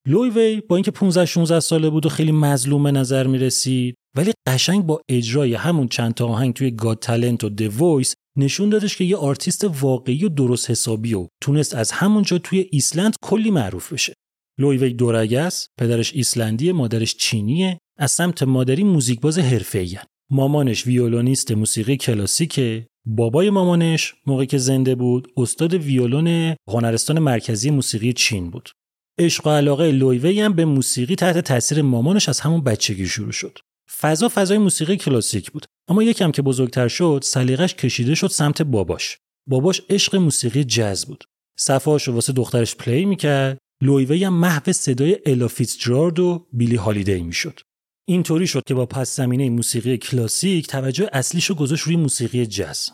لویوی 0.08 0.62
با 0.62 0.76
اینکه 0.76 0.92
15 0.92 1.26
16 1.26 1.60
ساله 1.60 1.90
بود 1.90 2.06
و 2.06 2.10
خیلی 2.10 2.32
مظلوم 2.32 2.84
به 2.84 2.92
نظر 2.92 3.28
می 3.28 3.38
رسید 3.38 3.96
ولی 4.18 4.32
قشنگ 4.48 4.86
با 4.86 5.02
اجرای 5.10 5.54
همون 5.54 5.88
چند 5.88 6.14
تا 6.14 6.28
آهنگ 6.28 6.54
توی 6.54 6.72
Got 6.72 7.00
Talent 7.00 7.44
و 7.44 7.50
The 7.50 7.62
Voice 7.62 8.14
نشون 8.38 8.70
دادش 8.70 8.98
که 8.98 9.04
یه 9.04 9.18
آرتیست 9.18 9.64
واقعی 9.64 10.26
و 10.26 10.30
درست 10.30 10.70
حسابی 10.70 11.14
و 11.14 11.28
تونست 11.42 11.76
از 11.76 11.92
همونجا 11.92 12.38
توی 12.38 12.70
ایسلند 12.72 13.16
کلی 13.22 13.52
معروف 13.52 13.94
بشه. 13.94 14.14
لویوی 14.60 14.94
دورگه‌س 14.94 15.68
پدرش 15.80 16.14
ایسلندی 16.14 16.72
مادرش 16.72 17.16
چینیه 17.16 17.80
از 18.00 18.12
سمت 18.12 18.44
مادری 18.44 18.84
موزیکباز 18.84 19.40
حرفه‌ای 19.40 19.98
مامانش 20.32 20.88
ویولونیست 20.88 21.52
موسیقی 21.52 21.98
کلاسیکه. 21.98 22.88
بابای 23.08 23.50
مامانش 23.50 24.14
موقعی 24.26 24.48
که 24.48 24.58
زنده 24.58 24.96
بود 24.96 25.32
استاد 25.38 25.74
ویولون 25.74 26.56
هنرستان 26.68 27.20
مرکزی 27.20 27.70
موسیقی 27.72 28.14
چین 28.14 28.50
بود. 28.50 28.70
عشق 29.20 29.48
و 29.48 29.50
علاقه 29.50 29.92
لویوی 29.92 30.42
هم 30.42 30.54
به 30.54 30.66
موسیقی 30.66 31.16
تحت 31.16 31.38
تاثیر 31.38 31.82
مامانش 31.82 32.30
از 32.30 32.40
همون 32.40 32.64
بچگی 32.64 33.08
شروع 33.08 33.32
شد. 33.32 33.58
فضا 34.00 34.30
فضای 34.30 34.58
موسیقی 34.58 34.98
کلاسیک 34.98 35.52
بود 35.52 35.66
اما 35.90 36.04
یکم 36.04 36.32
که 36.32 36.42
بزرگتر 36.42 36.88
شد 36.88 37.20
سلیقش 37.24 37.76
کشیده 37.76 38.16
شد 38.16 38.28
سمت 38.28 38.62
باباش. 38.62 39.18
باباش 39.50 39.82
عشق 39.90 40.16
موسیقی 40.16 40.64
جز 40.64 41.06
بود. 41.06 41.24
صفحه‌هاش 41.60 42.08
واسه 42.08 42.34
دخترش 42.34 42.76
play 42.76 43.06
می‌کرد. 43.06 43.58
لویوی 43.84 44.24
هم 44.24 44.34
محو 44.34 44.72
صدای 44.72 45.18
الا 45.26 45.48
فیتزجرالد 45.48 46.20
و 46.20 46.48
بیلی 46.54 46.76
هالیدی 46.76 47.22
می‌شد. 47.22 47.60
اینطوری 48.08 48.48
شد 48.48 48.64
که 48.68 48.74
با 48.74 48.86
پس 48.86 49.16
زمینه 49.16 49.50
موسیقی 49.50 49.98
کلاسیک 49.98 50.68
توجه 50.68 51.10
اصلیشو 51.14 51.56
گذاشت 51.56 51.84
روی 51.84 51.96
موسیقی 51.96 52.46
جز. 52.46 52.90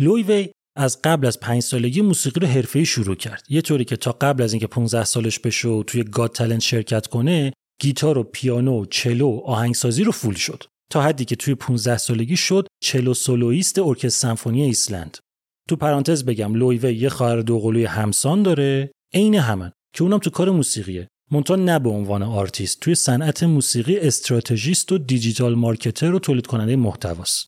لویوی 0.00 0.48
از 0.76 1.02
قبل 1.02 1.26
از 1.26 1.40
پنج 1.40 1.62
سالگی 1.62 2.00
موسیقی 2.00 2.40
رو 2.40 2.46
حرفه‌ای 2.46 2.84
شروع 2.84 3.14
کرد. 3.14 3.44
یه 3.48 3.62
طوری 3.62 3.84
که 3.84 3.96
تا 3.96 4.12
قبل 4.12 4.42
از 4.42 4.52
اینکه 4.52 4.66
15 4.66 5.04
سالش 5.04 5.38
بشه 5.38 5.68
و 5.68 5.82
توی 5.82 6.04
Got 6.04 6.32
Talent 6.32 6.60
شرکت 6.60 7.06
کنه، 7.06 7.52
گیتار 7.80 8.18
و 8.18 8.22
پیانو 8.22 8.82
و 8.82 8.86
cello 8.86 9.28
و 9.28 9.40
آهنگسازی 9.44 10.04
رو 10.04 10.12
full 10.12 10.34
شد. 10.34 10.64
تا 10.90 11.02
حدی 11.02 11.24
که 11.24 11.36
توی 11.36 11.54
15 11.54 11.96
سالگی 11.96 12.36
شد 12.36 12.66
cello 12.82 13.14
soloist 13.14 13.78
ارکستر 13.78 14.08
سمفونی 14.08 14.62
ایسلند. 14.62 15.18
تو 15.68 15.76
پرانتز 15.76 16.24
بگم 16.24 16.54
لویوی 16.54 16.94
یه 16.94 17.08
خواهر 17.08 17.40
دوقلوی 17.40 17.84
همسان 17.84 18.42
داره، 18.42 18.90
عین 19.14 19.34
همن 19.34 19.72
که 19.94 20.02
اونم 20.02 20.18
تو 20.18 20.30
کار 20.30 20.50
موسیقیه. 20.50 21.08
منتها 21.30 21.56
نه 21.56 21.78
به 21.78 21.90
عنوان 21.90 22.22
آرتیست 22.22 22.80
توی 22.80 22.94
صنعت 22.94 23.42
موسیقی 23.42 23.98
استراتژیست 23.98 24.92
و 24.92 24.98
digital 24.98 25.54
marketer 25.54 26.14
و 26.14 26.18
تولید 26.18 26.46
کننده 26.46 26.76
محتواست. 26.76 27.46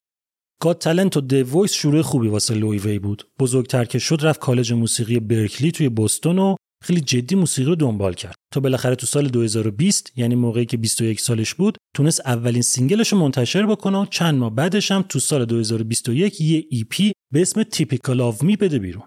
Got 0.62 0.78
Talent 0.78 1.16
و 1.16 1.20
The 1.20 1.32
Voice 1.32 1.72
شروع 1.72 2.02
خوبی 2.02 2.28
واسه 2.28 2.54
لویوی 2.54 2.98
بود. 2.98 3.28
بزرگتر 3.38 3.84
که 3.84 3.98
شد 3.98 4.18
رفت 4.22 4.40
کالج 4.40 4.72
موسیقی 4.72 5.20
برکلی 5.20 5.72
توی 5.72 5.88
بوستون 5.88 6.38
و 6.38 6.56
خیلی 6.84 7.00
جدی 7.00 7.34
موسیقی 7.34 7.68
رو 7.68 7.74
دنبال 7.74 8.14
کرد. 8.14 8.34
تا 8.52 8.60
بالاخره 8.60 8.94
تو 8.94 9.06
سال 9.06 9.28
2020 9.28 10.12
یعنی 10.16 10.34
موقعی 10.34 10.66
که 10.66 10.76
21 10.76 11.20
سالش 11.20 11.54
بود 11.54 11.78
تونست 11.96 12.20
اولین 12.26 12.62
single 12.62 13.00
ش 13.00 13.12
رو 13.12 13.18
منتشر 13.18 13.66
بکنه 13.66 13.98
و 13.98 14.06
چند 14.06 14.34
ماه 14.34 14.54
بعدش 14.54 14.92
هم 14.92 15.02
تو 15.02 15.18
سال 15.18 15.44
2021 15.44 16.40
یه 16.40 16.64
EP 16.70 17.12
به 17.32 17.42
اسم 17.42 17.62
Typical 17.62 18.20
of 18.20 18.42
Me 18.42 18.56
بده 18.56 18.78
بیرون. 18.78 19.02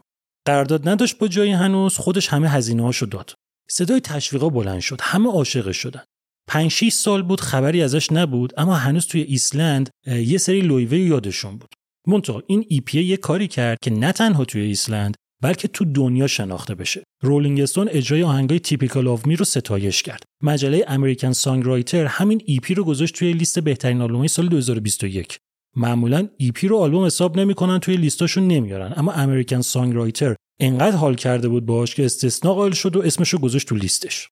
قرارداد 0.48 0.90
نداشت 0.90 1.18
با 1.18 1.28
جایی 1.28 1.52
هنوز 1.52 1.98
خودش 1.98 2.28
همه 2.28 2.50
هزینه 2.50 2.84
هاشو 2.84 3.06
داد. 3.06 3.34
صدای 3.74 4.00
تشویقا 4.00 4.50
بلند 4.50 4.80
شد. 4.80 5.00
همه 5.02 5.30
عاشقش 5.30 5.78
شدن. 5.78 6.02
5 6.48 6.72
6 6.72 6.90
سال 6.90 7.22
بود 7.24 7.42
خبری 7.42 7.84
ازش 7.84 8.12
نبود 8.12 8.54
اما 8.58 8.76
هنوز 8.76 9.08
توی 9.08 9.22
ایسلند 9.22 9.90
یه 10.08 10.38
سری 10.38 10.62
لویوی 10.62 11.00
یادشون 11.00 11.58
بود. 11.58 11.70
منتها 12.08 12.44
این 12.48 12.66
EP 12.70 13.02
یه 13.04 13.18
کاری 13.18 13.48
کرد 13.48 13.78
که 13.82 13.92
نه 13.92 14.12
تنها 14.12 14.46
توی 14.46 14.62
ایسلند 14.62 15.16
بلکه 15.44 15.68
تو 15.68 15.86
دنیا 15.86 16.28
شناخته 16.28 16.76
بشه. 16.76 17.04
Rolling 17.24 17.62
Stone 17.62 17.90
اجرای 17.92 18.24
آهنگای 18.24 18.60
Typical 18.60 19.08
of 19.08 19.28
Me 19.28 19.36
رو 19.36 19.46
ستایش 19.46 20.04
کرد. 20.04 20.24
مجله 20.44 20.86
American 20.88 21.32
Songwriter 21.32 22.06
همین 22.06 22.42
EP 22.46 22.74
رو 22.74 22.84
گذاشت 22.84 23.16
توی 23.16 23.34
لیست 23.34 23.60
بهترین 23.60 24.02
آلبومای 24.02 24.28
سال 24.28 24.48
2021 24.48 25.38
معمولا 25.76 26.28
EP 26.38 26.68
رو 26.68 26.78
آلبوم 26.78 27.06
حساب 27.06 27.40
نمی‌کنن 27.40 27.80
توی 27.80 27.98
لیستاشون 27.98 28.48
نمیارن. 28.48 28.94
اما 28.96 29.12
American 29.12 29.62
Songwriter 29.62 30.36
انقدر 30.64 30.96
حال 30.96 31.16
کرده 31.16 31.48
بود 31.48 31.66
باش 31.66 31.96
که 31.96 32.06
استثنا 32.06 32.54
قائل 32.54 32.72
شد 32.72 32.96
و 32.96 33.02
اسمشو 33.02 33.38
گذاشت 33.38 33.68
تو 33.68 33.76
لیستش. 33.76 34.30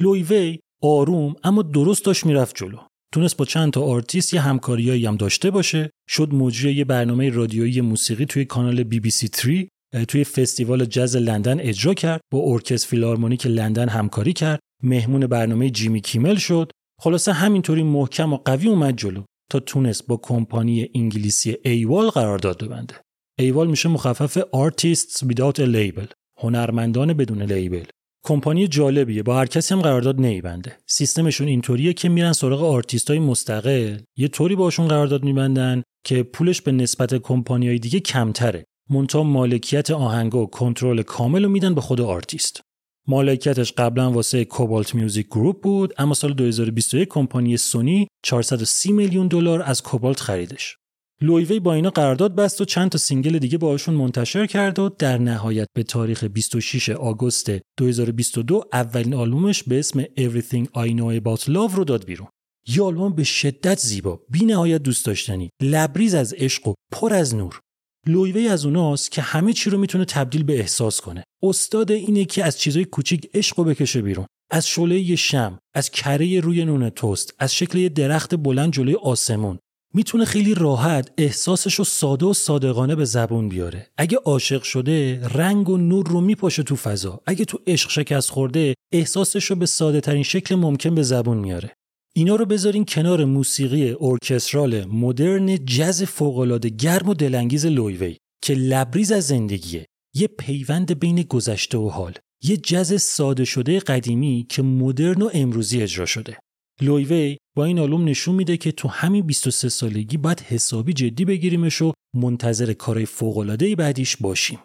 لویوی 0.00 0.58
آروم 0.82 1.34
اما 1.44 1.62
درست 1.62 2.04
داشت 2.04 2.26
می‌رفت 2.26 2.56
جلو. 2.56 2.78
تونست 3.12 3.36
با 3.36 3.44
چند 3.44 3.72
تا 3.72 3.82
آرتیست 3.82 4.34
یه 4.34 4.40
همکاریایی 4.40 5.06
هم 5.06 5.16
داشته 5.16 5.50
باشه. 5.50 5.90
شد 6.08 6.34
مجری 6.34 6.74
یه 6.74 6.84
برنامه 6.84 7.30
رادیویی 7.30 7.80
موسیقی 7.80 8.26
توی 8.26 8.44
کانال 8.44 8.82
بی 8.82 9.00
بی 9.00 9.10
سی 9.10 9.30
3 9.34 9.68
توی 10.08 10.24
فستیوال 10.24 10.84
جز 10.84 11.16
لندن 11.16 11.60
اجرا 11.60 11.94
کرد. 11.94 12.20
با 12.32 12.38
ارکستر 12.52 12.88
فیلارمونیک 12.88 13.46
لندن 13.46 13.88
همکاری 13.88 14.32
کرد. 14.32 14.60
مهمون 14.82 15.26
برنامه 15.26 15.70
جیمی 15.70 16.00
کیمل 16.00 16.36
شد. 16.36 16.70
خلاصه 17.00 17.32
همینطوری 17.32 17.82
محکم 17.82 18.32
و 18.32 18.36
قوی 18.36 18.68
اومد 18.68 18.96
جلو 18.96 19.22
تا 19.50 19.60
تونست 19.60 20.06
با 20.06 20.16
کمپانی 20.16 20.90
انگلیسی 20.94 21.56
AWAL 21.64 22.10
قرارداد 22.10 22.64
ببنده. 22.64 22.94
AWAL 23.38 23.66
میشه 23.66 23.88
مخفف 23.88 24.38
Artists 24.38 25.26
Without 25.26 25.58
a 25.58 25.66
Label 25.66 26.06
هنرمندان 26.38 27.12
بدون 27.12 27.42
label. 27.42 27.84
کمپانی 28.24 28.68
جالبیه 28.68 29.22
با 29.22 29.36
هر 29.36 29.46
کسی 29.46 29.74
هم 29.74 29.82
قرارداد 29.82 30.20
نمی‌بنده. 30.20 30.76
سیستمشون 30.86 31.48
اینطوریه 31.48 31.92
که 31.92 32.08
میرن 32.08 32.32
سراغ 32.32 32.62
آرتیست 32.62 33.10
های 33.10 33.18
مستقل 33.18 33.98
یه 34.16 34.28
طوری 34.28 34.56
باشون 34.56 34.88
قرارداد 34.88 35.24
میبندن 35.24 35.82
که 36.04 36.22
پولش 36.22 36.62
به 36.62 36.72
نسبت 36.72 37.14
کمپانی 37.14 37.68
های 37.68 37.78
دیگه 37.78 38.00
کمتره. 38.00 38.64
منتها 38.90 39.22
مالکیت 39.22 39.90
آهنگ 39.90 40.34
و 40.34 40.46
کنترل 40.46 41.02
کامل 41.02 41.44
رو 41.44 41.50
میدن 41.50 41.74
به 41.74 41.80
خود 41.80 42.00
آرتیست. 42.00 42.60
مالکیتش 43.08 43.72
قبلا 43.72 44.10
واسه 44.10 44.44
Kobalt 44.44 44.94
Music 44.94 45.26
Group 45.26 45.62
بود 45.62 45.94
اما 45.98 46.14
سال 46.14 46.32
2021 46.32 47.08
کمپانی 47.08 47.56
سونی 47.56 48.08
430 48.22 48.92
میلیون 48.92 49.28
دلار 49.28 49.62
از 49.62 49.82
Kobalt 49.82 50.20
خریدش. 50.20 50.76
لویوی 51.22 51.60
با 51.60 51.74
اینا 51.74 51.90
قرارداد 51.90 52.34
بست 52.34 52.60
و 52.60 52.64
چند 52.64 52.90
تا 52.90 52.98
single 52.98 53.38
دیگه 53.38 53.58
باهاشون 53.58 53.94
منتشر 53.94 54.46
کرد 54.46 54.78
و 54.78 54.88
در 54.88 55.18
نهایت 55.18 55.66
به 55.74 55.82
تاریخ 55.82 56.24
26 56.24 56.88
آگوست 56.88 57.50
2022 57.78 58.64
اولین 58.72 59.14
آلبومش 59.14 59.62
به 59.62 59.78
اسم 59.78 60.02
Everything 60.02 60.64
I 60.64 60.88
Know 60.96 61.20
About 61.20 61.44
Love 61.44 61.74
رو 61.74 61.84
داد 61.84 62.04
بیرون. 62.04 62.28
یه 62.68 62.82
آلبوم 62.82 63.12
به 63.12 63.24
شدت 63.24 63.78
زیبا، 63.78 64.20
بی 64.30 64.44
نهایت 64.44 64.82
دوست 64.82 65.06
داشتنی، 65.06 65.50
لبریز 65.62 66.14
از 66.14 66.32
عشق 66.32 66.68
و 66.68 66.74
پر 66.92 67.14
از 67.14 67.34
نور. 67.34 67.60
لویوی 68.06 68.48
از 68.48 68.64
اوناست 68.64 69.10
که 69.10 69.22
همه 69.22 69.52
چی 69.52 69.70
رو 69.70 69.78
می‌تونه 69.78 70.04
تبدیل 70.04 70.42
به 70.42 70.58
احساس 70.58 71.00
کنه. 71.00 71.24
استاد 71.42 71.92
اینه 71.92 72.24
که 72.24 72.44
از 72.44 72.58
چیزای 72.58 72.84
کوچیک 72.84 73.30
عشق 73.34 73.58
رو 73.58 73.64
بکشه 73.64 74.02
بیرون. 74.02 74.26
از 74.50 74.68
شعله 74.68 75.16
شم، 75.16 75.58
از 75.74 75.90
کره 75.90 76.40
روی 76.40 76.64
نون 76.64 76.90
توست، 76.90 77.34
از 77.38 77.54
شکل 77.54 77.88
درخت 77.88 78.34
بلند 78.34 78.72
جلوی 78.72 78.94
آسمون، 78.94 79.58
می‌تونه 79.94 80.24
خیلی 80.24 80.54
راحت 80.54 81.12
احساسش 81.18 81.74
رو 81.74 81.84
ساده 81.84 82.26
و 82.26 82.32
صادقانه 82.32 82.94
به 82.94 83.04
زبون 83.04 83.48
بیاره. 83.48 83.86
اگه 83.96 84.18
عاشق 84.24 84.62
شده 84.62 85.28
رنگ 85.28 85.68
و 85.68 85.76
نور 85.76 86.06
رو 86.06 86.20
میپاشه 86.20 86.62
تو 86.62 86.76
فضا. 86.76 87.20
اگه 87.26 87.44
تو 87.44 87.58
عشق 87.66 87.90
شکست 87.90 88.30
خورده 88.30 88.74
احساسش 88.92 89.44
رو 89.44 89.56
به 89.56 89.66
ساده 89.66 90.00
ترین 90.00 90.22
شکل 90.22 90.54
ممکن 90.54 90.94
به 90.94 91.02
زبون 91.02 91.38
میاره. 91.38 91.72
اینا 92.16 92.36
رو 92.36 92.44
بذارین 92.44 92.84
کنار 92.84 93.24
موسیقی 93.24 93.96
ارکسترال 94.00 94.84
مدرن 94.84 95.64
جز 95.64 96.02
فوقالعاده 96.02 96.68
گرم 96.68 97.08
و 97.08 97.14
دلانگیز 97.14 97.66
لویوی 97.66 98.16
که 98.42 98.54
لبریز 98.54 99.12
از 99.12 99.26
زندگیه. 99.26 99.86
یه 100.14 100.26
پیوند 100.26 100.98
بین 100.98 101.22
گذشته 101.22 101.78
و 101.78 101.88
حال. 101.88 102.14
یه 102.42 102.56
جز 102.56 103.02
ساده 103.02 103.44
شده 103.44 103.78
قدیمی 103.78 104.46
که 104.48 104.62
مدرن 104.62 105.22
و 105.22 105.30
امروزی 105.34 105.82
اجرا 105.82 106.06
شده. 106.06 106.38
لویوی 106.80 107.36
با 107.56 107.64
این 107.64 107.78
آلبوم 107.78 108.04
نشون 108.04 108.34
میده 108.34 108.56
که 108.56 108.72
تو 108.72 108.88
همین 108.88 109.26
23 109.26 109.68
سالگی 109.68 110.16
باید 110.16 110.40
حسابی 110.40 110.92
جدی 110.92 111.24
بگیریمش 111.24 111.82
و 111.82 111.92
منتظر 112.16 112.72
کارهای 112.72 113.06
فوق‌العاده 113.06 113.76
بعدیش 113.76 114.16
باشیم. 114.16 114.58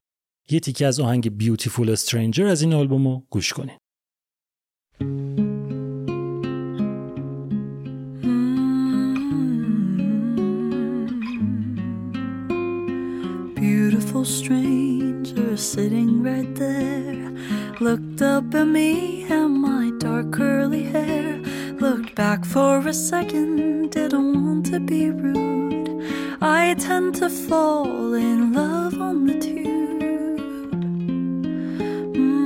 یه 0.50 0.60
تیکه 0.60 0.86
از 0.88 1.00
آهنگ 1.00 1.38
بیوتیفول 1.38 1.90
استرنجر 1.90 2.48
از 2.48 2.62
این 2.62 2.74
آلبوم 2.74 3.08
رو 3.08 3.24
گوش 3.30 3.54
کنین. 3.54 3.76
Beautiful 13.56 14.26
stranger 14.40 15.52
sitting 15.72 16.12
right 16.28 16.54
there 16.56 17.32
looked 17.86 18.22
up 18.34 18.56
at 18.62 18.68
me 18.76 18.90
and 19.38 19.54
my 19.68 19.86
dark 20.04 20.28
curly 20.38 20.84
hair 20.94 21.40
looked 21.80 22.14
back 22.14 22.44
for 22.44 22.80
a 22.80 22.94
second 22.94 23.92
didn't 23.92 24.46
want 24.46 24.66
to 24.66 24.80
be 24.82 25.10
rude. 25.10 26.06
I 26.42 26.74
tend 26.74 27.16
to 27.16 27.30
fall 27.30 28.14
in 28.14 28.52
love 28.52 29.00
on 29.00 29.26
the 29.26 29.40
tube. 29.40 29.60
Mm 32.16 32.46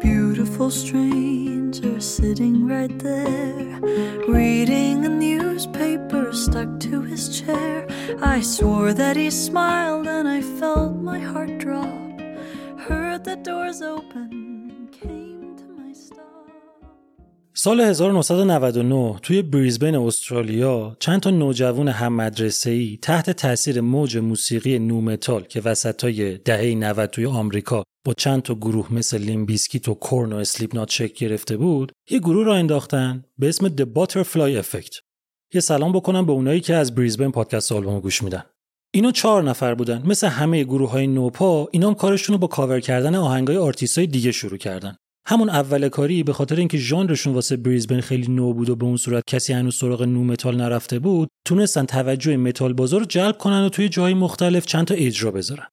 Beautiful 0.00 0.70
stranger 0.70 2.00
sitting 2.00 2.68
right 2.68 2.96
there 3.00 3.80
reading 4.28 5.04
a 5.04 5.08
newspaper 5.08 6.32
stuck 6.32 6.78
to 6.80 7.02
his 7.02 7.40
chair. 7.40 7.86
I 8.22 8.40
swore 8.42 8.92
that 8.92 9.16
he 9.16 9.30
smiled 9.30 10.06
and 10.06 10.28
I 10.28 10.40
felt 10.40 10.94
my 10.96 11.18
heart 11.18 11.58
drop 11.58 12.03
heard 12.88 13.20
the 13.24 13.36
doors 13.48 13.80
open 13.94 14.28
came 15.00 15.56
to 15.60 15.66
my 15.78 15.92
stop. 15.92 16.50
سال 17.54 17.80
1999 17.80 19.18
توی 19.22 19.42
بریزبن 19.42 19.94
استرالیا 19.94 20.96
چند 21.00 21.20
تا 21.20 21.30
نوجوان 21.30 21.88
هم 21.88 22.12
مدرسه‌ای 22.12 22.98
تحت 23.02 23.30
تاثیر 23.30 23.80
موج 23.80 24.16
موسیقی 24.18 24.78
nu 24.78 24.96
metal 24.96 25.42
که 25.42 25.60
وسطای 25.60 26.38
دهه 26.38 26.74
90 26.74 27.10
توی 27.10 27.26
آمریکا 27.26 27.82
با 28.06 28.14
چند 28.14 28.42
تا 28.42 28.54
گروه 28.54 28.94
مثل 28.94 29.18
Limp 29.18 29.46
Bizkit 29.46 29.88
و 29.88 29.94
Korn 29.94 30.32
و 30.32 30.36
Slipknot 30.36 30.90
شکل 30.90 31.26
گرفته 31.26 31.56
بود 31.56 31.92
یه 32.10 32.18
گروه 32.18 32.44
راه 32.44 32.54
انداختن 32.54 33.24
به 33.38 33.48
اسم 33.48 33.68
The 33.68 33.86
Butterfly 33.96 34.62
Effect. 34.62 35.00
یه 35.54 35.60
سلام 35.60 35.92
بکنم 35.92 36.26
به 36.26 36.32
اونایی 36.32 36.60
که 36.60 36.74
از 36.74 36.94
بریزبن 36.94 37.30
پادکست 37.30 37.72
آلبوم 37.72 38.00
گوش 38.00 38.22
میدن. 38.22 38.44
اینا 38.94 39.10
چهار 39.10 39.42
نفر 39.42 39.74
بودن. 39.74 40.02
مثل 40.06 40.26
همه 40.26 40.64
گروه 40.64 40.90
های 40.90 41.06
نوپا 41.06 41.68
اینا 41.72 41.88
هم 41.88 41.94
کارشون 41.94 42.32
رو 42.34 42.38
با 42.38 42.46
کاور 42.46 42.80
کردن 42.80 43.14
آهنگای 43.14 43.56
آرتیست 43.56 43.98
های 43.98 44.06
دیگه 44.06 44.32
شروع 44.32 44.56
کردن. 44.56 44.96
همون 45.26 45.48
اول 45.48 45.88
کاری 45.88 46.22
به 46.22 46.32
خاطر 46.32 46.56
اینکه 46.56 46.78
ژانرشون 46.78 47.34
واسه 47.34 47.56
بریزبن 47.56 48.00
خیلی 48.00 48.32
نو 48.32 48.52
بود 48.52 48.70
و 48.70 48.76
به 48.76 48.84
اون 48.84 48.96
صورت 48.96 49.22
کسی 49.26 49.52
هنوز 49.52 49.76
سراغ 49.76 50.02
nu 50.02 50.24
metal 50.24 50.56
نرفته 50.56 50.98
بود 50.98 51.28
تونستن 51.46 51.84
توجه 51.84 52.36
متال 52.36 52.72
بازار 52.72 53.00
رو 53.00 53.06
جلب 53.06 53.38
کنن 53.38 53.64
و 53.64 53.68
توی 53.68 53.88
جای 53.88 54.14
مختلف 54.14 54.66
چند 54.66 54.86
تا 54.86 54.94
اجرا 54.94 55.30
بذارن. 55.30 55.66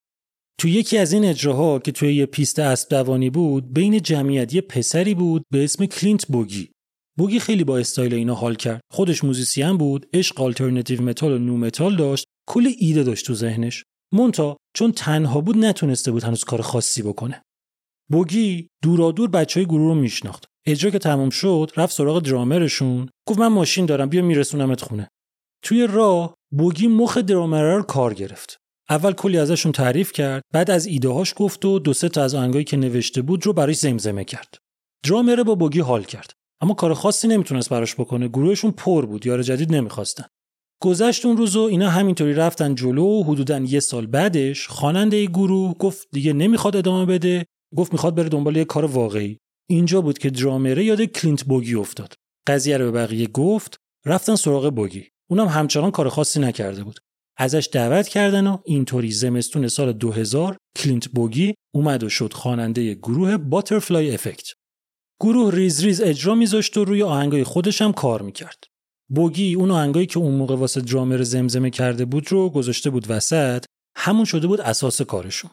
تو 0.59 0.67
یکی 0.67 0.97
از 0.97 1.13
این 1.13 1.26
اجراها 1.26 1.80
که 1.80 1.91
توی 1.91 2.15
یه 2.15 2.26
پیست 2.26 2.59
اسب 2.59 2.89
دوانی 2.89 3.30
بود 3.30 3.74
بین 3.74 4.01
جمعیت 4.01 4.53
یه 4.53 4.61
پسری 4.61 5.13
بود 5.13 5.43
به 5.51 5.63
اسم 5.63 5.86
کلینت 5.86 6.28
بوگی. 6.28 6.69
بوگی 7.17 7.39
خیلی 7.39 7.63
با 7.63 7.78
استایل 7.78 8.13
اینا 8.13 8.36
حال 8.36 8.55
کرد. 8.55 8.82
خودش 8.91 9.24
musician 9.24 9.78
بود 9.78 10.05
عشق 10.13 10.41
alternative 10.41 11.02
metal 11.02 11.32
و 11.32 11.38
nu 11.38 11.58
metal 11.58 11.95
داشت. 11.95 12.26
کلی 12.49 12.72
ایده 12.78 13.04
داشت 13.04 13.26
تو 13.26 13.34
ذهنش. 13.34 13.84
منتها 14.14 14.58
چون 14.76 14.92
تنها 14.92 15.42
بود 15.42 15.58
نتونسته 15.58 16.12
بود 16.12 16.24
هنوز 16.24 16.44
کار 16.44 16.62
خاصی 16.62 17.02
بکنه. 17.02 17.42
بوگی 18.12 18.68
دورادور 18.84 19.30
بچه 19.30 19.60
های 19.60 19.68
گروه 19.68 19.88
رو 19.88 19.96
میشناخت. 19.96 20.46
اجرا 20.68 20.92
که 20.92 21.00
تموم 21.00 21.30
شد 21.30 21.72
رفت 21.78 21.96
سراغ 21.96 22.20
درامرشون. 22.20 23.10
گفت 23.28 23.39
من 23.39 23.48
ماشین 23.48 23.86
دارم 23.86 24.10
بیا 24.10 24.22
میرسونمت 24.22 24.82
خونه. 24.82 25.08
توی 25.64 25.88
راه 25.88 26.34
بوگی 26.52 26.88
مخ 26.88 27.18
درامره 27.18 27.76
رو 27.76 27.84
کار 27.84 28.14
گرفت. 28.14 28.58
اول 28.89 29.14
کلی 29.14 29.38
ازشون 29.38 29.72
تعریف 29.72 30.12
کرد 30.12 30.42
بعد 30.54 30.72
از 30.72 30.86
ایده‌هاش 30.86 31.34
گفت 31.38 31.66
و 31.66 31.80
دو 31.80 31.94
سه 31.94 32.10
تا 32.10 32.24
از 32.24 32.36
آهنگایی 32.36 32.66
که 32.66 32.78
نوشته 32.78 33.22
بود 33.22 33.46
رو 33.46 33.54
براش 33.54 33.76
زمزمه 33.76 34.24
کرد. 34.24 34.58
درامره 35.06 35.44
با 35.44 35.56
بوگی 35.56 35.80
حال 35.80 36.04
کرد. 36.04 36.34
اما 36.62 36.74
کار 36.74 36.94
خاصی 36.94 37.28
نمی‌تونست 37.28 37.70
براش 37.70 37.96
بکنه. 37.96 38.28
گروهشون 38.28 38.72
پر 38.72 39.06
بود 39.06 39.26
یار 39.26 39.44
جدید 39.44 39.76
نمی‌خواستن. 39.76 40.26
گذشت 40.82 41.26
اون 41.26 41.38
روز 41.38 41.56
و 41.56 41.62
اینا 41.62 41.90
همینطوری 41.90 42.34
رفتن 42.34 42.76
جلو 42.76 43.06
و 43.06 43.24
حدودا 43.24 43.60
یه 43.60 43.80
سال 43.80 44.06
بعدش 44.06 44.68
خواننده 44.68 45.26
گروه 45.26 45.74
گفت 45.74 46.08
دیگه 46.12 46.34
نمی‌خواد 46.34 46.76
ادامه 46.76 47.06
بده. 47.06 47.46
گفت 47.76 47.94
می‌خواد 47.94 48.16
بره 48.16 48.30
دنبال 48.30 48.58
یه 48.58 48.66
کار 48.66 48.86
واقعی. 48.86 49.38
اینجا 49.70 50.02
بود 50.02 50.18
که 50.18 50.30
درامره 50.30 50.86
یاد 50.86 51.02
کلینت 51.02 51.44
بوگی 51.44 51.76
افتاد. 51.76 52.14
قضیه 52.48 52.78
رو 52.78 52.92
به 52.92 52.92
بقیه 52.92 53.28
گفت 53.28 53.78
رفتن 54.06 54.36
سراغ 54.36 54.70
بوگی. 54.70 55.08
اونم 55.30 55.48
همچنان 55.48 55.92
کار 55.92 56.10
خاصی 56.10 56.40
نکرده 56.40 56.84
بود. 56.84 57.00
ازش 57.38 57.70
دعوت 57.74 58.08
کردن 58.08 58.48
و 58.48 58.58
اینطوری 58.66 59.12
زمستون 59.12 59.68
سال 59.68 59.94
2000 59.94 60.58
کلینت 60.78 61.08
بوگی 61.08 61.54
اومد 61.76 62.04
و 62.04 62.10
شد 62.10 62.34
خواننده 62.34 62.94
گروه 62.94 63.38
Butterfly 63.38 64.14
Effect 64.14 64.47
گروه 65.22 65.56
ریز 65.56 65.84
ریز 65.84 66.02
اجرا 66.02 66.36
میذاشت 66.36 66.78
و 66.78 66.86
روی 66.86 67.04
آهنگای 67.04 67.44
خودش 67.44 67.82
هم 67.82 67.94
کار 67.94 68.22
می‌کرد. 68.22 68.70
بوگی 69.16 69.53
اون 69.53 69.72
آهنگایی 69.72 70.05
که 70.05 70.20
اون 70.20 70.36
موقع 70.36 70.55
واسه 70.55 70.82
درامر 70.82 71.24
زمزمه 71.24 71.70
کرده 71.70 72.05
بود 72.05 72.32
رو 72.32 72.49
گذاشته 72.49 72.89
بود 72.89 73.05
وسط 73.09 73.66
همون 73.97 74.26
شده 74.26 74.47
بود 74.47 74.62
اساس 74.62 75.01
کارشون. 75.01 75.51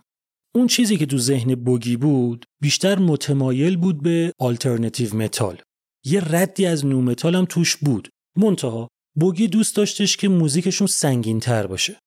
اون 0.55 0.67
چیزی 0.67 0.97
که 0.97 1.07
تو 1.07 1.19
ذهن 1.19 1.55
بوگی 1.55 1.97
بود 1.97 2.45
بیشتر 2.63 2.99
متمایل 2.99 3.77
بود 3.77 4.03
به 4.03 4.33
alternative 4.39 5.17
metal 5.17 5.59
یه 6.05 6.35
ردی 6.35 6.67
از 6.67 6.87
nu 6.87 7.03
metal 7.03 7.35
هم 7.35 7.45
توش 7.45 7.77
بود. 7.77 8.09
منتها 8.37 8.89
بوگی 9.17 9.49
دوست 9.49 9.77
داشتش 9.77 10.17
که 10.17 10.29
موزیکشون 10.29 10.87
سنگین 10.87 11.41
تر 11.41 11.67
باشه. 11.67 12.01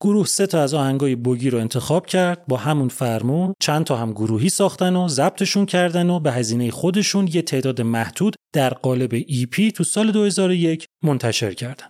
گروه 0.00 0.26
سه 0.26 0.46
تا 0.46 0.62
از 0.62 0.74
آهنگای 0.74 1.16
بوگی 1.16 1.50
رو 1.50 1.58
انتخاب 1.58 2.06
کرد 2.06 2.46
با 2.46 2.56
همون 2.56 2.88
فرمون 2.88 3.54
چند 3.60 3.84
تا 3.84 3.96
هم 3.96 4.12
گروهی 4.12 4.48
ساختن 4.48 4.96
و 4.96 5.08
ضبطشون 5.08 5.66
کردن 5.66 6.10
و 6.10 6.20
به 6.20 6.32
هزینه 6.32 6.70
خودشون 6.70 7.28
یه 7.32 7.42
تعداد 7.42 7.80
محدود 7.80 8.36
در 8.52 8.70
قالب 8.70 9.20
EP 9.20 9.72
تو 9.74 9.84
سال 9.84 10.12
2001 10.12 10.86
منتشر 11.04 11.54
کردن. 11.54 11.86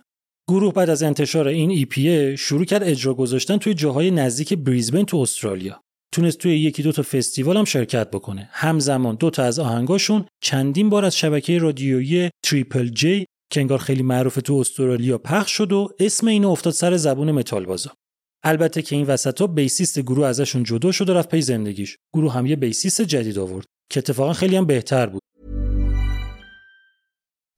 گروه 0.47 0.73
بعد 0.73 0.89
از 0.89 1.03
انتشار 1.03 1.47
این 1.47 1.85
EP 1.85 1.99
شروع 2.39 2.65
کرد 2.65 2.83
اجرا 2.83 3.13
گذاشتن 3.13 3.57
توی 3.57 3.73
جاهای 3.73 4.11
نزدیک 4.11 4.53
بریزبن 4.53 5.03
تو 5.03 5.17
استرالیا. 5.17 5.81
تونست 6.11 6.37
توی 6.37 6.59
یکی 6.59 6.83
دو 6.83 6.91
تا 6.91 7.01
فستیوال 7.01 7.57
هم 7.57 7.65
شرکت 7.65 8.11
بکنه. 8.11 8.49
همزمان 8.51 9.15
دو 9.15 9.29
تا 9.29 9.43
از 9.43 9.59
آهنگاشون 9.59 10.25
چندین 10.41 10.89
بار 10.89 11.05
از 11.05 11.17
شبکه 11.17 11.57
رادیویی 11.57 12.29
Triple 12.43 12.87
J 12.87 13.25
که 13.51 13.59
انگار 13.59 13.77
خیلی 13.77 14.03
معروف 14.03 14.35
تو 14.35 14.53
استرالیا 14.53 15.17
پخش 15.17 15.51
شد 15.51 15.71
و 15.71 15.89
اسم 15.99 16.27
اینا 16.27 16.49
افتاد 16.49 16.73
سر 16.73 16.97
زبون 16.97 17.31
متال 17.31 17.65
بازا. 17.65 17.91
البته 18.43 18.81
که 18.81 18.95
این 18.95 19.05
وسط 19.05 19.41
ها 19.41 19.47
bassist 19.47 19.99
گروه 19.99 20.27
ازشون 20.27 20.63
جدا 20.63 20.91
شد 20.91 21.09
و 21.09 21.13
رفت 21.13 21.29
پی 21.29 21.41
زندگیش. 21.41 21.97
گروه 22.13 22.33
هم 22.33 22.45
یه 22.45 22.55
bassist 22.55 23.01
جدید 23.01 23.39
آورد 23.39 23.65
که 23.91 23.99
اتفاقا 23.99 24.33
خیلی 24.33 24.55
هم 24.55 24.65
بهتر 24.65 25.05
بود. 25.05 25.21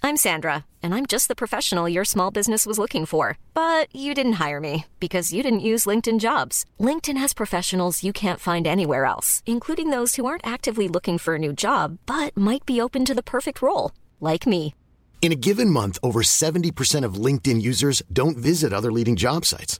I'm 0.04 0.18
Sandra, 0.18 0.66
and 0.82 0.96
I'm 0.96 1.06
just 1.06 1.28
the 1.28 1.42
professional 1.44 1.88
your 1.88 2.06
small 2.14 2.32
business 2.32 2.66
was 2.66 2.80
looking 2.80 3.06
for. 3.06 3.38
But 3.54 3.86
you 4.04 4.12
didn't 4.16 4.42
hire 4.44 4.60
me 4.60 4.86
because 5.00 5.32
you 5.36 5.42
didn't 5.44 5.68
use 5.74 5.90
LinkedIn 5.92 6.20
jobs. 6.20 6.66
LinkedIn 6.88 7.18
has 7.18 7.42
professionals 7.42 8.04
you 8.04 8.12
can't 8.12 8.46
find 8.50 8.66
anywhere 8.66 9.06
else, 9.14 9.30
including 9.46 9.92
those 9.92 10.16
who 10.16 10.26
aren't 10.26 10.54
actively 10.56 10.88
looking 10.96 11.18
for 11.20 11.36
a 11.36 11.44
new 11.46 11.54
job 11.54 12.00
but 12.14 12.36
might 12.36 12.66
be 12.66 12.82
open 12.82 13.06
to 13.06 13.14
the 13.14 13.30
perfect 13.36 13.62
role, 13.62 13.92
like 14.20 14.48
me. 14.48 14.74
In 15.22 15.32
a 15.32 15.42
given 15.48 15.70
month, 15.70 16.00
over 16.02 16.24
70% 16.24 17.06
of 17.06 17.26
LinkedIn 17.26 17.62
users 17.62 18.02
don't 18.12 18.38
visit 18.38 18.74
other 18.74 18.92
leading 18.92 19.16
job 19.16 19.46
sites. 19.46 19.80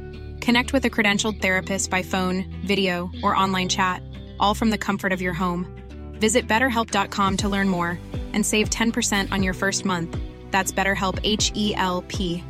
Connect 0.45 0.73
with 0.73 0.83
a 0.85 0.89
credentialed 0.89 1.39
therapist 1.41 1.89
by 1.89 2.01
phone, 2.01 2.37
video, 2.65 2.95
or 3.23 3.35
online 3.43 3.69
chat, 3.69 4.01
all 4.39 4.55
from 4.55 4.69
the 4.71 4.77
comfort 4.87 5.11
of 5.13 5.21
your 5.21 5.33
home. 5.33 5.61
Visit 6.19 6.47
betterhelp.com 6.47 7.37
to 7.37 7.47
learn 7.49 7.69
more 7.69 7.91
and 8.33 8.45
save 8.45 8.69
10% 8.69 9.31
on 9.31 9.43
your 9.43 9.53
first 9.53 9.85
month. 9.85 10.11
That's 10.53 10.71
BetterHelp 10.71 11.19
H 11.23 11.51
E 11.55 11.75
L 11.75 12.03
P. 12.07 12.43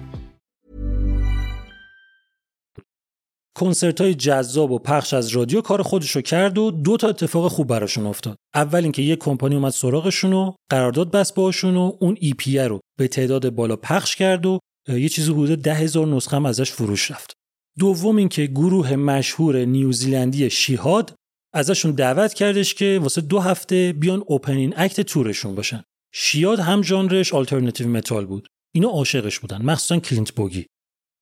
کنسرت 3.58 4.02
های 4.02 4.16
جذاب 4.16 4.72
و 4.72 4.80
پخش 4.80 5.14
از 5.14 5.28
رادیو 5.28 5.62
کار 5.62 5.82
خودشو 5.82 6.22
کرد 6.22 6.58
و 6.58 6.72
دو 6.72 6.98
تا 6.98 7.08
اتفاق 7.08 7.52
خوب 7.52 7.68
براشون 7.68 8.06
افتاد. 8.06 8.36
اول 8.56 8.84
اینکه 8.84 9.02
یک 9.02 9.20
کمپانی 9.20 9.56
اومد 9.56 9.72
سراغشون 9.72 10.34
و 10.34 10.54
قرارداد 10.72 11.12
بست 11.12 11.36
باشون 11.36 11.78
و 11.78 11.92
اون 12.00 12.18
ای 12.20 12.34
پی 12.34 12.58
رو 12.60 12.80
به 13.00 13.08
تعداد 13.08 13.50
بالا 13.50 13.76
پخش 13.76 14.16
کرد 14.16 14.46
و 14.46 14.60
یه 14.88 15.10
چیزی 15.10 15.32
حدود 15.32 15.62
ده 15.62 15.74
هزار 15.74 16.08
نسخه 16.08 16.36
هم 16.36 16.46
ازش 16.46 16.72
فروش 16.72 17.12
رفت. 17.12 17.41
دوم 17.80 18.18
اینکه 18.18 18.46
گروه 18.46 18.96
مشهور 18.96 19.66
نیوزیلندی 19.66 20.50
شیهاد 20.50 21.16
ازشون 21.54 21.92
دعوت 21.92 22.34
کردش 22.34 22.74
که 22.74 23.00
واسه 23.02 23.22
دو 23.22 23.40
هفته 23.40 23.94
بیان 23.94 24.24
opening 24.28 24.74
act 24.78 25.02
تورشون 25.02 25.56
باشن. 25.56 25.84
Shihad 26.14 26.60
هم 26.60 26.82
ژانرش 26.82 27.34
alternative 27.34 27.88
metal 27.88 28.26
بود. 28.26 28.48
اینا 28.76 28.90
عاشقش 28.90 29.40
بودن 29.40 29.62
مخصوصا 29.62 30.00
کلینت 30.00 30.32
بوگی. 30.32 30.66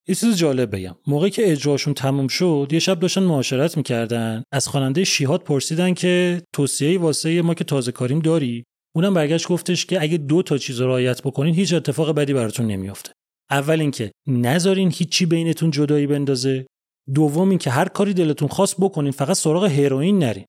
یه 0.07 0.15
چیز 0.15 0.37
جالب 0.37 0.75
بگم 0.75 0.95
موقعی 1.07 1.29
که 1.29 1.51
اجراشون 1.51 1.93
تموم 1.93 2.27
شد 2.27 2.67
یه 2.71 2.79
شب 2.79 2.99
داشتن 2.99 3.23
معاشرت 3.23 3.77
می‌کردن 3.77 4.43
از 4.51 4.67
خواننده 4.67 5.03
Shihad 5.03 5.43
پرسیدن 5.43 5.93
که 5.93 6.41
توصیه 6.53 6.99
واسه 6.99 7.41
ما 7.41 7.53
که 7.53 7.63
تازه 7.63 7.91
کاریم 7.91 8.19
داری 8.19 8.63
اونم 8.95 9.13
برگشت 9.13 9.47
گفتش 9.47 9.85
که 9.85 10.01
اگه 10.01 10.17
دو 10.17 10.41
تا 10.41 10.57
چیز 10.57 10.81
رعایت 10.81 11.21
بکنین 11.21 11.55
هیچ 11.55 11.73
اتفاق 11.73 12.11
بدی 12.11 12.33
براتون 12.33 12.67
نمیافته 12.67 13.11
اول 13.51 13.79
اینکه 13.79 14.11
نذارین 14.27 14.91
هیچی 14.95 15.25
بینتون 15.25 15.71
جدایی 15.71 16.07
بندازه. 16.07 16.65
دوم 17.13 17.49
اینکه 17.49 17.69
هر 17.69 17.87
کاری 17.87 18.13
دلتون 18.13 18.47
خواست 18.47 18.75
بکنین 18.79 19.11
فقط 19.11 19.35
سراغ 19.35 19.65
هروئین 19.65 20.19
نرین. 20.19 20.45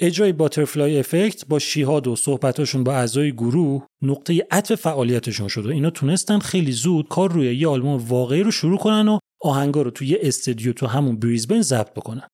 اجرای 0.00 0.32
Butterfly 0.32 0.98
Effect 0.98 1.46
با 1.46 1.58
Shihad 1.58 2.06
و 2.06 2.16
صحبتاشون 2.16 2.84
با 2.84 2.92
اعضای 2.92 3.32
گروه 3.32 3.86
نقطه 4.02 4.46
عطف 4.50 4.74
فعالیتشون 4.74 5.48
شد 5.48 5.66
و 5.66 5.70
اینا 5.70 5.90
تونستن 5.90 6.38
خیلی 6.38 6.72
زود 6.72 7.08
کار 7.08 7.32
روی 7.32 7.56
یه 7.56 7.68
آلبوم 7.68 8.08
واقعی 8.08 8.42
رو 8.42 8.50
شروع 8.50 8.78
کنن 8.78 9.08
و 9.08 9.18
آهنگا 9.40 9.82
رو 9.82 9.90
توی 9.90 10.08
یه 10.08 10.18
استودیو 10.22 10.72
تو 10.72 10.86
همون 10.86 11.18
بریزبن 11.18 11.60
ضبط 11.60 11.90
بکنن. 11.90 12.28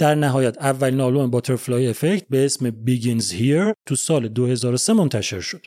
در 0.00 0.14
نهایت 0.14 0.58
اولین 0.58 1.00
آلبوم 1.00 1.30
Butterfly 1.30 1.88
Effect 1.88 2.28
به 2.28 2.44
اسم 2.44 2.70
Begins 2.70 3.32
Here 3.32 3.72
تو 3.88 3.94
سال 3.96 4.28
2003 4.28 4.92
منتشر 4.92 5.40
شد. 5.40 5.66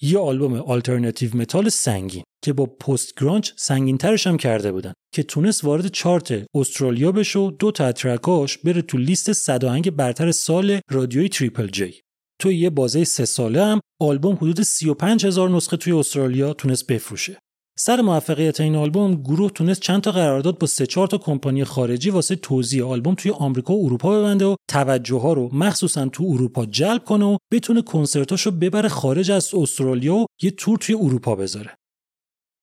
یه 0.00 0.18
آلبوم 0.18 0.54
alternative 0.54 1.36
metal 1.36 1.68
سنگین 1.68 2.24
که 2.44 2.52
با 2.52 2.66
post-grunge 2.66 3.50
سنگین 3.56 3.98
ترش 3.98 4.26
هم 4.26 4.36
کرده 4.36 4.72
بودن 4.72 4.92
که 5.14 5.22
تونست 5.22 5.64
وارد 5.64 5.86
چارت 5.86 6.46
استرالیا 6.54 7.12
بشه 7.12 7.38
و 7.38 7.50
دو 7.50 7.70
تا 7.70 7.92
track 7.92 8.39
اش 8.39 8.58
بره 8.58 8.82
تو 8.82 8.98
لیست 8.98 9.32
صد 9.32 9.64
آهنگ 9.64 9.90
برتر 9.90 10.32
سال 10.32 10.80
رادیوی 10.90 11.28
Triple 11.28 11.66
J. 11.66 12.00
تو 12.40 12.52
یه 12.52 12.70
بازه 12.70 13.04
سه 13.04 13.24
ساله 13.24 13.64
هم 13.64 13.80
آلبوم 14.00 14.36
حدود 14.36 14.62
35 14.62 15.26
هزار 15.26 15.50
نسخه 15.50 15.76
توی 15.76 15.92
استرالیا 15.92 16.52
تونست 16.52 16.86
بفروشه. 16.86 17.38
سر 17.80 18.00
موفقیت 18.00 18.60
این 18.60 18.76
آلبوم 18.76 19.14
گروه 19.14 19.50
تونست 19.50 19.80
چند 19.80 20.00
تا 20.00 20.12
قرارداد 20.12 20.58
با 20.58 20.66
سه 20.66 20.86
چهار 20.86 21.06
تا 21.06 21.18
کمپانی 21.18 21.64
خارجی 21.64 22.10
واسه 22.10 22.36
توزیع 22.36 22.86
آلبوم 22.86 23.14
توی 23.14 23.30
آمریکا 23.30 23.74
و 23.74 23.84
اروپا 23.84 24.20
ببنده 24.20 24.44
و 24.44 24.56
توجه 24.70 25.16
ها 25.16 25.32
رو 25.32 25.54
مخصوصا 25.54 26.08
تو 26.08 26.24
اروپا 26.24 26.66
جلب 26.66 27.04
کنه 27.04 27.24
و 27.24 27.36
بتونه 27.52 27.82
کنسرتاشو 27.82 28.50
ببره 28.50 28.88
خارج 28.88 29.30
از 29.30 29.54
استرالیا 29.54 30.14
و 30.14 30.26
یه 30.42 30.50
تور 30.50 30.78
توی 30.78 30.94
اروپا 30.94 31.36
بذاره. 31.36 31.74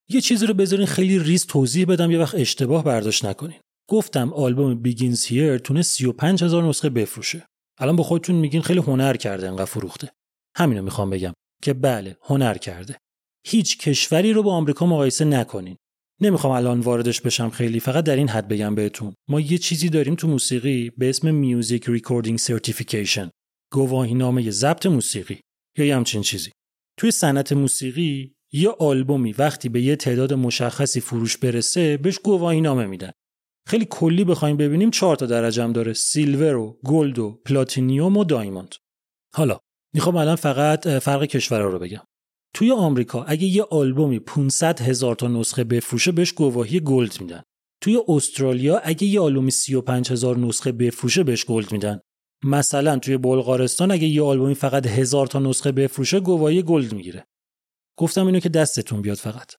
یه 0.09 0.22
چیزی 0.22 0.45
رو 0.45 0.53
بذارین 0.53 0.86
خیلی 0.86 1.20
ریز 1.20 1.45
توضیح 1.45 1.86
بدم 1.86 2.11
یه 2.11 2.20
وقت 2.20 2.36
اشتباه 2.36 2.84
برداشت 2.84 3.26
نکنین. 3.26 3.59
گفتم 3.89 4.34
آلبوم 4.34 4.76
Begins 4.76 5.26
Here 5.26 5.57
تونسته 5.57 5.82
35 5.82 6.43
هزار 6.43 6.63
نسخه 6.63 6.89
بفروشه. 6.89 7.47
الان 7.80 7.95
با 7.95 8.03
خودتون 8.03 8.36
میگین 8.36 8.61
خیلی 8.61 8.80
هنر 8.80 9.16
کرده 9.16 9.47
انقدر 9.47 9.66
فروخته. 9.66 10.11
همینو 10.57 10.82
می‌خوام 10.82 11.09
بگم 11.09 11.34
که 11.63 11.74
بله 11.74 12.18
هنر 12.22 12.57
کرده. 12.57 12.97
هیچ 13.47 13.77
کشوری 13.77 14.33
رو 14.33 14.43
با 14.43 14.53
آمریکا 14.53 14.85
مقایسه 14.85 15.25
نکنین. 15.25 15.77
نمی‌خوام 16.21 16.53
الان 16.53 16.79
واردش 16.79 17.21
بشم 17.21 17.49
خیلی 17.49 17.79
فقط 17.79 18.03
در 18.03 18.15
این 18.15 18.29
حد 18.29 18.47
بگم 18.47 18.75
بهتون. 18.75 19.13
ما 19.29 19.39
یه 19.39 19.57
چیزی 19.57 19.89
داریم 19.89 20.15
تو 20.15 20.27
موسیقی 20.27 20.89
به 20.89 21.09
اسم 21.09 21.35
music 21.36 21.84
recording 21.88 22.39
certification 22.39 23.30
گواهی 23.73 24.13
نامه 24.13 24.51
ضبط 24.51 24.85
موسیقی 24.85 25.39
یا 25.77 25.85
یه 25.85 25.95
همچین 25.95 26.21
چیزی. 26.21 26.51
توی 26.99 27.11
صنعت 27.11 27.53
موسیقی 27.53 28.35
یه 28.53 28.69
آلبومی 28.69 29.31
وقتی 29.31 29.69
به 29.69 29.81
یه 29.81 29.95
تعداد 29.95 30.33
مشخصی 30.33 30.99
فروش 30.99 31.37
برسه 31.37 31.97
بهش 31.97 32.19
گواهی 32.19 32.61
نامه 32.61 32.85
میدن. 32.85 33.11
خیلی 33.67 33.87
کلی 33.89 34.23
بخوایم 34.23 34.57
ببینیم 34.57 34.91
چهار 34.91 35.15
تا 35.15 35.25
درجه 35.25 35.63
هم 35.63 35.73
داره. 35.73 35.93
silver 35.93 36.55
و 36.55 36.79
gold 36.86 37.19
و 37.19 37.41
platinum 37.45 38.17
و 38.17 38.23
diamond 38.23 38.76
حالا 39.35 39.59
می‌خوام 39.93 40.15
الان 40.15 40.35
فقط 40.35 40.87
فرق 40.87 41.25
کشورها 41.25 41.67
رو 41.67 41.79
بگم. 41.79 42.01
توی 42.56 42.72
آمریکا 42.72 43.24
اگه 43.24 43.47
یه 43.47 43.64
آلبومی 43.64 44.20
500 44.20 44.82
هزار 44.82 45.16
تا 45.16 45.28
نسخه 45.28 45.64
بفروشه 45.64 46.12
بهش 46.12 46.32
گواهی 46.34 46.80
gold 46.80 47.21
میدن. 47.22 47.43
توی 47.82 47.99
استرالیا 48.08 48.78
اگه 48.78 49.08
یه 49.08 49.20
آلبومی 49.20 49.51
35 49.51 50.12
هزار 50.12 50.38
نسخه 50.38 50.72
بفروشه 50.72 51.24
بهش 51.24 51.45
gold 51.45 51.71
میدن. 51.72 51.99
مثلا 52.43 52.99
توی 52.99 53.18
بلغارستان 53.18 53.91
اگه 53.91 54.08
یه 54.08 54.24
آلبومی 54.24 54.56
فقط 54.56 54.88
هزار 54.88 55.28
تا 55.28 55.39
نسخه 55.39 55.72
بفروشه 55.72 56.20
گواهی 56.20 56.64
gold 56.63 56.93
می‌گیره. 56.93 57.26
گفتم 57.99 58.26
اینو 58.26 58.39
که 58.39 58.49
دستتون 58.49 59.01
بیاد 59.01 59.18
فقط. 59.18 59.51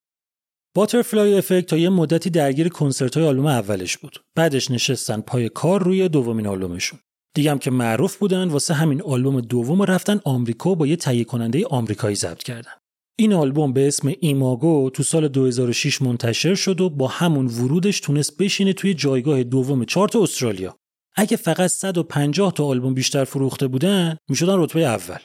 باترفلای 0.75 1.39
افکت 1.39 1.67
تا 1.67 1.77
یه 1.77 1.89
مدتی 1.89 2.31
درگیر 2.31 2.69
کنسرت 2.69 3.17
های 3.17 3.27
آلبوم 3.27 3.47
اولش 3.47 3.97
بود. 3.97 4.25
بعدش 4.37 4.71
نشستن 4.71 5.21
پای 5.21 5.49
کار 5.49 5.83
روی 5.83 6.09
دومین 6.09 6.47
آلبومشون. 6.47 6.99
دیگه 7.35 7.51
هم 7.51 7.59
که 7.59 7.71
معروف 7.71 8.17
بودن 8.17 8.49
واسه 8.49 8.75
همین 8.75 9.03
آلبوم 9.03 9.41
دوم 9.41 9.83
رفتن 9.83 10.21
آمریکا 10.25 10.75
با 10.75 10.87
یه 10.87 10.97
تهیه 10.97 11.25
کننده 11.25 11.67
آمریکایی 11.67 12.17
ضبط 12.17 12.43
کردن. 12.43 12.73
این 13.19 13.33
آلبوم 13.33 13.73
به 13.73 13.89
اسم 13.89 14.13
ایماگو 14.21 14.91
تو 14.91 15.03
سال 15.03 15.29
2006 15.29 16.03
منتشر 16.03 16.55
شد 16.55 16.81
و 16.81 16.91
با 16.91 17.09
همون 17.09 17.47
ورودش 17.47 18.01
تونست 18.01 18.37
بشینه 18.37 18.73
توی 18.73 18.95
جایگاه 18.95 19.43
دوم 19.43 19.85
چارت 19.85 20.17
استرالیا. 20.17 20.77
اگه 21.15 21.37
فقط 21.37 21.71
150 21.71 22.53
تا 22.53 22.65
آلبوم 22.67 22.95
بیشتر 22.95 23.25
فروخته 23.25 23.67
بودن 23.69 24.17
می‌شدن 24.29 24.59
رتبه 24.59 24.81
اول. 24.81 25.19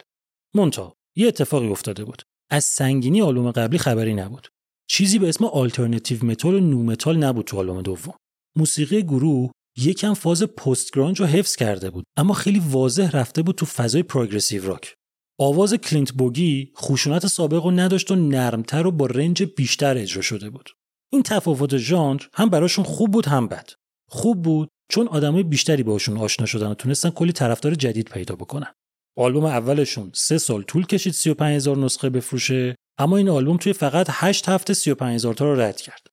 منتها 0.55 0.93
یه 1.15 1.27
اتفاقی 1.27 1.67
افتاده 1.67 2.05
بود. 2.05 2.21
از 2.49 2.63
سنگینی 2.63 3.21
آلبوم 3.21 3.51
قبلی 3.51 3.77
خبری 3.77 4.13
نبود. 4.13 4.47
چیزی 4.89 5.19
به 5.19 5.29
اسم 5.29 5.45
alternative 5.45 6.25
metal 6.25 6.53
و 6.53 6.59
nu 6.59 6.83
metal 6.83 7.17
نبود 7.17 7.45
تو 7.45 7.57
آلبوم 7.57 7.81
دوم. 7.81 8.13
موسیقی 8.57 9.03
گروه 9.03 9.51
یکم 9.77 10.13
فاز 10.13 10.43
post-grunge 10.43 11.19
رو 11.19 11.25
حفظ 11.25 11.55
کرده 11.55 11.89
بود 11.89 12.05
اما 12.17 12.33
خیلی 12.33 12.61
واضح 12.69 13.09
رفته 13.13 13.41
بود 13.41 13.55
تو 13.55 13.65
فضای 13.65 14.03
progressive 14.03 14.67
rock. 14.67 14.95
آواز 15.43 15.73
کلینت 15.73 16.11
بوگی 16.11 16.71
خشونت 16.77 17.27
سابق 17.27 17.63
رو 17.63 17.71
نداشت 17.71 18.11
و 18.11 18.15
نرمتر 18.15 18.87
و 18.87 18.91
با 18.91 19.05
range 19.05 19.43
بیشتر 19.43 19.97
اجرا 19.97 20.21
شده 20.21 20.49
بود. 20.49 20.69
این 21.11 21.23
تفاوت 21.23 21.77
ژانر 21.77 22.21
هم 22.33 22.49
براشون 22.49 22.85
خوب 22.85 23.11
بود 23.11 23.25
هم 23.25 23.47
بد. 23.47 23.69
خوب 24.09 24.41
بود 24.41 24.69
چون 24.89 25.07
آدمای 25.07 25.43
بیشتری 25.43 25.83
باشون 25.83 26.17
آشنا 26.17 26.45
شدن 26.45 26.67
و 26.67 26.73
تونستن 26.73 27.09
کلی 27.09 27.31
طرفدار 27.31 27.75
جدید 27.75 28.09
پیدا 28.09 28.35
بکنن. 28.35 28.73
آلبوم 29.17 29.45
اولشون 29.45 30.11
سه 30.13 30.37
سال 30.37 30.63
طول 30.63 30.85
کشید 30.85 31.13
35 31.13 31.55
هزار 31.55 31.77
نسخه 31.77 32.09
بفروشه 32.09 32.75
اما 32.97 33.17
این 33.17 33.29
آلبوم 33.29 33.57
توی 33.57 33.73
فقط 33.73 34.07
8 34.09 34.49
هفته 34.49 34.73
35 34.73 35.15
هزار 35.15 35.33
تا 35.33 35.45
رو 35.45 35.61
رد 35.61 35.81
کرد. 35.81 36.07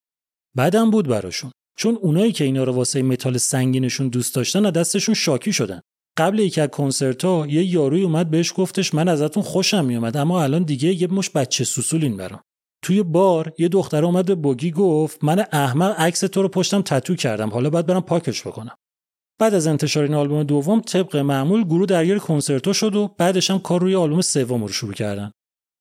بعدم 0.55 0.91
بود 0.91 1.09
براشون 1.09 1.51
چون 1.79 1.95
اونایی 1.97 2.33
که 2.33 2.45
اینا 2.45 2.64
رو 2.64 2.72
واسه 2.72 3.03
متال 3.03 3.39
سنگینشون 3.39 4.09
دوست 4.09 4.35
داشتن 4.35 4.66
از 4.66 4.72
دستشون 4.72 5.14
شاکی 5.14 5.53
شدن. 5.53 5.81
قبل 6.19 6.39
یکی 6.39 6.61
از 6.61 6.69
کنسرتا 6.69 7.47
یه 7.47 7.64
یاروی 7.64 8.03
اومد 8.03 8.31
بهش 8.31 8.53
گفتش 8.57 8.95
من 8.95 9.09
ازتون 9.09 9.43
خوشم 9.43 9.85
میومد 9.85 10.16
اما 10.16 10.43
الان 10.43 10.62
دیگه 10.62 11.03
یه 11.03 11.07
مش 11.07 11.31
بچه 11.31 11.64
سوسولین 11.64 12.16
برام. 12.16 12.41
توی 12.83 13.03
بار 13.03 13.53
یه 13.59 13.69
دختر 13.69 14.05
اومد 14.05 14.27
به 14.27 14.35
بوگی 14.35 14.71
گفت 14.71 15.25
من 15.25 15.45
احمق 15.53 16.01
عکس 16.01 16.21
تو 16.21 16.43
رو 16.43 16.49
پشتم 16.49 16.83
تتو 16.83 17.14
کردم 17.14 17.51
حالا 17.51 17.71
باید 17.71 17.87
برم 17.87 18.01
پاکش 18.01 18.47
بکنم. 18.47 18.77
بعد 19.41 19.55
از 19.55 19.66
انتشار 19.66 20.05
این 20.05 20.14
آلبوم 20.14 20.43
دوم 20.43 20.81
طبق 20.81 21.16
معمول 21.16 21.64
گروه 21.64 21.87
درگیر 21.87 22.19
کنسرتا 22.18 22.72
شد 22.73 22.97
و 22.97 23.14
بعدش 23.19 23.51
هم 23.51 23.59
کار 23.59 23.81
روی 23.81 23.95
آلبوم 23.95 24.21
سوم 24.21 24.62
رو 24.62 24.69
شروع 24.69 24.93
کردن. 24.93 25.33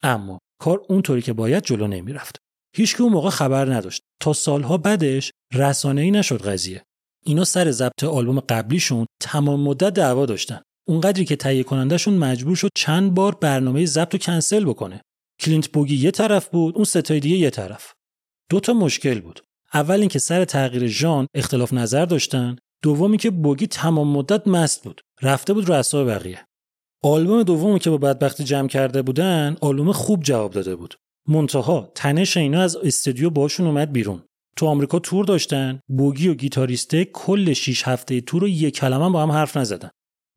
اما 0.04 0.40
کار 0.62 0.82
اونطوری 0.90 1.22
که 1.22 1.34
باید 1.34 1.64
جلو 1.64 1.88
نمی‌رفت. 1.88 2.38
هیچکی 2.76 3.02
اون 3.02 3.12
موقع 3.12 3.30
خبر 3.30 3.74
نداشت. 3.74 4.02
تا 4.22 4.34
سالها 4.34 4.78
بعدش 4.78 5.32
رسانه 5.54 6.02
ای 6.02 6.12
نشد 6.12 6.42
قضیه. 6.42 6.84
اینا 7.26 7.44
سر 7.44 7.72
ضبط 7.72 8.04
آلبوم 8.04 8.40
قبلیشون 8.40 9.06
تمام 9.22 9.60
مدت 9.60 9.94
دعوا 9.94 10.26
داشتن. 10.26 10.62
اونقدری 10.88 11.26
که 11.26 11.36
تهیه 11.36 11.64
کنندهشون 11.64 12.14
مجبور 12.14 12.56
شد 12.56 12.70
چند 12.76 13.14
بار 13.14 13.36
برنامه 13.36 13.86
ضبط 13.86 14.14
رو 14.14 14.20
کنسل 14.20 14.66
بکنه. 14.66 15.02
کلینت 15.40 15.68
بوگی 15.68 15.96
یه 15.96 16.12
طرف 16.12 16.50
بود 16.50 16.76
اون 16.76 16.84
سه 16.84 17.02
تای 17.02 17.20
دیگه 17.20 17.38
یه 17.38 17.50
طرف. 17.50 17.94
دو 18.50 18.60
تا 18.60 18.74
مشکل 18.74 19.20
بود. 19.20 19.42
اول 19.74 20.00
اینکه 20.00 20.20
سر 20.20 20.46
تغییر 20.46 20.88
ژان 20.88 21.28
اختلاف 21.36 21.74
نظر 21.74 22.06
داشتن. 22.06 22.56
دومی 22.84 23.18
که 23.18 23.30
بوگی 23.30 23.68
تمام 23.68 24.08
مدت 24.08 24.48
مست 24.48 24.84
بود. 24.84 25.02
رفته 25.22 25.54
بود 25.54 25.66
رو 25.66 25.74
اعصاب 25.74 26.08
بقیه. 26.08 26.46
آلبوم 27.04 27.44
دومی 27.44 27.80
که 27.80 27.90
با 27.90 27.98
بدبختی 27.98 28.44
جمع 28.44 28.68
کرده 28.68 29.02
بودن 29.02 29.58
آلبوم 29.62 29.92
خوب 29.92 30.24
جواب 30.24 30.52
داده 30.52 30.76
بود. 30.76 30.96
منتها 31.28 31.92
تنش 31.96 32.38
اینا 32.38 32.62
از 32.62 32.76
استودیو 32.76 33.30
باشون 33.30 33.68
اومد 33.68 33.92
بیرون. 33.92 34.24
تو 34.58 34.66
آمریکا 34.66 35.00
تور 35.00 35.26
داشتن. 35.26 35.80
بوگی 35.88 36.28
و 36.28 36.34
گیتاریسته 36.34 37.06
کل 37.06 37.54
6 37.54 37.88
هفته 37.88 38.22
تور 38.22 38.42
رو 38.42 38.48
یک 38.48 38.76
کلمه 38.76 39.10
با 39.10 39.24
هم 39.24 39.32
حرف 39.32 39.58
نزدن. 39.58 39.90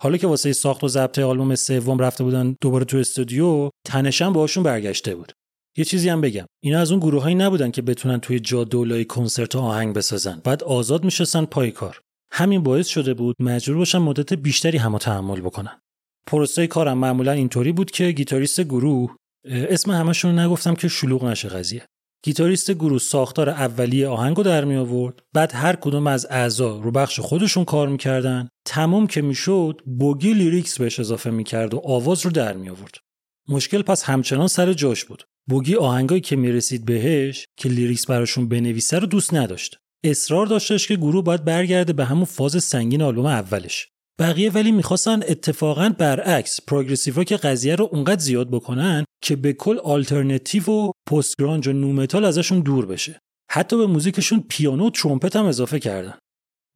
حالا 0.03 0.17
که 0.17 0.27
واسه 0.27 0.53
ساخت 0.53 0.85
و 0.85 0.89
ضبط 0.89 1.19
آلبوم 1.19 1.55
سوم 1.55 1.99
رفته 1.99 2.25
بودن 2.25 2.57
دوباره 2.61 2.85
تو 2.85 2.97
استودیو 2.97 3.71
تنشم 3.87 4.33
باهاشون 4.33 4.63
برگشته 4.63 5.15
بود. 5.15 5.33
یه 5.77 5.85
چیزی 5.85 6.09
هم 6.09 6.21
بگم. 6.21 6.47
اینا 6.65 6.79
از 6.79 6.91
اون 6.91 7.01
گروهایی 7.01 7.35
نبودن 7.35 7.71
که 7.71 7.83
بتونن 7.83 8.21
توی 8.21 8.41
جا 8.41 8.65
کنسرت 9.09 9.57
آهنگ 9.57 9.95
بسازن. 9.95 10.41
بعد 10.45 10.63
آزاد 10.63 11.05
میشستن 11.05 11.45
پای 11.45 11.71
کار. 11.71 12.01
همین 12.33 12.63
باعث 12.63 12.87
شده 12.87 13.15
بود 13.15 13.37
مجبور 13.41 13.79
باشن 13.79 13.99
مدت 13.99 14.33
بیشتری 14.33 14.79
هم 14.79 14.99
تحمل 14.99 15.41
بکنن. 15.41 15.81
پروسه 16.27 16.67
کارم 16.67 16.99
معمولا 16.99 17.33
اینطوری 17.33 17.73
بود 17.73 17.91
که 17.91 18.11
گیتاریست 18.11 18.61
گروه 18.61 19.17
اسم 19.45 19.91
همشون 19.91 20.39
نگفتم 20.39 20.75
که 20.75 20.89
شلوغ 20.89 21.25
نشه 21.25 21.49
قضیه. 21.49 21.87
گیتاریست 22.23 22.71
گروه 22.71 22.99
ساختار 22.99 23.51
اولیه 23.51 24.09
آهنگو 24.09 24.43
در 24.43 24.65
می 24.65 24.77
آورد. 24.77 25.23
بعد 25.33 25.53
هر 25.55 25.77
کدوم 25.77 26.07
از 26.07 26.27
اعضا 26.31 26.79
رو 26.79 26.91
بخش 26.91 27.21
خودشون 27.21 27.65
کار 27.65 27.89
می‌کردن. 27.89 28.49
تمام 28.65 29.07
که 29.07 29.23
می‌شد 29.23 29.81
بوگی 29.99 30.35
lyrics 30.35 30.79
بهش 30.79 31.01
اضافه 31.01 31.31
می‌کرد 31.31 31.75
و 31.75 31.83
آواز 31.85 32.25
رو 32.25 32.31
در 32.31 32.53
می 32.53 32.69
آورد. 32.69 32.95
مشکل 33.49 33.83
پس 33.83 34.05
همچنان 34.05 34.47
سر 34.47 34.73
جاش 34.73 35.05
بود. 35.05 35.25
بوگی 35.49 35.75
آهنگایی 35.75 36.21
که 36.21 36.37
می‌رسید 36.37 36.85
بهش 36.85 37.47
که 37.57 37.69
lyrics 37.69 38.07
براشون 38.07 38.49
بنویسه 38.49 38.99
رو 38.99 39.07
دوست 39.07 39.35
نداشت. 39.35 39.77
اصرار 40.05 40.47
داشتش 40.47 40.89
که 40.89 40.97
گروه 40.97 41.25
باید 41.25 41.45
برگرده 41.45 41.93
به 41.93 42.05
همون 42.05 42.25
فاز 42.25 42.65
سنگین 42.65 43.03
آلبوم 43.03 43.27
اولش. 43.27 43.89
بقیه 44.21 44.51
ولی 44.51 44.73
می‌خواستن 44.73 45.21
اتفاقا 45.23 45.95
برعکس 45.99 46.61
progressive 46.67 47.25
ی 47.25 47.37
قضیه 47.37 47.75
رو 47.75 47.89
اونقدر 47.93 48.21
زیاد 48.21 48.51
بکنن 48.51 49.05
که 49.23 49.37
به 49.37 49.53
کل 49.53 49.79
آلترنتیو 49.79 50.71
و 50.71 50.91
post-grunge 51.11 51.69
و 51.69 51.73
nu 51.73 51.88
metal 51.88 52.25
ازشون 52.25 52.61
دور 52.61 52.87
بشه. 52.87 53.19
حتی 53.51 53.77
به 53.77 53.87
موزیکشون 53.87 54.45
پیانو 54.49 54.87
و 54.87 54.91
ترومپت 54.91 55.37
هم 55.37 55.45
اضافه 55.45 55.79
کردن. 55.79 56.15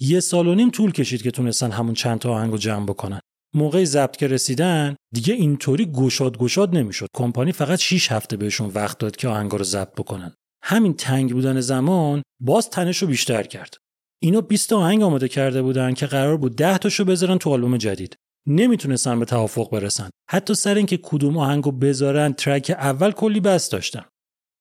یه 0.01 0.21
سال 0.21 0.47
و 0.47 0.55
نیم 0.55 0.71
طول 0.71 0.93
کشید 0.93 1.23
که 1.23 1.31
تونستن 1.31 1.71
همون 1.71 1.95
چند 1.95 2.19
تا 2.19 2.33
آهنگو 2.33 2.57
جمع 2.57 2.87
بکنن. 2.87 3.21
موقع 3.55 3.85
ضبط 3.85 4.17
که 4.17 4.27
رسیدن 4.27 4.97
دیگه 5.15 5.35
اینطوری 5.35 5.87
گشاد 5.87 6.39
گشاد 6.39 6.77
نمی‌شد. 6.77 7.09
کمپانی 7.15 7.53
فقط 7.53 7.79
6 7.79 8.13
هفته 8.13 8.37
بهشون 8.37 8.71
وقت 8.75 8.99
داد 8.99 9.17
که 9.17 9.29
آهنگا 9.29 9.57
رو 9.57 9.65
ضبط 9.65 9.93
بکنن. 9.93 10.35
همین 10.63 10.95
تنگ 10.95 11.33
بودن 11.33 11.61
زمان 11.61 12.23
باز 12.41 12.71
تنش 12.71 12.99
رو 12.99 13.09
بیشتر 13.09 13.43
کرد. 13.43 13.77
اینا 14.23 14.41
20 14.41 14.69
تا 14.69 14.79
آهنگ 14.79 15.03
آماده 15.03 15.29
کرده 15.29 15.63
بودن 15.63 15.95
که 15.95 16.07
قرار 16.07 16.37
بود 16.37 16.57
10 16.57 16.79
تاشو 16.79 17.05
بذارن 17.05 17.39
تو 17.39 17.51
آلبوم 17.51 17.77
جدید. 17.77 18.17
نمی‌تونستن 18.49 19.19
به 19.19 19.25
توافق 19.25 19.71
برسن. 19.71 20.11
حتی 20.31 20.55
سر 20.55 20.75
اینکه 20.75 20.99
کدوم 21.03 21.39
آهنگو 21.39 21.73
بذارن 21.73 22.33
ترک 22.33 22.77
اول 22.79 23.11
کلی 23.11 23.41
بس 23.41 23.71
داشتن. 23.71 24.05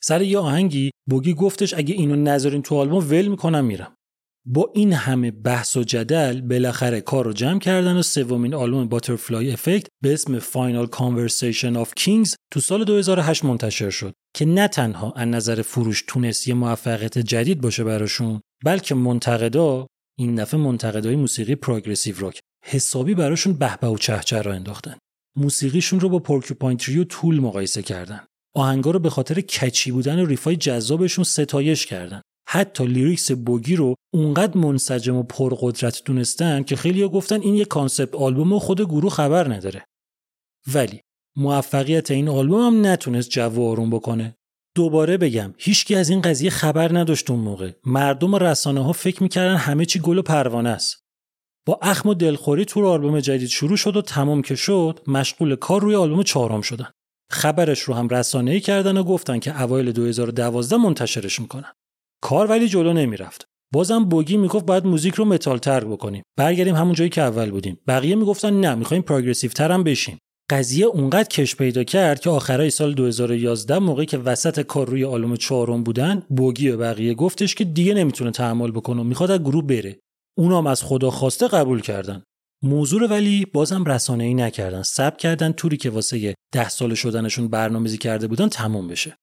سر 0.03 0.21
یه 0.21 0.39
آهنگی 0.39 0.91
بوگی 1.09 1.33
گفتش 1.33 1.73
اگه 1.73 1.95
اینو 1.95 2.15
نذارین 2.15 2.61
تو 2.61 2.75
آلبوم 2.75 3.09
ول 3.09 3.27
می‌کنم 3.27 3.65
میرم. 3.65 3.95
با 4.45 4.71
این 4.73 4.93
همه 4.93 5.31
بحث 5.31 5.77
و 5.77 5.83
جدل 5.83 6.41
بالاخره 6.41 7.01
کار 7.01 7.25
رو 7.25 7.33
جمع 7.33 7.59
کردن 7.59 7.97
و 7.97 8.01
سومین 8.01 8.53
آلبوم 8.53 8.87
Butterfly 8.87 9.51
Effect 9.51 9.87
به 10.03 10.13
اسم 10.13 10.39
Final 10.39 10.87
Conversation 10.87 11.75
of 11.75 11.93
Kings 11.95 12.35
تو 12.53 12.59
سال 12.59 12.83
2008 12.83 13.45
منتشر 13.45 13.89
شد. 13.89 14.13
که 14.35 14.45
نه 14.45 14.67
تنها 14.67 15.11
از 15.11 15.27
نظر 15.27 15.61
فروش 15.61 16.03
تونست 16.07 16.47
یه 16.47 16.53
موفقیت 16.53 17.17
جدید 17.17 17.61
باشه 17.61 17.83
براشون 17.83 18.41
بلکه 18.63 18.95
منتقدا 18.95 19.87
این 20.17 20.35
دفعه 20.35 20.59
منتقدای 20.59 21.15
موسیقی 21.15 21.55
progressive 21.55 22.19
rock 22.19 22.39
حسابی 22.65 23.15
براشون 23.15 23.53
به‌به 23.53 23.87
و 23.87 23.97
چه‌چه 23.97 24.41
راه 24.41 24.53
انداختن. 24.53 24.97
موسیقیشون 25.37 25.99
رو 25.99 26.09
با 26.09 26.19
Porcupine 26.19 26.77
Tree 26.77 27.03
و 27.03 27.10
Tool 27.10 27.39
مقایسه 27.39 27.81
کردن. 27.81 28.25
آهنگا 28.55 28.91
رو 28.91 28.99
به 28.99 29.09
خاطر 29.09 29.41
catchy 29.41 29.91
بودن 29.91 30.19
و 30.19 30.25
riff 30.25 30.49
ای 30.49 30.55
جذابشون 30.55 31.23
ستایش 31.23 31.85
کردن. 31.85 32.21
حتی 32.49 32.85
lyrics 32.85 33.31
بوگی 33.31 33.75
رو 33.75 33.95
اونقدر 34.13 34.57
منسجم 34.57 35.15
و 35.15 35.23
پرقدرت 35.23 36.01
دونستن 36.05 36.63
که 36.63 36.75
خیلی 36.75 37.07
گفتن 37.07 37.41
این 37.41 37.55
یه 37.55 37.65
concept 37.65 38.15
album 38.15 38.47
ه 38.47 38.53
و 38.53 38.59
خود 38.59 38.81
گروه 38.81 39.11
خبر 39.11 39.53
نداره. 39.53 39.85
ولی 40.73 41.01
موفقیت 41.37 42.11
این 42.11 42.29
آلبوم 42.29 42.61
هم 42.61 42.85
نتونست 42.85 43.29
جو 43.29 43.45
رو 43.45 43.61
آروم 43.61 43.89
بکنه. 43.89 44.35
دوباره 44.75 45.17
بگم 45.17 45.53
هیچکی 45.57 45.95
از 45.95 46.09
این 46.09 46.21
قضیه 46.21 46.49
خبر 46.49 46.97
نداشت 46.97 47.31
اون 47.31 47.39
موقع. 47.39 47.71
مردم 47.85 48.33
و 48.33 48.37
رسانه 48.37 48.83
ها 48.83 48.91
فکر 48.91 49.23
می‌کردن 49.23 49.55
همه 49.55 49.85
چی 49.85 49.99
گل 49.99 50.17
و 50.17 50.21
پروانه 50.21 50.69
است. 50.69 51.03
با 51.67 51.79
اخم 51.81 52.09
و 52.09 52.13
دلخوری 52.13 52.65
تور 52.65 52.85
آلبوم 52.85 53.19
جدید 53.19 53.49
شروع 53.49 53.77
شد 53.77 53.97
و 53.97 54.01
تمام 54.01 54.41
که 54.41 54.55
شد 54.55 54.99
مشغول 55.07 55.55
کار 55.55 55.81
روی 55.81 55.95
آلبوم 55.95 56.23
چهارم 56.23 56.61
شدن. 56.61 56.87
خبرش 57.31 57.79
رو 57.79 57.93
هم 57.93 58.07
رسانه 58.07 58.51
ای 58.51 58.59
کردن 58.59 58.97
و 58.97 59.03
گفتن 59.03 59.39
که 59.39 59.61
اوایل 59.61 59.91
2012 59.91 60.77
منتشرش 60.77 61.39
می‌کنن. 61.39 61.73
کار 62.23 62.47
ولی 62.47 62.67
جلو 62.67 62.93
نمی‌رفت. 62.93 63.45
بازم 63.73 64.05
بوگی 64.05 64.37
می‌گفت 64.37 64.65
باید 64.65 64.85
موزیک 64.85 65.13
رو 65.13 65.25
متال 65.25 65.57
تر 65.57 65.83
بکنیم. 65.83 66.23
برگردیم 66.37 66.75
همون 66.75 66.93
جایی 66.93 67.09
که 67.09 67.21
اول 67.21 67.51
بودیم. 67.51 67.79
بقیه 67.87 68.15
می‌گفتن 68.15 68.59
نه 68.59 68.75
می‌خوایم 68.75 69.03
پروگرسیو 69.03 69.51
تر 69.51 69.71
هم 69.71 69.83
بشیم. 69.83 70.17
قضیه 70.49 70.85
اونقدر 70.85 71.29
کش 71.29 71.55
پیدا 71.55 71.83
کرد 71.83 72.19
که 72.19 72.29
آخرای 72.29 72.69
سال 72.69 72.93
2011 72.93 73.79
موقعی 73.79 74.05
که 74.05 74.17
وسط 74.17 74.59
کار 74.59 74.87
روی 74.87 75.05
آلبوم 75.05 75.35
چهارم 75.35 75.83
بودن 75.83 76.23
بوگی 76.29 76.69
و 76.69 76.77
بقیه 76.77 77.13
گفتش 77.13 77.55
که 77.55 77.63
دیگه 77.63 77.93
نمی‌تونه 77.93 78.31
تحمل 78.31 78.71
بکنه 78.71 79.01
و 79.01 79.03
می‌خواد 79.03 79.31
از 79.31 79.39
گروه 79.39 79.67
بره. 79.67 79.99
اونام 80.37 80.67
از 80.67 80.83
خدا 80.83 81.11
خواسته 81.11 81.47
قبول 81.47 81.81
کردن. 81.81 82.23
موضوع 82.63 82.99
رو 82.99 83.07
ولی 83.07 83.45
بازم 83.45 83.83
رسانه 83.83 84.23
ای 84.23 84.33
نکردن. 84.33 84.81
سب 84.81 85.17
کردن 85.17 85.51
توری 85.51 85.77
که 85.77 85.89
واسه 85.89 86.35
ده 86.53 86.69
سال 86.69 86.93
شدنشون 86.93 87.47
برنامه‌ریزی 87.47 87.97
کرده 87.97 88.27
بودن 88.27 88.49
تموم 88.49 88.87
بشه. 88.87 89.15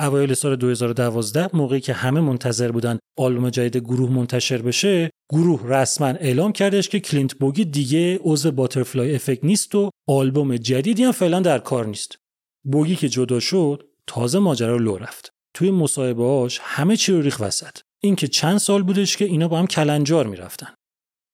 اوایل 0.00 0.34
سال 0.34 0.56
2012 0.56 1.56
موقعی 1.56 1.80
که 1.80 1.92
همه 1.92 2.20
منتظر 2.20 2.72
بودن 2.72 2.98
آلبوم 3.18 3.50
جدید 3.50 3.76
گروه 3.76 4.10
منتشر 4.10 4.62
بشه 4.62 5.10
گروه 5.32 5.66
رسما 5.66 6.06
اعلام 6.06 6.52
کردش 6.52 6.88
که 6.88 7.00
کلینت 7.00 7.34
بوگی 7.34 7.64
دیگه 7.64 8.18
عضو 8.22 8.50
Butterfly 8.50 9.14
Effect 9.14 9.44
نیست 9.44 9.74
و 9.74 9.90
آلبوم 10.08 10.56
جدیدی 10.56 11.04
هم 11.04 11.12
فعلا 11.12 11.40
در 11.40 11.58
کار 11.58 11.86
نیست. 11.86 12.16
بوگی 12.64 12.96
که 12.96 13.08
جدا 13.08 13.40
شد 13.40 13.86
تازه 14.06 14.38
ماجرا 14.38 14.76
لو 14.76 14.96
رفت. 14.96 15.30
توی 15.54 15.70
مصاحبه‌هاش 15.70 16.60
همه 16.62 16.96
چی 16.96 17.12
رو 17.12 17.20
ریخت 17.20 17.40
وسط. 17.40 17.78
اینکه 18.02 18.28
چند 18.28 18.58
سال 18.58 18.82
بودش 18.82 19.16
که 19.16 19.24
اینا 19.24 19.48
با 19.48 19.58
هم 19.58 19.66
کلنجار 19.66 20.26
می‌رفتن. 20.26 20.74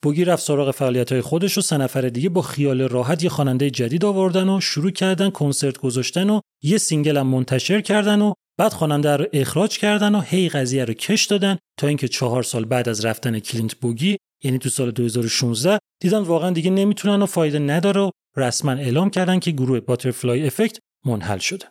بوگی 0.02 0.24
رفت 0.24 0.42
سراغ 0.42 0.70
فعالیت 0.70 1.12
های 1.12 1.20
خودش 1.20 1.58
و 1.58 1.60
سه 1.60 1.76
نفر 1.76 2.00
دیگه 2.00 2.28
با 2.28 2.42
خیال 2.42 2.82
راحت 2.82 3.22
یه 3.22 3.30
خواننده 3.30 3.70
جدید 3.70 4.04
آوردن 4.04 4.48
و 4.48 4.60
شروع 4.60 4.90
کردن 4.90 5.30
کنسرت 5.30 5.78
گذاشتن 5.78 6.30
و 6.30 6.40
یه 6.62 6.78
single 6.78 7.16
هم 7.16 7.26
منتشر 7.26 7.80
کردن 7.80 8.20
و 8.22 8.32
بعد 8.58 8.72
خواننده 8.72 9.16
رو 9.16 9.26
اخراج 9.32 9.78
کردن 9.78 10.14
و 10.14 10.20
هی 10.20 10.48
قضیه 10.48 10.84
رو 10.84 10.94
کش 10.94 11.24
دادن 11.24 11.58
تا 11.78 11.86
اینکه 11.86 12.08
چهار 12.08 12.42
سال 12.42 12.64
بعد 12.64 12.88
از 12.88 13.04
رفتن 13.04 13.38
کلینت 13.38 13.74
بوگی 13.74 14.16
یعنی 14.44 14.58
تو 14.58 14.68
سال 14.68 14.90
2016 14.90 15.78
دیدن 16.02 16.18
واقعا 16.18 16.50
دیگه 16.50 16.70
نمی‌تونن 16.70 17.22
و 17.22 17.26
فایده 17.26 17.58
نداره 17.58 18.00
و 18.00 18.10
رسما 18.36 18.72
اعلام 18.72 19.10
کردن 19.10 19.38
که 19.38 19.50
گروه 19.50 19.80
Butterfly 19.80 20.46
Effect 20.46 20.78
منحل 21.06 21.38
شده. 21.38 21.66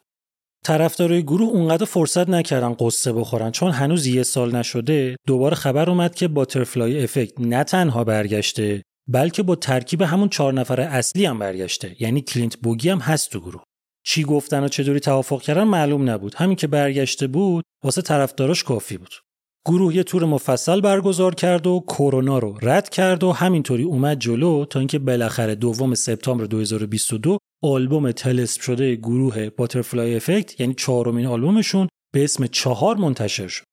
طرفدارای 0.66 1.24
گروه 1.24 1.50
اونقدر 1.50 1.86
فرصت 1.86 2.30
نکردن 2.30 2.76
غصه 2.80 3.14
بخورن 3.14 3.52
چون 3.52 3.72
هنوز 3.72 4.08
یه 4.08 4.24
سال 4.24 4.56
نشده 4.56 5.16
دوباره 5.28 5.56
خبر 5.56 5.90
اومد 5.90 6.16
که 6.16 6.28
Butterfly 6.28 7.04
Effect 7.04 7.34
نه 7.40 7.64
تنها 7.64 8.04
برگشته 8.04 8.84
بلکه 9.08 9.44
با 9.44 9.56
ترکیب 9.56 10.02
همون 10.02 10.30
چهار 10.30 10.54
نفر 10.54 10.82
اصلی 10.82 11.26
هم 11.26 11.40
برگشته 11.40 11.96
یعنی 12.00 12.22
کلینت 12.22 12.58
بوگی 12.58 12.90
هم 12.90 13.00
هست 13.00 13.32
تو 13.32 13.40
گروه 13.40 13.64
چی 14.06 14.24
گفتن 14.24 14.64
و 14.64 14.68
چطوری 14.68 14.99
توافق 14.99 15.41
کردن 15.41 15.64
معلوم 15.64 16.10
نبود 16.10 16.36
همین 16.36 16.56
که 16.56 16.68
برگشته 16.68 17.28
بود 17.28 17.64
واسه 17.84 18.01
طرفداراش 18.01 18.64
کافی 18.64 18.97
بود 18.97 19.14
گروه 19.68 19.95
یه 19.95 20.03
تور 20.03 20.26
مفصل 20.26 20.82
برگزار 20.82 21.36
کرد 21.36 21.68
و 21.68 21.84
کرونا 21.88 22.39
رو 22.39 22.58
رد 22.62 22.89
کرد 22.89 23.24
و 23.24 23.32
همینطوری 23.32 23.84
اومد 23.84 24.20
جلو 24.20 24.66
تا 24.66 24.80
اینکه 24.80 24.99
بالاخره 24.99 25.56
دوم 25.56 25.93
سپتامبر 25.93 26.45
2022 26.45 27.38
آلبوم 27.64 28.12
تلسپ 28.12 28.62
شده 28.62 28.95
گروه 28.95 29.49
باترفلای 29.49 30.16
افکت 30.16 30.60
یعنی 30.60 30.74
چهارمین 30.74 31.26
آلبومشون 31.26 31.88
به 32.14 32.24
اسم 32.24 32.47
چهار 32.47 32.97
منتشر 32.97 33.47
شد. 33.47 33.64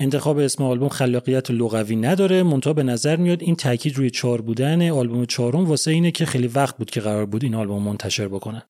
انتخاب 0.00 0.38
اسم 0.38 0.64
آلبوم 0.64 0.88
خلاقیت 0.88 1.50
لغوی 1.50 1.96
نداره 1.96 2.42
منتها 2.42 2.72
به 2.72 2.82
نظر 2.82 3.16
میاد 3.16 3.42
این 3.42 3.56
تاکید 3.56 3.96
روی 3.96 4.10
چهار 4.10 4.40
بودن 4.40 4.90
آلبوم 4.90 5.24
چهارم 5.24 5.64
واسه 5.64 5.90
اینه 5.90 6.10
که 6.10 6.26
خیلی 6.26 6.46
وقت 6.46 6.76
بود 6.76 6.90
که 6.90 7.00
قرار 7.00 7.26
بود 7.26 7.44
این 7.44 7.54
آلبوم 7.54 7.82
منتشر 7.82 8.28
بکنن. 8.28 8.62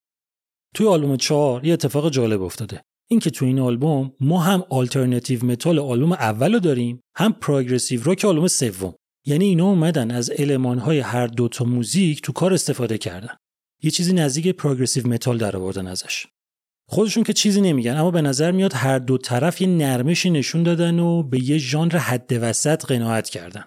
توی 0.74 0.86
آلبوم 0.86 1.16
چهار 1.16 1.66
یه 1.66 1.72
اتفاق 1.72 2.10
جالب 2.10 2.42
افتاده. 2.42 2.82
اینکه 3.10 3.30
تو 3.30 3.44
این 3.44 3.58
آلبوم 3.58 4.12
ما 4.20 4.40
هم 4.40 4.64
alternative 4.70 5.44
metal 5.44 5.78
آلبوم 5.78 6.12
اول 6.12 6.52
رو 6.52 6.60
داریم 6.60 7.00
هم 7.16 7.32
progressive 7.32 8.02
rock 8.04 8.24
آلبوم 8.24 8.46
سوم. 8.46 8.94
یعنی 9.26 9.44
اینا 9.44 9.66
اومدن 9.66 10.10
از 10.10 10.32
المانهای 10.38 10.98
هر 10.98 11.26
دو 11.26 11.48
تا 11.48 11.64
موزیک 11.64 12.22
تو 12.22 12.32
کار 12.32 12.54
استفاده 12.54 12.98
کردن. 12.98 13.36
یه 13.82 13.90
چیزی 13.90 14.12
نزدیک 14.12 14.48
progressive 14.48 15.08
metal 15.08 15.38
در 15.38 15.56
آوردن 15.56 15.86
ازش. 15.86 16.26
خودشون 16.88 17.24
که 17.24 17.32
چیزی 17.32 17.60
نمیگن 17.60 17.96
اما 17.96 18.10
به 18.10 18.22
نظر 18.22 18.52
میاد 18.52 18.72
هر 18.74 18.98
دو 18.98 19.18
طرف 19.18 19.60
یه 19.60 19.68
نرمشی 19.68 20.30
نشون 20.30 20.62
دادن 20.62 20.98
و 20.98 21.22
به 21.22 21.44
یه 21.44 21.58
ژانر 21.58 21.96
حد 21.96 22.32
وسط 22.40 22.84
قناعت 22.84 23.28
کردن. 23.28 23.64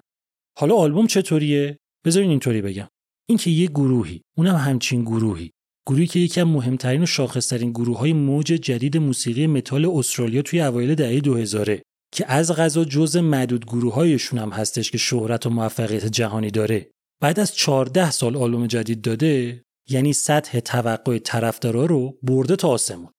حالا 0.58 0.76
آلبوم 0.76 1.08
چطوریه؟ 1.08 1.78
بذارین 2.06 2.30
اینطوری 2.30 2.62
بگم. 2.62 2.88
اینکه 3.30 3.50
یه 3.50 3.68
گروهی 3.68 4.22
اونم 4.38 4.56
همچین 4.56 5.02
گروهی 5.02 5.52
گروهی 5.88 6.08
که 6.08 6.20
یکی 6.20 6.42
از 6.42 6.48
مهمترین 6.48 7.04
و 7.04 7.06
شاخصترین 7.06 7.72
گروه 7.72 7.98
های 7.98 8.14
موج 8.14 8.46
جدید 8.46 8.98
موسیقی 8.98 9.48
متال 9.48 9.86
استرالیا 9.86 10.42
توی 10.42 10.62
اوایل 10.62 10.96
دهه 10.96 11.20
2000 11.20 11.80
که 12.12 12.32
از 12.32 12.52
غذا 12.52 12.86
جز 12.86 13.18
معدود 13.18 13.66
گروه 13.66 13.94
هایشون 13.94 14.40
هم 14.40 14.50
هستش 14.50 14.92
که 14.92 14.98
شهرت 14.98 15.46
و 15.46 15.50
موفقیت 15.50 16.06
جهانی 16.06 16.52
داره. 16.52 16.92
بعد 17.22 17.40
از 17.40 17.56
14 17.56 18.12
سال 18.12 18.38
آلبوم 18.38 18.68
جدید 18.68 19.02
داده 19.02 19.64
یعنی 19.90 20.14
سطح 20.14 20.60
توقع 20.60 21.18
طرفدارا 21.18 21.86
رو 21.86 22.18
برده 22.24 22.56
تا 22.56 22.70
آسمون 22.70 23.12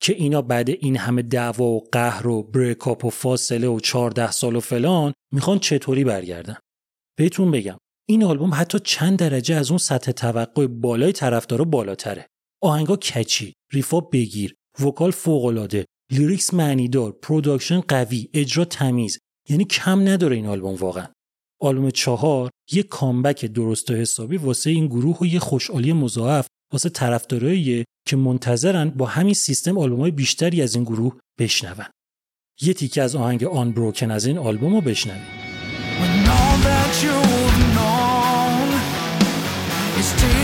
که 0.00 0.12
اینا 0.12 0.42
بعد 0.42 0.70
این 0.70 0.96
همه 0.96 1.22
دعوا 1.22 1.64
و 1.64 1.84
قهر 1.92 2.26
و 2.26 2.42
بریکاپ 2.42 3.04
و 3.04 3.10
فاصله 3.10 3.68
و 3.68 3.80
14 3.80 4.30
سال 4.30 4.56
و 4.56 4.60
فلان 4.60 5.12
می‌خوان 5.32 5.58
چطوری 5.58 6.04
برگردن؟ 6.04 6.56
بهتون 7.18 7.50
بگم 7.50 7.78
این 8.08 8.24
آلبوم 8.24 8.50
حتی 8.54 8.78
چند 8.84 9.18
درجه 9.18 9.54
از 9.54 9.70
اون 9.70 9.78
سطح 9.78 10.12
توقع 10.12 10.66
بالای 10.66 11.12
طرفدارا 11.12 11.64
بالاتره. 11.64 12.26
آهنگا 12.62 12.96
catchy 12.96 13.52
riff 13.72 13.94
ا 13.94 14.00
بگیر 14.00 14.54
vocal 14.80 15.10
فوقالعاده 15.10 15.86
lyrics 16.12 16.54
معنیدار 16.54 17.12
production 17.12 17.80
قوی 17.80 18.28
اجرا 18.34 18.64
تمیز 18.64 19.18
یعنی 19.48 19.64
کم 19.64 20.08
نداره 20.08 20.36
این 20.36 20.46
آلبوم 20.46 20.74
واقعا. 20.74 21.06
آلبوم 21.60 21.90
چهار 21.90 22.50
یه 22.72 22.82
comeback 22.82 23.44
درست 23.44 23.90
و 23.90 23.94
حسابی 23.94 24.36
واسه 24.36 24.70
این 24.70 24.86
گروه 24.86 25.18
و 25.20 25.26
یه 25.26 25.38
خوشحالی 25.38 25.92
مضاعف 25.92 26.46
واسه 26.72 26.88
طرفدارایی 26.88 27.84
که 28.08 28.16
منتظرن 28.16 28.90
با 28.90 29.06
همین 29.06 29.34
سیستم 29.34 29.78
آلبومای 29.78 30.10
بیشتری 30.10 30.62
از 30.62 30.74
این 30.74 30.84
گروه 30.84 31.16
بشنون. 31.38 31.86
یه 32.60 32.74
تیکه 32.74 33.02
از 33.02 33.16
آهنگ 33.16 33.44
آن 33.44 33.72
بروکن 33.72 34.10
از 34.10 34.26
این 34.26 34.38
آلبوم 34.38 34.74
رو 34.74 34.80
بشنویم 34.80 35.26
It's 40.02 40.12
true. 40.18 40.39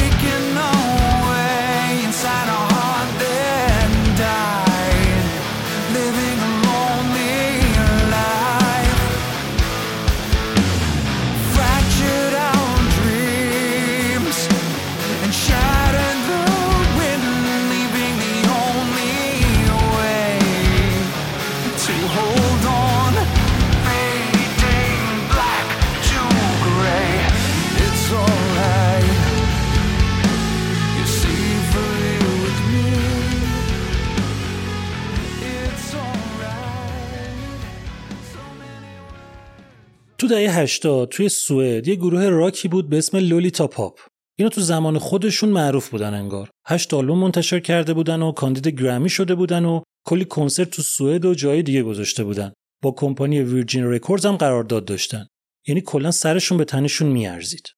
تو 40.28 40.34
دهه 40.34 40.58
80 40.58 41.08
توی 41.08 41.28
سوئد 41.28 41.88
یه 41.88 41.94
گروه 41.94 42.28
راکی 42.28 42.68
بود 42.68 42.88
به 42.88 42.98
اسم 42.98 43.16
Lolita 43.18 43.66
Pop 43.66 43.98
اینا 44.38 44.48
تو 44.48 44.60
زمان 44.60 44.98
خودشون 44.98 45.48
معروف 45.48 45.88
بودن 45.88 46.14
انگار. 46.14 46.50
هشت 46.66 46.94
آلبوم 46.94 47.18
منتشر 47.18 47.60
کرده 47.60 47.94
بودن 47.94 48.22
و 48.22 48.32
کاندید 48.32 48.68
گرمی 48.68 49.08
شده 49.08 49.34
بودن 49.34 49.64
و 49.64 49.82
کلی 50.06 50.24
کنسرت 50.24 50.70
تو 50.70 50.82
سوئد 50.82 51.24
و 51.24 51.34
جای 51.34 51.62
دیگه 51.62 51.82
گذاشته 51.82 52.24
بودن. 52.24 52.52
با 52.82 52.90
کمپانی 52.90 53.42
Virgin 53.42 53.84
Records 53.84 54.26
هم 54.26 54.36
قرارداد 54.36 54.84
داشتن. 54.84 55.26
یعنی 55.66 55.80
کلا 55.80 56.10
سرشون 56.10 56.58
به 56.58 56.64
تنشون 56.64 57.08
میارزید. 57.08 57.68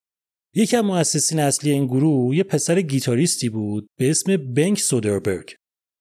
یکی 0.54 0.76
از 0.76 0.84
مؤسسین 0.84 1.40
اصلی 1.40 1.70
این 1.70 1.86
گروه 1.86 2.36
یه 2.36 2.42
پسر 2.42 2.80
گیتاریستی 2.80 3.48
بود 3.48 3.86
به 3.98 4.10
اسم 4.10 4.36
بنک 4.36 4.78
سودربرگ. 4.78 5.54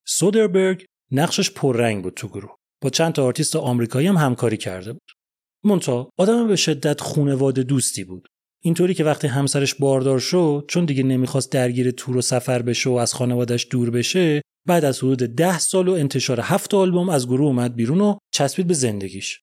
سودربرگ 0.06 0.86
نقشش 1.12 1.52
پررنگ 1.52 2.04
بود 2.04 2.14
تو 2.14 2.28
گروه. 2.28 2.56
با 2.82 2.90
چند 2.90 3.14
تا 3.14 3.26
آرتیست 3.26 3.56
آمریکایی 3.56 4.08
هم 4.08 4.18
همکاری 4.18 4.58
کرده 4.58 4.94
بود. 4.94 5.17
منتها 5.64 6.10
آدم 6.18 6.48
به 6.48 6.56
شدت 6.56 7.02
خونواده 7.02 7.64
دوستی 7.64 8.04
بود. 8.04 8.28
اینطوری 8.64 8.94
که 8.94 9.04
وقتی 9.04 9.28
همسرش 9.28 9.76
باردار 9.76 10.20
شد 10.20 10.66
چون 10.68 10.86
دیگه 10.86 11.04
نمی‌خواست 11.04 11.52
درگیر 11.52 11.92
تور 11.92 12.18
و 12.18 12.22
سفر 12.22 12.62
بشه 12.62 12.90
و 12.90 12.94
از 12.94 13.14
خانوادش 13.14 13.68
دور 13.72 13.90
بشه 13.90 14.42
بعد 14.68 14.86
از 14.86 15.00
حدود 15.00 15.20
ده 15.20 15.60
سال 15.60 15.88
و 15.88 15.94
انتشار 15.94 16.40
هفت 16.40 16.74
آلبوم 16.74 17.10
از 17.10 17.28
گروه 17.28 17.48
اومد 17.48 17.76
بیرون 17.76 18.02
و 18.02 18.18
چسبید 18.34 18.68
به 18.68 18.74
زندگیش. 18.74 19.42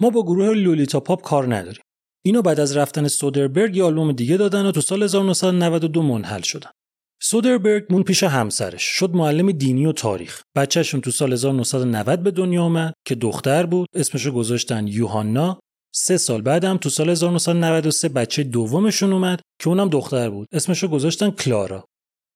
ما 0.00 0.10
با 0.10 0.22
گروه 0.22 0.48
Lolita 0.48 1.00
Pop 1.00 1.22
کار 1.22 1.54
نداریم. 1.56 1.82
اینا 2.24 2.42
بعد 2.42 2.60
از 2.60 2.76
رفتن 2.76 3.08
سودربرگ 3.08 3.76
یه 3.76 3.84
آلبوم 3.84 4.12
دیگه 4.12 4.36
دادن 4.36 4.66
و 4.66 4.72
تو 4.72 4.80
سال 4.80 5.02
1992 5.02 6.02
منحل 6.02 6.40
شدن. 6.40 6.70
سودربرگ 7.22 7.86
موند 7.90 8.02
پیش 8.02 8.22
همسرش. 8.22 8.82
شد 8.82 9.10
معلم 9.14 9.52
دینی 9.52 9.86
و 9.86 9.92
تاریخ. 9.92 10.42
بچهشون 10.56 11.00
تو 11.00 11.10
سال 11.10 11.32
1990 11.32 12.22
به 12.22 12.30
دنیا 12.30 12.62
اومد 12.62 12.94
که 13.06 13.14
دختر 13.14 13.66
بود. 13.66 13.88
اسمشو 13.94 14.32
گذاشتن 14.32 14.86
یوهانا. 14.86 15.60
سه 15.94 16.16
سال 16.16 16.42
بعدم 16.42 16.76
تو 16.76 16.88
سال 16.88 17.10
1993 17.10 18.08
بچه 18.08 18.42
دومشون 18.42 19.12
اومد 19.12 19.40
که 19.60 19.68
اونم 19.68 19.88
دختر 19.88 20.30
بود. 20.30 20.48
اسمشو 20.52 20.88
گذاشتن 20.88 21.30
کلارا. 21.30 21.84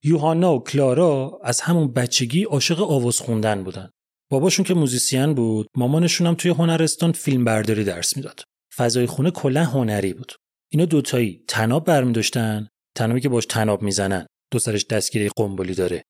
یوهانا 0.05 0.55
و 0.55 0.65
کلارا 0.65 1.41
از 1.45 1.61
همون 1.61 1.93
بچگی 1.93 2.45
عاشق 2.45 2.83
آواز 2.83 3.19
خوندن 3.19 3.65
بودن. 3.65 3.91
باباشون 4.31 4.65
که 4.65 4.75
موزیسین 4.75 5.35
بود 5.35 5.67
مامانشون 5.77 6.27
هم 6.27 6.35
توی 6.35 6.51
هنرستان 6.51 7.13
فیلم 7.13 7.45
برداری 7.45 7.85
درس 7.85 8.17
می‌داد. 8.17 8.43
فضای 8.77 9.07
خونه 9.07 9.31
کلا 9.31 9.65
هنری 9.65 10.13
بود. 10.13 10.33
اینا 10.73 10.85
دوتایی 10.85 11.45
تناب 11.49 11.85
برمی 11.85 12.13
داشتن 12.13 12.69
تنابی 12.97 13.21
که 13.21 13.29
باش 13.29 13.47
تناب 13.47 13.83
می‌زنن. 13.83 14.27
دو 14.53 14.59
سرش 14.59 14.87
دستگیره 14.87 15.31
قنبلی 15.37 15.75
داره. 15.75 16.05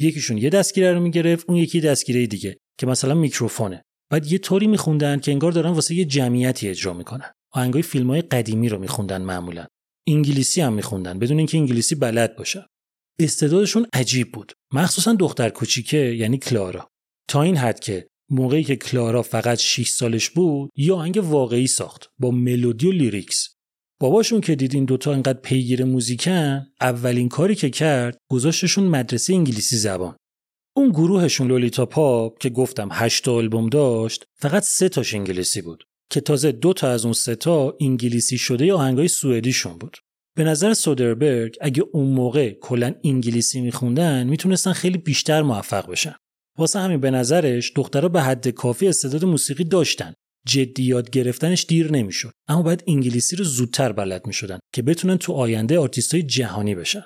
یکیشون 0.00 0.38
یه 0.38 0.50
دستگیره 0.50 0.92
رو 0.92 1.00
می‌گرفت 1.00 1.44
اون 1.48 1.58
یکی 1.58 1.80
دستگیره 1.80 2.26
دیگه 2.26 2.58
که 2.78 2.86
مثلا 2.86 3.14
میکروفونه. 3.14 3.82
بعد 4.10 4.32
یه 4.32 4.38
طوری 4.38 4.66
میخوندن 4.66 5.18
که 5.18 5.32
انگار 5.32 5.52
دارن 5.52 5.70
واسه 5.70 5.94
یه 5.94 6.04
جمعیتی 6.04 6.68
اجرا 6.68 6.92
می‌کنن. 6.94 7.32
آهنگای 7.52 7.82
فیلم 7.82 8.10
های 8.10 8.22
قدیمی 8.22 8.68
رو 8.68 8.78
میخوندن 8.78 9.22
معمولا. 9.22 9.66
انگلیسی 10.08 10.60
هم 10.60 10.72
میخوندن 10.72 11.18
بدون 11.18 11.38
اینکه 11.38 11.58
انگلیسی 11.58 11.94
بلد 11.94 12.36
باشن 12.36 12.66
استعدادشون 13.18 13.86
عجیب 13.92 14.32
بود. 14.32 14.52
مخصوصا 14.72 15.12
دختر 15.12 15.48
کوچیکه 15.48 15.96
یعنی 15.96 16.38
کلارا. 16.38 16.88
تا 17.28 17.42
این 17.42 17.56
حد 17.56 17.80
که 17.80 18.08
موقعی 18.30 18.64
که 18.64 18.76
کلارا 18.76 19.22
فقط 19.22 19.58
6 19.58 19.88
سالش 19.88 20.30
بود 20.30 20.70
یه 20.76 20.94
آهنگ 20.94 21.20
واقعی 21.22 21.66
ساخت 21.66 22.08
با 22.18 22.30
ملودی 22.30 22.86
و 22.86 22.92
لیریکس. 22.92 23.55
باباشون 24.00 24.40
که 24.40 24.54
دید 24.54 24.74
این 24.74 24.84
دوتا 24.84 25.12
انقدر 25.12 25.38
پیگیر 25.40 25.84
موزیکن 25.84 26.66
اولین 26.80 27.28
کاری 27.28 27.54
که 27.54 27.70
کرد 27.70 28.18
گذاشتشون 28.30 28.84
مدرسه 28.84 29.34
انگلیسی 29.34 29.76
زبان 29.76 30.16
اون 30.76 30.88
گروهشون 30.88 31.48
Lolita 31.48 31.86
Pop 31.86 32.38
که 32.38 32.50
گفتم 32.50 32.88
هشت 32.92 33.28
آلبوم 33.28 33.68
داشت 33.68 34.24
فقط 34.38 34.62
سه 34.62 34.88
تاش 34.88 35.14
انگلیسی 35.14 35.62
بود 35.62 35.84
که 36.10 36.20
تازه 36.20 36.52
دو 36.52 36.72
تا 36.72 36.90
از 36.90 37.04
اون 37.04 37.14
سه 37.14 37.34
تا 37.34 37.76
انگلیسی 37.80 38.38
شده‌ی 38.38 38.76
آهنگای 38.76 39.08
سوئدیشون 39.08 39.78
بود. 39.78 39.96
به 40.36 40.44
نظر 40.44 40.74
سودربرگ 40.74 41.56
اگه 41.60 41.84
اون 41.92 42.06
موقع 42.06 42.50
کلا 42.50 42.94
انگلیسی 43.04 43.60
میخوندن 43.60 44.26
می‌تونستن 44.26 44.72
خیلی 44.72 44.98
بیشتر 44.98 45.42
موفق 45.42 45.90
بشن. 45.90 46.14
واسه 46.58 46.78
همین 46.78 47.00
به 47.00 47.10
نظرش 47.10 47.72
دخترها 47.76 48.08
به 48.08 48.22
حد 48.22 48.48
کافی 48.48 48.88
استعداد 48.88 49.24
موسیقی 49.24 49.64
داشتن. 49.64 50.14
جدی 50.46 50.82
یاد 50.82 51.10
گرفتنش 51.10 51.66
دیر 51.68 51.92
نمی‌شد. 51.92 52.32
اما 52.48 52.62
باید 52.62 52.84
انگلیسی 52.86 53.36
رو 53.36 53.44
زودتر 53.44 53.92
بلد 53.92 54.26
می‌شدن 54.26 54.58
که 54.74 54.82
بتونن 54.82 55.16
تو 55.16 55.32
آینده 55.32 55.78
آرتیستای 55.78 56.22
جهانی 56.22 56.74
بشن. 56.74 57.04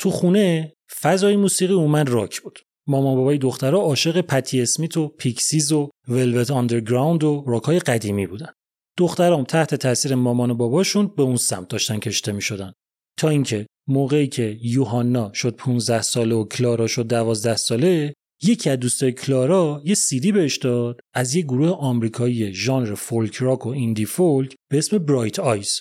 تو 0.00 0.10
خونه 0.10 0.72
فضای 1.00 1.36
موسیقی 1.36 1.74
عمدتا 1.74 2.08
راک 2.08 2.40
بود. 2.40 2.58
مامان 2.88 3.16
بابای 3.16 3.38
دخترها 3.38 3.80
عاشق 3.80 4.20
پتی 4.20 4.62
اسمیت 4.62 4.96
و 4.96 5.08
Pixies 5.08 5.72
و 5.72 5.90
Velvet 6.08 6.50
Underground 6.50 7.24
و 7.24 7.44
راکای 7.46 7.78
قدیمی 7.78 8.26
بودن. 8.26 8.52
دخترام 8.98 9.44
تحت 9.44 9.74
تاثیر 9.74 10.14
مامان 10.14 10.50
و 10.50 10.54
باباشون 10.54 11.06
به 11.16 11.22
اون 11.22 11.36
سمت 11.36 11.68
داشتن 11.68 11.98
کشیده 11.98 12.32
می 12.32 12.42
شدن. 12.42 12.72
تا 13.18 13.28
اینکه 13.28 13.66
موقعی 13.88 14.26
که 14.26 14.58
یوهانا 14.62 15.32
شد 15.32 15.56
15 15.56 16.02
ساله 16.02 16.34
و 16.34 16.44
کلارا 16.44 16.86
شد 16.86 17.06
12 17.06 17.56
ساله 17.56 18.14
یکی 18.42 18.70
از 18.70 18.78
دوستای 18.78 19.12
کلارا 19.12 19.82
یه 19.84 19.94
سیدی 19.94 20.32
بهش 20.32 20.56
داد 20.56 21.00
از 21.14 21.34
یه 21.34 21.42
گروه 21.42 21.68
آمریکایی 21.68 22.54
ژانر 22.54 22.94
folk 22.94 23.36
rock 23.36 23.66
و 23.66 23.68
indie 23.68 24.04
folk 24.04 24.54
به 24.70 24.78
اسم 24.78 24.98
Bright 24.98 25.38
Eyes 25.38 25.80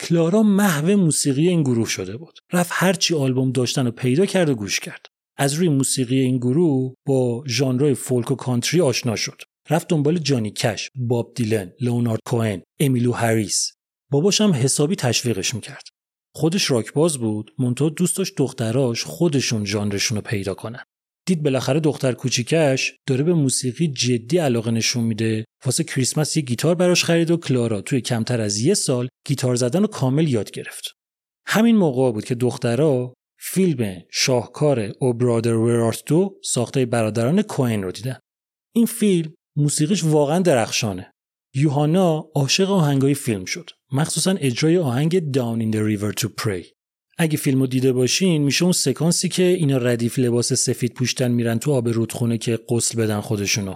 کلارا 0.00 0.42
محو 0.42 0.96
موسیقی 0.96 1.48
این 1.48 1.62
گروه 1.62 1.88
شده 1.88 2.16
بود 2.16 2.38
رفت 2.52 2.70
هرچی 2.74 3.14
آلبوم 3.14 3.52
داشتن 3.52 3.86
و 3.86 3.90
پیدا 3.90 4.26
کرد 4.26 4.48
و 4.48 4.54
گوش 4.54 4.80
کرد 4.80 5.06
از 5.36 5.54
روی 5.54 5.68
موسیقی 5.68 6.18
این 6.18 6.36
گروه 6.36 6.94
با 7.06 7.44
ژانرهای 7.46 7.94
فولک 7.94 8.30
و 8.30 8.34
کانتری 8.34 8.80
آشنا 8.80 9.16
شد 9.16 9.42
رفت 9.70 9.88
دنبال 9.88 10.18
جانی 10.18 10.50
کش، 10.50 10.90
باب 10.94 11.32
دیلن، 11.34 11.72
لئونارد 11.80 12.20
کوهن، 12.26 12.62
امیلو 12.80 13.12
هریس. 13.12 13.72
باباش 14.10 14.40
هم 14.40 14.52
حسابی 14.52 14.96
تشویقش 14.96 15.54
می‌کرد. 15.54 15.82
خودش 16.34 16.70
راکباز 16.70 17.18
بود، 17.18 17.50
منتها 17.58 17.88
دوست 17.88 18.16
داشت 18.16 18.32
دختراش 18.36 19.04
خودشون 19.04 19.64
ژانرشون 19.64 20.16
رو 20.16 20.22
پیدا 20.22 20.54
کنن. 20.54 20.84
دید 21.28 21.42
بالاخره 21.42 21.80
دختر 21.80 22.12
کوچیکش 22.12 22.94
داره 23.06 23.24
به 23.24 23.34
موسیقی 23.34 23.88
جدی 23.88 24.38
علاقه 24.38 24.70
نشون 24.70 25.04
میده. 25.04 25.44
واسه 25.64 25.84
کریسمس 25.84 26.36
یه 26.36 26.42
گیتار 26.42 26.74
براش 26.74 27.04
خرید 27.04 27.30
و 27.30 27.36
کلارا 27.36 27.80
توی 27.80 28.00
کمتر 28.00 28.40
از 28.40 28.58
یه 28.58 28.74
سال 28.74 29.08
گیتار 29.26 29.54
زدن 29.54 29.80
رو 29.80 29.86
کامل 29.86 30.28
یاد 30.28 30.50
گرفت. 30.50 30.84
همین 31.46 31.76
موقع 31.76 32.12
بود 32.12 32.24
که 32.24 32.34
دخترها 32.34 33.14
فیلم 33.40 34.02
شاهکار 34.10 34.92
او 35.00 35.12
برادر 35.14 35.54
ورارت 35.54 36.02
دو 36.06 36.40
ساخته 36.44 36.86
برادران 36.86 37.42
کوین 37.42 37.82
رو 37.82 37.92
دیدن. 37.92 38.18
این 38.74 38.86
فیلم 38.86 39.34
موسیقیش 39.56 40.04
واقعا 40.04 40.38
درخشانه. 40.38 41.12
یوهانا 41.54 42.30
عاشق 42.34 42.70
آهنگای 42.70 43.14
فیلم 43.14 43.44
شد. 43.44 43.70
مخصوصا 43.92 44.30
اجرای 44.30 44.78
آهنگ 44.78 45.32
Down 45.32 45.60
in 45.60 45.70
the 45.76 45.82
River 45.82 46.12
to 46.20 46.28
Pray. 46.28 46.77
اگه 47.20 47.36
فیلمو 47.36 47.66
دیده 47.66 47.92
باشین 47.92 48.42
میشه 48.42 48.62
اون 48.64 48.72
سکانسی 48.72 49.28
که 49.28 49.42
اینا 49.42 49.76
ردیف 49.76 50.18
لباس 50.18 50.52
سفید 50.52 50.94
پوشتن 50.94 51.30
میرن 51.30 51.58
تو 51.58 51.72
آب 51.72 51.88
رودخونه 51.88 52.38
که 52.38 52.58
غسل 52.68 52.98
بدن 53.02 53.20
خودشونو. 53.20 53.74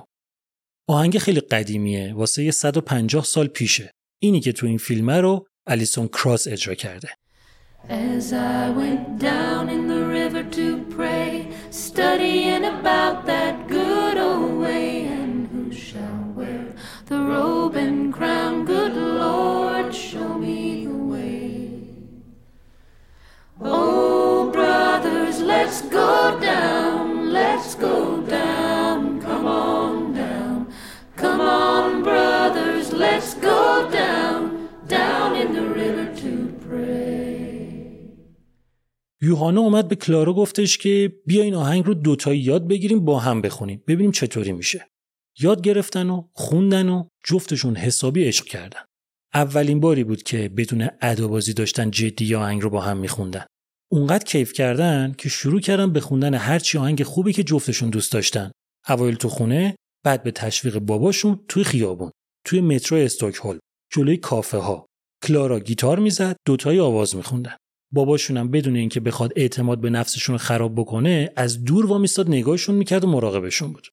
آهنگ 0.88 1.18
خیلی 1.18 1.40
قدیمیه 1.40 2.14
واسه 2.14 2.44
یه 2.44 2.50
150 2.50 3.24
سال 3.24 3.46
پیشه. 3.46 3.90
اینی 4.22 4.40
که 4.40 4.52
تو 4.52 4.66
این 4.66 4.78
فیلم 4.78 5.10
رو 5.10 5.46
الیسون 5.66 6.08
کراس 6.08 6.48
اجرا 6.48 6.74
کرده. 6.74 7.08
As 7.88 8.32
I 8.32 8.70
went 8.70 9.18
down 9.18 9.68
in 9.68 9.82
the 9.88 10.02
river 10.18 10.44
to 10.58 10.66
pray, 10.96 11.48
studying 11.70 12.64
about 12.76 13.16
that 13.32 13.54
good 13.76 14.16
old 14.28 14.52
way, 14.64 14.86
and 15.18 15.48
who 15.52 15.64
shall 15.86 16.22
wear 16.38 16.64
the 17.10 17.18
robe 17.32 17.74
and 17.84 18.14
crown? 18.14 18.41
Oh, 23.64 24.50
brothers, 24.50 25.40
let's 25.40 25.80
go 25.82 26.38
down, 26.40 27.32
let's 27.38 27.74
go 27.76 27.96
down, 28.38 29.20
come 29.26 29.46
on 29.46 30.12
down, 30.22 30.66
come 31.16 31.40
on, 31.40 32.02
brothers, 32.02 32.92
let's 32.92 33.34
go 33.34 33.88
down, 34.00 34.68
down 34.88 35.36
in 35.36 35.48
the 35.56 35.66
river 35.80 36.06
to 36.22 36.32
pray. 36.66 37.22
یوهانا 39.20 39.60
اومد 39.60 39.88
به 39.88 39.96
کلارا 39.96 40.32
گفتش 40.32 40.78
که 40.78 41.12
بیا 41.26 41.42
این 41.42 41.54
آهنگ 41.54 41.86
رو 41.86 41.94
دوتایی 41.94 42.40
یاد 42.40 42.68
بگیریم 42.68 43.04
با 43.04 43.18
هم 43.18 43.40
بخونیم 43.42 43.82
ببینیم 43.88 44.12
چطوری 44.12 44.52
میشه. 44.52 44.86
یاد 45.40 45.60
گرفتن 45.60 46.10
و 46.10 46.22
خوندن 46.32 46.88
و 46.88 47.04
جفتشون 47.24 47.76
حسابی 47.76 48.24
عشق 48.24 48.44
کردن. 48.44 48.80
اولین 49.34 49.80
باری 49.80 50.04
بود 50.04 50.22
که 50.22 50.48
بدون 50.48 50.88
ادابازی 51.00 51.54
داشتن 51.54 51.90
جدی 51.90 52.34
آهنگ 52.34 52.62
رو 52.62 52.70
با 52.70 52.80
هم 52.80 52.96
میخوندن. 52.96 53.44
اونقدر 53.92 54.24
کیف 54.24 54.52
کردن 54.52 55.14
که 55.18 55.28
شروع 55.28 55.60
کردن 55.60 55.92
به 55.92 56.00
خوندن 56.00 56.34
هرچی 56.34 56.78
آهنگ 56.78 57.02
خوبی 57.02 57.32
که 57.32 57.42
جفتشون 57.42 57.90
دوست 57.90 58.12
داشتن. 58.12 58.50
اوایل 58.88 59.14
تو 59.14 59.28
خونه 59.28 59.76
بعد 60.04 60.22
به 60.22 60.30
تشویق 60.30 60.78
باباشون 60.78 61.40
توی 61.48 61.64
خیابون 61.64 62.10
توی 62.46 62.60
مترو 62.60 62.98
استکهلم 62.98 63.58
جلوی 63.92 64.16
کافه 64.16 64.58
ها 64.58 64.86
کلارا 65.24 65.60
گیتار 65.60 65.98
می‌زد 65.98 66.36
دوتایی 66.46 66.80
آواز 66.80 67.16
میخوندن. 67.16 67.56
باباشونم 67.92 68.50
بدون 68.50 68.76
اینکه 68.76 69.00
بخواد 69.00 69.32
اعتماد 69.36 69.80
به 69.80 69.90
نفسشون 69.90 70.36
خراب 70.36 70.74
بکنه 70.74 71.32
از 71.36 71.64
دور 71.64 71.86
وامیستاد 71.86 72.28
نگاهشون 72.28 72.74
می‌کرد 72.74 73.04
و 73.04 73.10
مراقبشون 73.10 73.72
بود. 73.72 73.88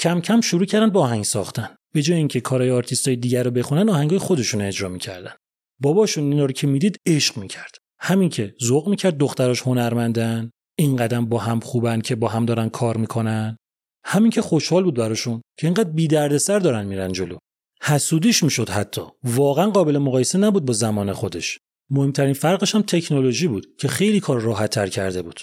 کم 0.00 0.20
کم 0.20 0.40
شروع 0.40 0.64
کردن 0.64 0.90
با 0.90 1.00
آهنگ 1.00 1.24
ساختن. 1.24 1.76
به 1.94 2.02
جای 2.02 2.16
اینکه 2.16 2.40
کارهای 2.40 2.70
آرتیستای 2.70 3.16
دیگر 3.16 3.42
رو 3.42 3.50
بخونن 3.50 3.88
آهنگای 3.88 4.18
خودشون 4.18 4.60
اجرا 4.60 4.88
می‌کردن. 4.88 5.32
باباشون 5.80 6.32
اینا 6.32 6.44
رو 6.44 6.52
که 6.52 6.66
می‌دید 6.66 6.96
عشق 7.06 7.36
می‌کرد. 7.36 7.77
همین 8.00 8.28
که 8.28 8.54
ذوق 8.62 8.88
می‌کرد 8.88 9.18
دختراش 9.18 9.62
هنرمندن 9.62 10.50
این 10.78 10.96
قدم 10.96 11.26
با 11.26 11.38
هم 11.38 11.60
خوبن 11.60 12.00
که 12.00 12.14
با 12.14 12.28
هم 12.28 12.46
دارن 12.46 12.68
کار 12.68 12.96
می‌کنن. 12.96 13.56
همین 14.04 14.30
که 14.30 14.42
خوشحال 14.42 14.84
بود 14.84 14.94
براشون 14.94 15.40
که 15.58 15.66
اینقدر 15.66 15.90
بی 15.90 16.08
دردسر 16.08 16.58
دارن 16.58 16.86
میرن 16.86 17.12
جلو. 17.12 17.36
حسودیش 17.82 18.42
می‌شد 18.42 18.68
حتی. 18.68 19.02
واقعا 19.24 19.70
قابل 19.70 19.98
مقایسه 19.98 20.38
نبود 20.38 20.64
با 20.64 20.72
زمان 20.72 21.12
خودش. 21.12 21.58
مهمترین 21.90 22.34
فرقش 22.34 22.74
هم 22.74 22.82
تکنولوژی 22.82 23.48
بود 23.48 23.66
که 23.78 23.88
خیلی 23.88 24.20
کار 24.20 24.40
راحت 24.40 24.70
تر 24.70 24.86
کرده 24.86 25.22
بود. 25.22 25.40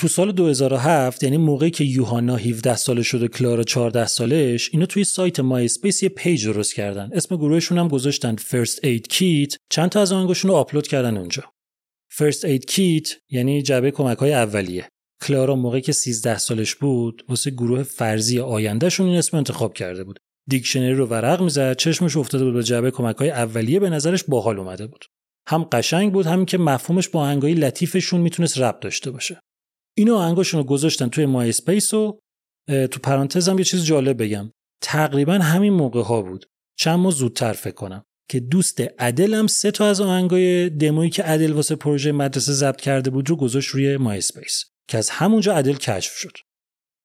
تو 0.00 0.08
سال 0.08 0.32
2007 0.32 1.22
یعنی 1.22 1.36
موقعی 1.36 1.70
که 1.70 1.84
یوهانا 1.84 2.36
17 2.36 2.76
ساله 2.76 3.02
شد 3.02 3.22
و 3.22 3.28
کلارا 3.28 3.62
14 3.62 4.06
سالش 4.06 4.70
اینا 4.72 4.86
توی 4.86 5.04
سایت 5.04 5.40
MySpace 5.40 6.02
یه 6.02 6.08
page 6.08 6.46
درست 6.46 6.74
کردن. 6.74 7.10
اسم 7.12 7.36
گروهشون 7.36 7.78
هم 7.78 7.88
گذاشتن 7.88 8.36
First 8.36 8.76
Aid 8.84 9.12
Kit. 9.12 9.56
چند 9.70 9.90
تا 9.90 10.00
از 10.00 10.12
آهنگاشون 10.12 10.50
رو 10.50 10.56
آپلود 10.56 10.86
کردن 10.86 11.16
اونجا. 11.16 11.44
First 12.12 12.40
Aid 12.42 12.70
Kit 12.70 13.12
یعنی 13.30 13.62
جعبه 13.62 13.90
کمک 13.90 14.18
های 14.18 14.32
اولیه. 14.32 14.88
کلارا 15.22 15.56
موقعی 15.56 15.80
که 15.80 15.92
13 15.92 16.38
سالش 16.38 16.74
بود 16.74 17.24
واسه 17.28 17.50
گروه 17.50 17.82
فرضی 17.82 18.40
آیندهشون 18.40 19.06
این 19.06 19.16
اسم 19.16 19.36
انتخاب 19.36 19.74
کرده 19.74 20.04
بود. 20.04 20.18
دیکشنری 20.48 20.94
رو 20.94 21.06
ورق 21.06 21.42
می‌زد 21.42 21.76
چشمش 21.76 22.16
افتاده 22.16 22.44
بود 22.44 22.54
به 22.54 22.62
جعبه 22.62 22.90
کمک 22.90 23.16
های 23.16 23.30
اولیه 23.30 23.80
به 23.80 23.90
نظرش 23.90 24.24
باحال 24.24 24.58
اومده 24.58 24.86
بود. 24.86 25.04
هم 25.48 25.64
قشنگ 25.64 26.12
بود 26.12 26.26
همین 26.26 26.46
که 26.46 26.58
مفهومش 26.58 27.08
با 27.08 27.20
آهنگای 27.20 27.54
لطیفشون 27.54 28.20
می‌تونست 28.20 28.58
ربط 28.58 28.80
داشته 28.82 29.10
باشه. 29.10 29.40
اینا 29.96 30.14
آهنگاشون 30.14 30.62
گذاشتن 30.62 31.08
توی 31.08 31.26
MySpace 31.26 31.94
و 31.94 32.18
تو 32.68 33.00
پرانتزم 33.02 33.58
یه 33.58 33.64
چیز 33.64 33.84
جالب 33.84 34.22
بگم. 34.22 34.52
تقریبا 34.82 35.34
همین 35.34 35.72
موقع 35.72 36.02
ها 36.02 36.22
بود. 36.22 36.46
چند 36.78 36.98
ماه 36.98 37.12
زودتر 37.12 37.52
فکر 37.52 37.74
کنم. 37.74 38.04
که 38.30 38.40
دوست 38.40 38.80
ادل 38.98 39.34
هم 39.34 39.46
سه 39.46 39.70
تا 39.70 39.86
از 39.86 40.00
آهنگای 40.00 40.70
دمویی 40.70 41.10
که 41.10 41.22
ادل 41.22 41.52
واسه 41.52 41.76
پروژه 41.76 42.12
مدرسه 42.12 42.52
ضبط 42.52 42.80
کرده 42.80 43.10
بود 43.10 43.30
رو 43.30 43.36
گذاشت 43.36 43.68
روی 43.68 43.96
MySpace 43.96 44.64
که 44.88 44.98
از 44.98 45.10
همونجا 45.10 45.54
ادل 45.54 45.74
کشف 45.74 46.12
شد. 46.12 46.32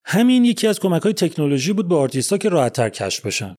همین 0.05 0.45
یکی 0.45 0.67
از 0.67 0.79
کمک 0.79 1.01
های 1.01 1.13
تکنولوژی 1.13 1.73
بود 1.73 1.87
به 1.87 1.95
آرتیستا 1.95 2.37
که 2.37 2.49
راحتتر 2.49 2.89
کشف 2.89 3.25
بشن. 3.25 3.55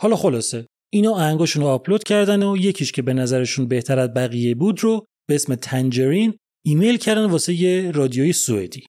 حالا 0.00 0.16
خلاصه 0.16 0.66
اینا 0.92 1.10
آهنگاشون 1.10 1.62
رو 1.62 1.68
آپلود 1.68 2.04
کردن 2.04 2.42
و 2.42 2.56
یکیش 2.56 2.92
که 2.92 3.02
به 3.02 3.14
نظرشون 3.14 3.68
بهتر 3.68 3.98
از 3.98 4.14
بقیه 4.14 4.54
بود 4.54 4.80
رو 4.80 5.06
به 5.28 5.34
اسم 5.34 5.54
Tangerine 5.54 6.36
ایمیل 6.64 6.96
کردن 6.96 7.24
واسه 7.24 7.54
یه 7.54 7.90
رادیوی 7.90 8.32
سوئدی. 8.32 8.86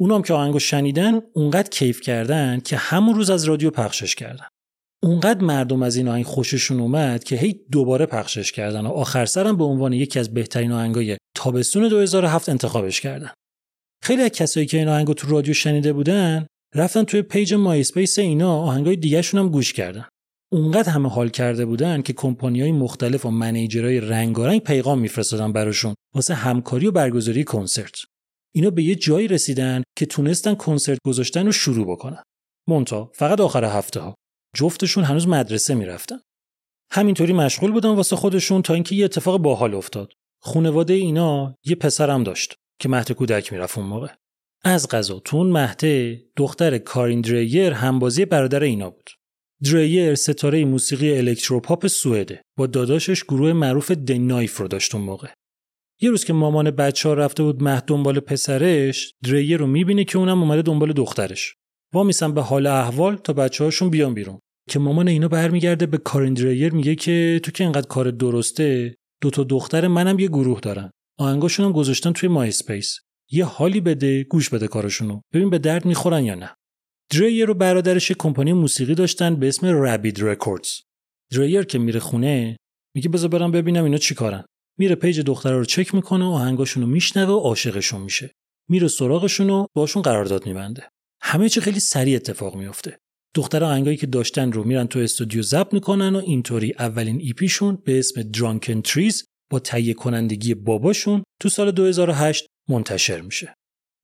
اونام 0.00 0.22
که 0.22 0.34
آهنگو 0.34 0.58
شنیدن 0.58 1.20
اونقدر 1.34 1.68
کیف 1.68 2.00
کردن 2.00 2.60
که 2.60 2.76
همون 2.76 3.14
روز 3.14 3.30
از 3.30 3.44
رادیو 3.44 3.70
پخشش 3.70 4.14
کردن. 4.14 4.46
اونقدر 5.02 5.44
مردم 5.44 5.82
از 5.82 5.96
این 5.96 6.08
آهنگ 6.08 6.24
خوششون 6.24 6.80
اومد 6.80 7.24
که 7.24 7.36
هی 7.36 7.60
دوباره 7.72 8.06
پخشش 8.06 8.52
کردن 8.52 8.86
و 8.86 8.88
آخر 8.88 9.26
سرم 9.26 9.56
به 9.56 9.64
عنوان 9.64 9.92
یکی 9.92 10.18
از 10.18 10.34
بهترین 10.34 10.72
آهنگای 10.72 11.16
تابستون 11.36 11.88
2007 11.88 12.48
انتخابش 12.48 13.00
کردن 13.00 13.30
خیلی 14.04 14.22
از 14.22 14.30
کسایی 14.30 14.66
که 14.66 14.78
این 14.78 14.88
آهنگو 14.88 15.14
تو 15.14 15.30
رادیو 15.30 15.54
شنیده 15.54 15.92
بودن 15.92 16.46
رفتن 16.74 17.04
توی 17.04 17.22
page 17.22 17.54
MySpace 17.54 18.18
اینا 18.18 18.58
آهنگای 18.58 18.96
دیگه‌شون 18.96 19.40
هم 19.40 19.48
گوش 19.48 19.72
کردن 19.72 20.08
اونقدر 20.52 20.90
همه 20.90 21.08
حال 21.08 21.28
کرده 21.28 21.66
بودن 21.66 22.02
که 22.02 22.14
های 22.42 22.72
مختلف 22.72 23.26
و 23.26 23.30
manager 23.30 23.84
های 23.84 24.00
رنگارنگ 24.00 24.60
پیغام 24.60 24.98
میفرستادن 24.98 25.52
براشون 25.52 25.94
واسه 26.14 26.34
همکاری 26.34 26.86
و 26.86 26.90
برگزاری 26.90 27.44
کنسرت. 27.44 27.96
اینا 28.54 28.70
به 28.70 28.82
یه 28.82 28.94
جایی 28.94 29.28
رسیدن 29.28 29.82
که 29.98 30.06
تونستن 30.06 30.54
کنسرت 30.54 30.98
گذاشتن 31.06 31.46
رو 31.46 31.52
شروع 31.52 31.86
بکنن. 31.86 32.22
مونتا 32.68 33.10
فقط 33.14 33.40
آخر 33.40 33.64
هفته 33.64 34.00
ها. 34.00 34.14
جفتشون 34.54 35.04
هنوز 35.04 35.28
مدرسه 35.28 35.74
می‌رفتن. 35.74 36.18
همینطوری 36.90 37.32
مشغول 37.32 37.72
بودن 37.72 37.88
واسه 37.88 38.16
خودشون 38.16 38.62
تا 38.62 38.74
اینکه 38.74 38.94
یه 38.94 39.04
اتفاق 39.04 39.40
باحال 39.40 39.74
افتاد. 39.74 40.12
خونواده 40.40 40.94
اینا 40.94 41.54
یه 41.64 41.74
پسرم 41.74 42.24
داشت 42.24 42.54
که 42.80 42.88
مهد 42.88 43.12
کودک 43.12 43.52
می‌رفت 43.52 43.78
اون 43.78 43.86
موقع. 43.86 44.08
از 44.64 44.88
قضا 44.88 45.18
تو 45.18 45.36
اون 45.36 45.50
مهده 45.50 46.22
دختر 46.36 46.78
کارین 46.78 47.20
دریر 47.20 47.72
همبازی 47.72 48.24
برادر 48.24 48.62
اینا 48.62 48.90
بود. 48.90 49.10
دریر 49.64 50.14
ستاره 50.14 50.64
موسیقی 50.64 51.18
الکتروپاپ 51.18 51.86
سوئده. 51.86 52.42
با 52.58 52.66
داداشش 52.66 53.24
گروه 53.24 53.52
معروف 53.52 53.90
دنایف 53.90 54.56
رو 54.56 54.68
داشت 54.68 54.94
اون 54.94 55.04
موقع. 55.04 55.28
یه 56.00 56.10
روز 56.10 56.24
که 56.24 56.32
مامان 56.32 56.70
بچه 56.70 57.08
ها 57.08 57.14
رفته 57.14 57.42
بود 57.42 57.62
مهد 57.62 57.84
دنبال 57.84 58.20
پسرش 58.20 59.12
دریر 59.24 59.58
رو 59.58 59.66
می‌بینه 59.66 60.04
که 60.04 60.18
اونم 60.18 60.42
اومده 60.42 60.62
دنبال 60.62 60.92
دخترش. 60.92 61.54
وایمیسن 61.94 62.34
به 62.34 62.42
حال 62.42 62.66
احوال 62.66 63.16
تا 63.16 63.32
بچه 63.32 63.64
هاشون 63.64 63.90
بیان 63.90 64.14
بیرون. 64.14 64.38
که 64.68 64.78
مامان 64.78 65.08
اینا 65.08 65.28
برمیگرده 65.28 65.86
به 65.86 65.98
کارین 65.98 66.34
دریر 66.34 66.72
میگه 66.72 66.94
که 66.94 67.40
تو 67.44 67.50
که 67.50 67.64
اینقدر 67.64 67.86
کار 67.86 68.10
درسته 68.10 68.94
دو 69.20 69.30
تا 69.30 69.44
دختر 69.44 69.88
منم 69.88 70.18
یه 70.18 70.28
گروه 70.28 70.60
دارن. 70.60 70.90
آهنگاشون 71.18 71.66
هم 71.66 71.72
گذاشتن 71.72 72.12
توی 72.12 72.28
MySpace 72.28 72.98
یه 73.30 73.44
حالی 73.44 73.80
بده 73.80 74.24
گوش 74.24 74.48
بده 74.48 74.68
کارشونو 74.68 75.20
ببین 75.34 75.50
به 75.50 75.58
درد 75.58 75.86
می‌خورن 75.86 76.24
یا 76.24 76.34
نه. 76.34 76.54
دریر 77.10 77.46
رو 77.46 77.54
برادرش 77.54 78.12
کمپانی 78.12 78.52
موسیقی 78.52 78.94
داشتن 78.94 79.36
به 79.36 79.48
اسم 79.48 79.66
Rabid 79.66 80.22
Records 80.22 80.70
دریر 81.32 81.62
که 81.62 81.78
میره 81.78 82.00
خونه 82.00 82.56
میگه 82.94 83.08
بذار 83.08 83.28
برم 83.28 83.50
ببینم 83.50 83.84
اینا 83.84 83.98
چیکارن 83.98 84.44
میره 84.78 84.94
page 84.94 85.20
دخترها 85.20 85.58
رو 85.58 85.64
چک 85.64 85.94
می‌کنه 85.94 86.24
و 86.24 86.64
رو 86.76 86.86
میشنوه 86.86 87.32
و 87.32 87.38
عاشقشون 87.38 88.00
میشه. 88.00 88.30
میره 88.68 88.88
سراغشون 88.88 89.50
و 89.50 89.66
باشون 89.76 90.02
قرارداد 90.02 90.46
میبنده. 90.46 90.88
همه 91.20 91.48
چی 91.48 91.60
خیلی 91.60 91.80
سریع 91.80 92.16
اتفاق 92.16 92.56
میفته 92.56 92.98
دختر 93.34 93.64
آهنگایی 93.64 93.96
که 93.96 94.06
داشتن 94.06 94.52
رو 94.52 94.64
میرن 94.64 94.86
تو 94.86 94.98
استودیو 94.98 95.42
ضبط 95.42 95.74
می‌کنن 95.74 96.16
و 96.16 96.18
اینطوری 96.18 96.74
اولین 96.78 97.20
ایپیشون 97.20 97.78
به 97.84 97.98
اسم 97.98 98.22
درانکن 98.22 98.80
تریز 98.80 99.24
با 99.50 99.58
تهیه 99.58 99.94
کنندگی 99.94 100.54
باباشون 100.54 101.22
تو 101.40 101.48
سال 101.48 101.70
2008 101.70 102.46
منتشر 102.68 103.20
میشه. 103.20 103.54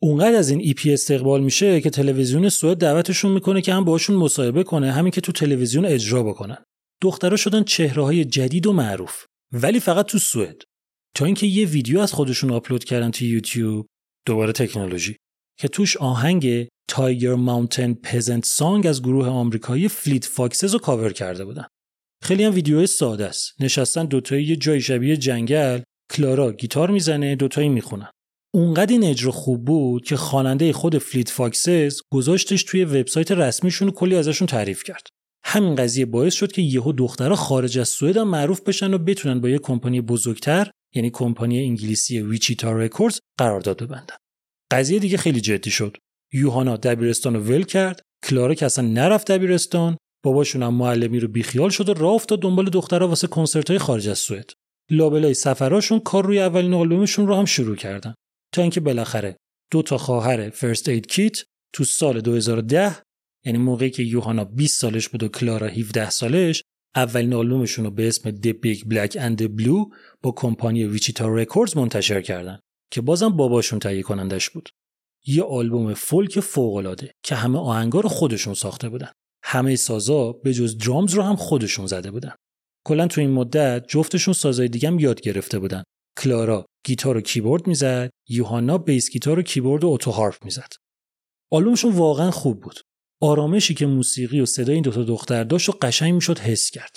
اونقدر 0.03 0.37
از 0.37 0.51
این 0.51 0.61
ای 0.61 0.75
پی 0.75 0.93
استقبال 0.93 1.43
میشه 1.43 1.81
که 1.81 1.91
تلویزیون 1.91 2.49
سوئد 2.49 2.77
دعوتشون 2.79 3.33
می‌کنه 3.33 3.62
که 3.62 3.75
هم 3.75 3.85
باشون 3.85 4.17
مصاحبه 4.17 4.65
کنه 4.65 4.93
همین 4.93 5.11
که 5.11 5.21
تو 5.21 5.33
تلویزیون 5.33 5.85
اجرا 5.85 6.23
بکنن. 6.23 6.65
دخترها 7.03 7.37
شدن 7.37 7.62
چهره 7.62 8.03
های 8.03 8.25
جدید 8.25 8.67
و 8.67 8.73
معروف 8.73 9.25
ولی 9.53 9.81
فقط 9.81 10.07
تو 10.07 10.19
سوئد. 10.19 10.62
تا 11.17 11.25
اینکه 11.25 11.47
یه 11.47 11.67
ویدیو 11.67 12.01
از 12.01 12.12
خودشون 12.12 12.51
آپلود 12.51 12.85
کردن 12.85 13.11
تو 13.11 13.25
یوتیوب 13.25 13.87
دوباره 14.27 14.53
تکنولوژی 14.53 15.17
که 15.59 15.69
توش 15.69 15.97
آهنگ 15.97 16.69
Tiger 16.89 17.35
Mountain 17.35 17.95
Peasant 17.95 18.45
Song 18.45 18.87
از 18.87 19.03
گروه 19.03 19.26
آمریکایی 19.26 19.89
Fleet 19.89 20.25
Foxes 20.25 20.72
رو 20.72 20.78
کاور 20.78 21.12
کرده 21.12 21.45
بودن. 21.45 21.66
خیلی 22.22 22.45
هم 22.45 22.55
ویدیو 22.55 22.87
ساده 22.87 23.26
است. 23.26 23.53
نشستن 23.61 24.05
دوتایی 24.05 24.45
یه 24.45 24.57
جای 24.57 24.80
شبیه 24.80 25.16
جنگل، 25.16 25.80
کلارا 26.12 26.53
گیتار 26.53 26.91
می‌زنه، 26.91 27.37
دوتایی 27.37 27.68
می‌خونن. 27.68 28.11
اونقدر 28.55 28.93
این 28.93 29.05
اجرا 29.05 29.32
خوب 29.32 29.64
بود 29.64 30.05
که 30.05 30.16
خواننده 30.16 30.72
خود 30.72 30.99
Fleet 30.99 31.29
Foxes 31.29 32.01
گذاشتش 32.12 32.62
توی 32.62 32.85
وبسایت 32.85 33.32
رسمیشون 33.32 33.89
و 33.89 33.91
کلی 33.91 34.16
ازشون 34.16 34.47
تعریف 34.47 34.85
کرد. 34.85 35.07
همین 35.45 35.74
قضیه 35.74 36.07
باعث 36.07 36.35
شد 36.35 36.53
که 36.53 36.62
یهو 36.62 36.93
دخترها 36.93 37.37
خارج 37.37 37.78
از 37.78 37.89
سوئد 37.89 38.16
هم 38.16 38.28
معروف 38.28 38.61
بشن 38.61 38.95
و 38.95 38.99
بتونن 38.99 39.41
با 39.41 39.49
یه 39.49 39.59
کمپانی 39.59 40.01
بزرگتر 40.01 40.70
یعنی 40.95 41.11
کمپانی 41.11 41.59
انگلیسی 41.59 42.20
Wichita 42.20 42.72
Records 42.72 43.18
قرارداد 43.39 43.82
ببندن. 43.82 44.16
قضیه 44.72 44.99
دیگه 44.99 45.16
خیلی 45.16 45.41
جدی 45.41 45.70
شد. 45.70 45.97
یوهانا 46.35 46.76
دبیرستان 46.76 47.35
رو 47.35 47.41
ول 47.41 47.62
کرد، 47.62 48.03
کلارا 48.24 48.55
که 48.55 48.66
اصلا 48.66 48.89
نرفت 48.89 49.32
دبیرستان، 49.32 49.97
باباشون 50.24 50.62
هم 50.62 50.74
معلمی 50.74 51.20
رو 51.20 51.28
بیخیال 51.28 51.70
شد 51.70 51.89
و 51.89 51.95
راه 51.95 52.12
افتاد 52.12 52.43
دنبال 52.43 52.70
دخترها 52.70 53.09
واسه 53.09 53.26
کنسرت 53.26 53.70
های 53.70 53.78
خارج 53.78 54.09
از 54.09 54.18
سوئد. 54.18 54.51
لابلای 54.91 55.35
سفراشون 55.35 56.01
کار 56.01 56.26
روی 56.26 56.39
اولین 56.39 56.74
آلبومشون 56.74 57.26
رو 57.26 57.35
هم 57.35 57.45
شروع 57.45 57.76
کردن. 57.76 58.14
تا 58.55 58.62
اینکه 58.62 58.80
بالاخره 58.80 59.37
دو 59.70 59.82
تا 59.82 59.99
خواهر 59.99 60.51
فرست 60.51 60.89
اید 60.89 61.07
کیت 61.07 61.45
تو 61.74 61.85
سال 61.85 62.20
2010 62.20 62.97
یعنی 63.47 63.59
موقعی 63.59 63.91
که 63.91 64.03
یوهانا 64.03 64.45
20 64.45 64.80
سالش 64.80 65.09
بود 65.09 65.22
و 65.22 65.28
کلارا 65.28 65.66
17 65.66 66.11
سالش 66.11 66.62
اولین 66.97 67.35
آلبومشون 67.35 67.85
رو 67.85 67.91
به 67.91 68.09
اسم 68.09 68.30
The 68.30 68.55
Big 68.66 68.78
Black 68.78 69.12
and 69.12 69.43
the 69.43 69.49
با 70.22 70.32
کمپانی 70.37 70.85
Wichita 70.85 71.29
Records 71.29 71.77
منتشر 71.76 72.20
کردن 72.20 72.59
که 72.93 73.01
بازم 73.01 73.28
باباشون 73.28 73.78
تهیه 73.78 74.03
کنندش 74.03 74.51
بود. 74.51 74.68
یه 75.27 75.43
آلبوم 75.43 75.95
فولک 75.95 76.41
فوق‌العاده 76.41 77.12
که 77.22 77.35
همه 77.35 77.59
آهنگا 77.59 78.01
رو 78.01 78.09
خودشون 78.09 78.55
ساخته 78.55 78.89
بودن. 78.89 79.12
همه 79.45 79.77
سازا 79.77 80.33
به 80.33 80.55
جز 80.55 80.79
drums 80.79 81.14
رو 81.14 81.22
هم 81.22 81.37
خودشون 81.37 81.87
زده 81.87 82.11
بودن. 82.11 82.35
کلا 82.87 83.07
تو 83.07 83.20
این 83.20 83.31
مدت 83.31 83.85
جفتشون 83.89 84.35
سازای 84.35 84.68
دیگه 84.68 84.89
هم 84.89 84.99
یاد 84.99 85.20
گرفته 85.20 85.59
بودن. 85.59 85.83
کلارا 86.18 86.66
گیتار 86.87 87.16
و 87.16 87.20
کیبورد 87.20 87.66
می‌زد، 87.66 88.11
یوهانا 88.29 88.79
bass 88.79 89.11
گیتار 89.11 89.39
و 89.39 89.43
کیبورد 89.43 89.85
و 89.85 89.89
autoharp 89.89 90.45
می‌زد. 90.45 90.72
آلبومشون 91.53 91.93
واقعا 91.93 92.31
خوب 92.31 92.61
بود. 92.61 92.81
آرامشی 93.22 93.75
که 93.75 93.87
موسیقی 93.87 94.41
و 94.41 94.47
صدای 94.47 94.75
این 94.75 94.83
دوتا 94.83 95.03
دختر 95.03 95.45
داشت 95.45 95.68
رو 95.68 95.72
قشنگ 95.83 96.14
می‌شد 96.14 96.39
حس 96.39 96.70
کرد. 96.70 96.97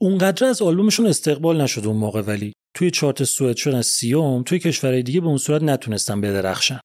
اونقدر 0.00 0.46
از 0.46 0.62
آلبومشون 0.62 1.06
استقبال 1.06 1.60
نشد 1.60 1.86
اون 1.86 1.96
موقع 1.96 2.20
ولی 2.20 2.52
توی 2.74 2.90
چارت 2.90 3.24
سوئد 3.24 3.56
شدن 3.56 3.82
سیوم 3.82 4.42
توی 4.42 4.58
کشورهای 4.58 5.02
دیگه 5.02 5.20
به 5.20 5.26
اون 5.26 5.38
صورت 5.38 5.62
نتونستن 5.62 6.20
بدرخشن. 6.20 6.80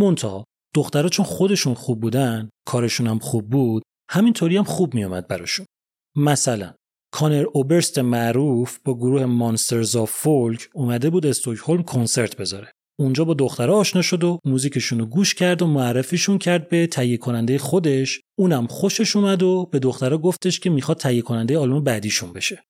منتها 0.00 0.44
دخترها 0.74 1.08
چون 1.08 1.24
خودشون 1.24 1.74
خوب 1.74 2.00
بودن، 2.00 2.50
کارشون 2.66 3.06
هم 3.06 3.18
خوب 3.18 3.50
بود، 3.50 3.82
همینطوری 4.10 4.56
هم 4.56 4.64
خوب 4.64 4.94
میومد 4.94 5.28
براشون. 5.28 5.66
مثلا 6.16 6.74
کانر 7.12 7.44
اوبرست 7.52 7.98
معروف 7.98 8.78
با 8.84 8.94
گروه 8.94 9.24
Monsters 9.24 9.96
of 9.96 10.10
Folk 10.10 10.68
اومده 10.74 11.10
بود 11.10 11.26
استوکهلم 11.26 11.82
کنسرت 11.82 12.36
بذاره. 12.36 12.72
اونجا 13.00 13.24
با 13.24 13.34
دخترها 13.34 13.76
آشنا 13.76 14.02
شد 14.02 14.24
و 14.24 14.38
موزیکشون 14.44 14.98
رو 14.98 15.06
گوش 15.06 15.34
کرد 15.34 15.62
و 15.62 15.66
معرفیشون 15.66 16.38
کرد 16.38 16.68
به 16.68 16.86
تهیه 16.86 17.16
کننده 17.16 17.58
خودش 17.58 18.20
اونم 18.38 18.66
خوشش 18.66 19.16
اومد 19.16 19.42
و 19.42 19.68
به 19.72 19.78
دخترها 19.78 20.18
گفتش 20.18 20.60
که 20.60 20.70
می‌خواد 20.70 20.96
تهیه 20.96 21.22
کننده 21.22 21.58
آلبوم 21.58 21.84
بعدیشون 21.84 22.32
بشه 22.32 22.62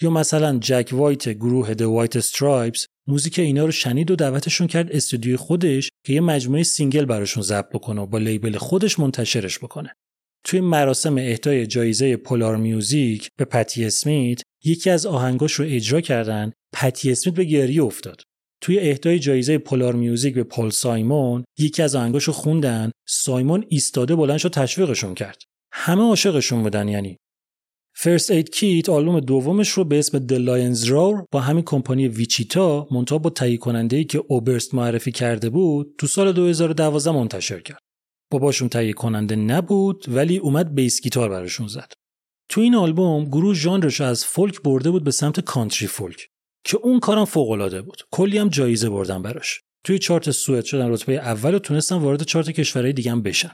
یا 0.00 0.10
مثلا 0.10 0.58
جک 0.58 0.88
وایت 0.92 1.28
گروه 1.28 1.74
The 1.74 1.76
White 2.08 2.20
Stripes 2.20 2.86
موزیک 3.08 3.38
اینا 3.38 3.64
رو 3.64 3.70
شنید 3.70 4.10
و 4.10 4.16
دعوتشون 4.16 4.66
کرد 4.66 4.92
استودیوی 4.92 5.36
خودش 5.36 5.90
که 6.06 6.12
یه 6.12 6.20
مجموعه 6.20 6.62
single 6.62 7.04
براشون 7.04 7.42
ضبط 7.42 7.68
بکنه 7.68 8.00
و 8.00 8.06
با 8.06 8.18
label 8.18 8.56
خودش 8.56 8.98
منتشرش 8.98 9.58
بکنه. 9.58 9.94
توی 10.44 10.60
مراسم 10.60 11.18
اهدای 11.18 11.66
جایزه 11.66 12.16
Polar 12.16 12.56
Music 12.56 13.28
به 13.36 13.44
پتی 13.44 13.84
اسمیت 13.84 14.42
یکی 14.64 14.90
از 14.90 15.06
آهنگاش 15.06 15.52
رو 15.52 15.64
اجرا 15.68 16.00
کردن 16.00 16.52
پتی 16.74 17.12
اسمیت 17.12 17.36
به 17.36 17.44
گریه 17.44 17.82
افتاد. 17.82 18.22
توی 18.60 18.78
اهدای 18.78 19.18
جایزه 19.18 19.58
Polar 19.58 19.94
Music 19.94 20.34
به 20.34 20.44
پول 20.44 20.70
سایمون 20.70 21.44
یکی 21.58 21.82
از 21.82 21.94
آهنگاشو 21.94 22.32
خوندن 22.32 22.90
سایمون 23.08 23.64
ایستاده 23.68 24.16
بلند 24.16 24.38
شد 24.38 24.50
تشویقشون 24.50 25.14
کرد. 25.14 25.42
همه 25.72 26.02
عاشقشون 26.02 26.62
بودن 26.62 26.88
یعنی. 26.88 27.16
First 28.00 28.30
Aid 28.30 28.50
Kit 28.50 28.88
آلبوم 28.88 29.20
دومش 29.20 29.68
رو 29.68 29.84
به 29.84 29.98
اسم 29.98 30.26
The 30.26 30.38
Lion's 30.38 30.86
Roar 30.86 31.26
با 31.32 31.40
همین 31.40 31.64
کمپانی 31.64 32.08
Wichita 32.08 32.88
منتها 32.90 33.18
با 33.18 33.30
تهیه 33.30 33.56
کننده 33.56 33.96
ای 33.96 34.04
که 34.04 34.22
اوبرست 34.28 34.74
معرفی 34.74 35.12
کرده 35.12 35.50
بود 35.50 35.94
تو 35.98 36.06
سال 36.06 36.32
2012 36.32 37.10
منتشر 37.10 37.60
کرد. 37.60 37.78
باباشون 38.32 38.68
تهیه 38.68 38.92
کننده 38.92 39.36
نبود 39.36 40.04
ولی 40.08 40.36
اومد 40.36 40.74
بیس 40.74 41.00
گیتار 41.00 41.28
براشون 41.28 41.66
زد. 41.66 41.92
تو 42.50 42.60
این 42.60 42.74
آلبوم 42.74 43.24
گروه 43.24 43.54
ژانرش 43.54 43.87
رو 43.87 44.00
از 44.00 44.24
فولک 44.24 44.62
برده 44.62 44.90
بود 44.90 45.04
به 45.04 45.10
سمت 45.10 45.40
کانتری 45.40 45.88
فولک 45.88 46.28
که 46.64 46.76
اون 46.76 47.00
کارم 47.00 47.24
فوق 47.24 47.50
العاده 47.50 47.82
بود. 47.82 48.02
کلی 48.10 48.38
هم 48.38 48.48
جایزه 48.48 48.90
بردن 48.90 49.22
براش. 49.22 49.60
توی 49.84 49.98
چارت 49.98 50.30
سوئد 50.30 50.64
شدن 50.64 50.90
رتبه 50.90 51.12
اول 51.12 51.54
و 51.54 51.58
تونستن 51.58 51.96
وارد 51.96 52.22
چارت 52.22 52.50
کشورهای 52.50 52.92
دیگه 52.92 53.10
هم 53.10 53.22
بشن 53.22 53.50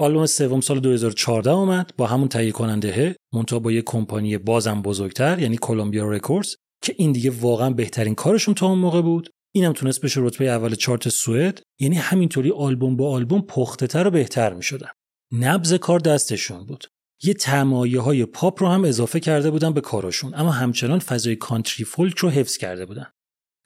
آلبوم 0.00 0.26
سوم 0.26 0.60
سال 0.60 0.80
2014 0.80 1.50
اومد 1.50 1.92
با 1.96 2.06
همون 2.06 2.28
تهیه 2.28 2.52
کننده 2.52 3.16
منتها 3.34 3.58
با 3.58 3.72
یه 3.72 3.82
کمپانی 3.82 4.38
بازم 4.38 4.82
بزرگتر 4.82 5.38
یعنی 5.38 5.58
Columbia 5.60 6.08
Records 6.08 6.56
که 6.82 6.94
این 6.98 7.12
دیگه 7.12 7.30
واقعا 7.30 7.70
بهترین 7.70 8.14
کارشون 8.14 8.54
تا 8.54 8.66
اون 8.66 8.78
موقع 8.78 9.02
بود. 9.02 9.30
اینم 9.54 9.72
تونست 9.72 10.00
بشه 10.00 10.20
رتبه 10.20 10.44
اول 10.44 10.74
چارت 10.74 11.08
سوئد 11.08 11.62
یعنی 11.80 11.96
همینطوری 11.96 12.50
آلبوم 12.50 12.96
با 12.96 13.12
آلبوم 13.12 13.40
پخته 13.40 14.02
و 14.02 14.10
بهتر 14.10 14.54
می‌شدن. 14.54 14.88
نبض 15.32 15.74
کار 15.74 16.00
دستشون 16.00 16.66
بود. 16.66 16.84
یه 17.22 17.34
ته‌مایه 17.34 18.00
های 18.00 18.24
پاپ 18.24 18.62
رو 18.62 18.68
هم 18.68 18.84
اضافه 18.84 19.20
کرده 19.20 19.50
بودن 19.50 19.72
به 19.72 19.80
کاراشون 19.80 20.34
اما 20.34 20.50
همچنان 20.50 20.98
فضای 20.98 21.36
کانتری 21.36 21.84
فولک 21.84 22.18
رو 22.18 22.30
حفظ 22.30 22.56
کرده 22.56 22.86
بودن. 22.86 23.06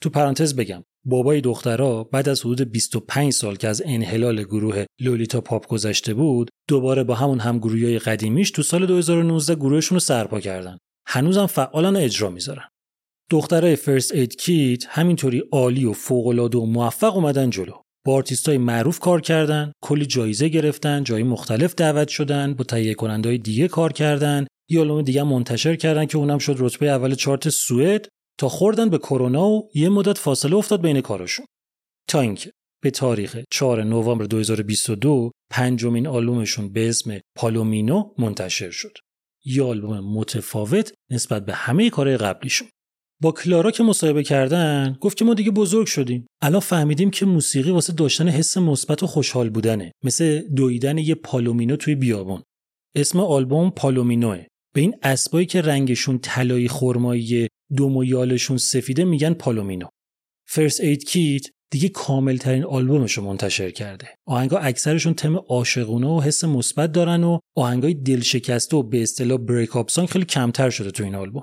تو 0.02 0.10
پرانتز 0.10 0.56
بگم 0.56 0.84
بابای 1.04 1.40
دخترها 1.40 2.04
بعد 2.04 2.28
از 2.28 2.40
حدود 2.40 2.72
25 2.72 3.32
سال 3.32 3.56
که 3.56 3.68
از 3.68 3.82
انحلال 3.84 4.42
گروه 4.42 4.84
لولیتا 5.00 5.40
پاپ 5.40 5.66
گذشته 5.66 6.14
بود 6.14 6.50
دوباره 6.68 7.04
با 7.04 7.14
همون 7.14 7.40
همگروهی 7.40 7.98
قدیمیش 7.98 8.50
تو 8.50 8.62
سال 8.62 8.86
2019 8.86 9.54
گروهشون 9.54 9.96
رو 9.96 10.00
سرپا 10.00 10.40
کردن. 10.40 10.78
هنوزم 11.08 11.46
فعالن 11.46 11.96
اجرا 11.96 12.30
می‌ذارن. 12.30 12.68
دخترای 13.30 13.76
First 13.76 14.14
Aid 14.14 14.36
Kit 14.36 14.84
همینطوری 14.88 15.42
عالی 15.52 15.84
و 15.84 15.92
فوق‌العاده 15.92 16.58
و 16.58 16.66
موفق 16.66 17.16
اومدن 17.16 17.50
جلو. 17.50 17.72
با 18.06 18.14
آرتیستای 18.14 18.58
معروف 18.58 18.98
کار 18.98 19.20
کردن 19.20 19.72
کلی 19.82 20.06
جایزه 20.06 20.48
گرفتن 20.48 21.04
جای 21.04 21.22
مختلف 21.22 21.74
دعوت 21.74 22.08
شدن 22.08 22.54
با 22.54 22.64
تهیه 22.64 22.94
کننده 22.94 23.36
دیگه 23.36 23.68
کار 23.68 23.92
کردن. 23.92 24.46
یه 24.70 25.02
دیگه 25.02 25.22
منتشر 25.22 25.76
کردن 25.76 26.06
که 26.06 26.18
اونم 26.18 26.38
شد 26.38 26.56
رتبه 26.58 26.86
اول 26.90 27.14
چارت 27.14 27.48
سوئد. 27.48 28.08
تا 28.38 28.48
خوردن 28.48 28.90
به 28.90 28.98
کرونا 28.98 29.48
و 29.48 29.70
یه 29.74 29.88
مدت 29.88 30.18
فاصله 30.18 30.56
افتاد 30.56 30.80
بین 30.80 31.00
کاراشون. 31.00 31.46
تا 32.09 32.20
اینکه 32.20 32.52
به 32.82 32.90
تاریخ 32.90 33.38
4 33.50 33.84
نوامبر 33.84 34.24
2022 34.24 35.30
پنجمین 35.50 36.06
آلبومشون 36.06 36.72
به 36.72 36.88
اسم 36.88 37.20
پالومینو 37.36 38.14
منتشر 38.18 38.70
شد. 38.70 38.98
یه 39.44 39.62
آلبوم 39.62 40.00
متفاوت 40.00 40.92
نسبت 41.10 41.44
به 41.44 41.54
همه 41.54 41.90
کارهای 41.90 42.16
قبلیشون. 42.16 42.68
با 43.22 43.32
کلارا 43.32 43.70
که 43.70 43.82
مصاحبه 43.82 44.22
کردن 44.22 44.96
گفت 45.00 45.16
که 45.16 45.24
ما 45.24 45.34
دیگه 45.34 45.50
بزرگ 45.50 45.86
شدیم. 45.86 46.26
الان 46.40 46.60
فهمیدیم 46.60 47.10
که 47.10 47.26
موسیقی 47.26 47.70
واسه 47.70 47.92
داشتن 47.92 48.28
حس 48.28 48.56
مثبت 48.56 49.02
و 49.02 49.06
خوشحال 49.06 49.50
بودنه. 49.50 49.92
مثل 50.04 50.40
دویدن 50.40 50.98
یه 50.98 51.14
پالومینو 51.14 51.76
توی 51.76 51.94
بیابون. 51.94 52.42
اسم 52.96 53.20
آلبوم 53.20 53.70
پالومینوه. 53.70 54.44
به 54.74 54.80
این 54.80 54.94
اسبایی 55.02 55.46
که 55.46 55.62
رنگشون 55.62 56.18
طلایی 56.18 56.68
خرمایی 56.68 57.48
دم 57.76 57.96
و 57.96 58.04
یالشون 58.04 58.56
سفیده 58.56 59.04
میگن 59.04 59.34
پالومینو 59.34 59.86
First 60.48 60.80
Aid 60.80 61.04
Kit 61.04 61.46
دیگه 61.72 61.88
کامل 61.88 62.36
ترین 62.36 62.64
آلبومش 62.64 63.12
رو 63.12 63.24
منتشر 63.24 63.70
کرده. 63.70 64.08
آهنگا 64.26 64.58
اکثرشون 64.58 65.14
تم 65.14 65.36
عاشقونه 65.36 66.06
و 66.06 66.20
حس 66.20 66.44
مثبت 66.44 66.92
دارن 66.92 67.24
و 67.24 67.38
آهنگای 67.56 67.94
دلشکسته 67.94 68.76
و 68.76 68.82
به 68.82 69.02
اصطلاح 69.02 69.38
break 69.38 69.76
up 69.76 69.88
song 69.88 70.09
خیلی 70.08 70.24
کمتر 70.24 70.70
شده 70.70 70.90
تو 70.90 71.04
این 71.04 71.14
آلبوم. 71.14 71.42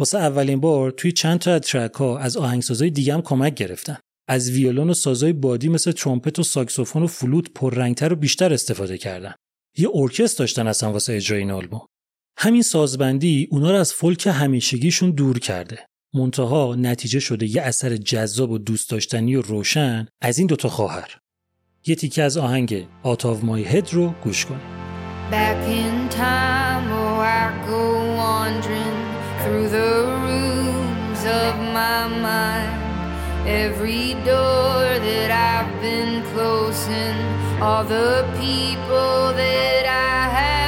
واسه 0.00 0.18
اولین 0.18 0.60
بار 0.60 0.90
توی 0.90 1.12
چند 1.12 1.38
تا 1.38 1.54
از 1.54 1.60
track 1.60 1.92
ها 1.92 2.18
از 2.18 2.36
آهنگسازای 2.36 2.90
دیگه 2.90 3.14
هم 3.14 3.22
کمک 3.22 3.54
گرفتن. 3.54 3.96
از 4.28 4.50
ویولون 4.50 4.90
و 4.90 4.94
سازای 4.94 5.32
بادی 5.32 5.68
مثل 5.68 5.92
ترومپت 5.92 6.38
و 6.38 6.42
ساکسوفون 6.42 7.02
و 7.02 7.06
فلوت 7.06 7.50
پررنگتر 7.54 8.12
و 8.12 8.16
بیشتر 8.16 8.52
استفاده 8.52 8.98
کردن. 8.98 9.34
یه 9.78 9.88
ارکستر 9.94 10.38
داشتن 10.38 10.66
اصلا 10.66 10.92
واسه 10.92 11.14
اجرای 11.14 11.40
این 11.40 11.50
آلبوم. 11.50 11.86
همین 12.36 12.62
سازبندی 12.62 13.48
اونا 13.50 13.70
رو 13.70 13.76
از 13.76 13.92
فولک 13.92 14.26
همیشگیشون 14.26 15.10
دور 15.10 15.38
کرده. 15.38 15.78
منتها 16.14 16.74
نتیجه 16.74 17.20
شده 17.20 17.46
یه 17.46 17.62
اثر 17.62 17.96
جذاب 17.96 18.50
و 18.50 18.58
دوست 18.58 18.90
داشتنی 18.90 19.36
و 19.36 19.42
روشن 19.42 20.06
از 20.20 20.38
این 20.38 20.46
دوتا 20.46 20.68
خواهر. 20.68 21.16
یه 21.86 21.94
تیکه 21.94 22.22
از 22.22 22.36
آهنگ 22.36 22.86
Out 23.02 23.46
of 23.46 23.55
My 23.55 23.64
Head 23.64 23.88
رو 23.92 24.14
گوش 24.24 24.46
کن. 24.46 24.60
Back 25.30 25.62
in 25.82 26.08
time, 26.08 26.86
oh, 27.02 27.20
I 27.40 27.46
go 27.72 27.82
wandering 28.20 28.98
through 29.40 29.68
the 29.78 29.92
rooms 30.26 31.22
of 31.42 31.54
my 31.78 32.00
mind. 32.28 32.78
Every 33.64 34.08
door 34.30 34.82
that 35.06 35.30
I've 35.50 35.72
been 35.86 36.12
closing, 36.32 37.16
all 37.64 37.84
the 37.84 38.12
people 38.44 39.32
that 39.42 39.84
I 39.86 40.18
have 40.38 40.59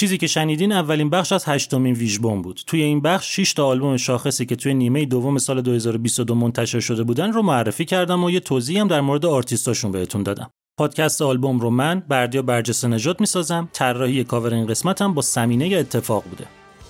چیزی 0.00 0.18
که 0.18 0.26
شنیدین 0.26 0.72
اولین 0.72 1.10
بخش 1.10 1.32
از 1.32 1.44
هشتمین 1.46 1.94
ویژبوم 1.94 2.42
بود. 2.42 2.60
توی 2.66 2.82
این 2.82 3.00
بخش 3.00 3.36
6 3.36 3.52
تا 3.52 3.66
آلبوم 3.66 3.96
شاخصی 3.96 4.46
که 4.46 4.56
توی 4.56 4.74
نیمه 4.74 5.04
دوم 5.04 5.38
سال 5.38 5.60
2022 5.60 6.34
منتشر 6.34 6.80
شده 6.80 7.02
بودن 7.02 7.32
رو 7.32 7.42
معرفی 7.42 7.84
کردم 7.84 8.24
و 8.24 8.30
یه 8.30 8.40
توضیح 8.40 8.80
هم 8.80 8.88
در 8.88 9.00
مورد 9.00 9.26
آرتیستاشون 9.26 9.90
بهتون 9.90 10.22
دادم. 10.22 10.50
پادکست 10.78 11.22
آلبوم 11.22 11.60
رو 11.60 11.70
من 11.70 12.02
بردیا 12.08 12.42
برجسته 12.42 12.88
نژاد 12.88 13.20
می‌سازم. 13.20 13.68
طراحی 13.72 14.24
کاور 14.24 14.54
این 14.54 14.74
هم 15.00 15.14
با 15.14 15.22
سمینه 15.22 15.68
ی 15.68 15.74
اتفاق 15.74 16.24
بوده. 16.24 16.44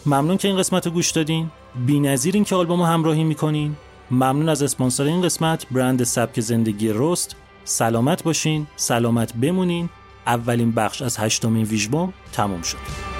ممنون 0.06 0.36
که 0.36 0.48
این 0.48 0.56
قسمت 0.56 0.86
رو 0.86 0.92
گوش 0.92 1.10
دادین. 1.10 1.50
بی‌نظیرین 1.86 2.44
که 2.44 2.54
آلبوم 2.54 2.80
رو 2.80 2.86
همراهی 2.86 3.24
می‌کنین. 3.24 3.76
ممنون 4.10 4.48
از 4.48 4.62
اسپانسر 4.62 5.04
این 5.04 5.22
قسمت 5.22 5.66
برند 5.70 6.04
سبک 6.04 6.40
زندگی 6.40 6.90
رست. 6.94 7.36
سلامت 7.64 8.22
باشین، 8.22 8.66
سلامت 8.76 9.34
بمونین. 9.34 9.88
اولین 10.30 10.72
بخش 10.72 11.02
از 11.02 11.18
هشتمین 11.18 11.64
ویژبوم 11.64 12.12
تموم 12.32 12.62
شد. 12.62 13.19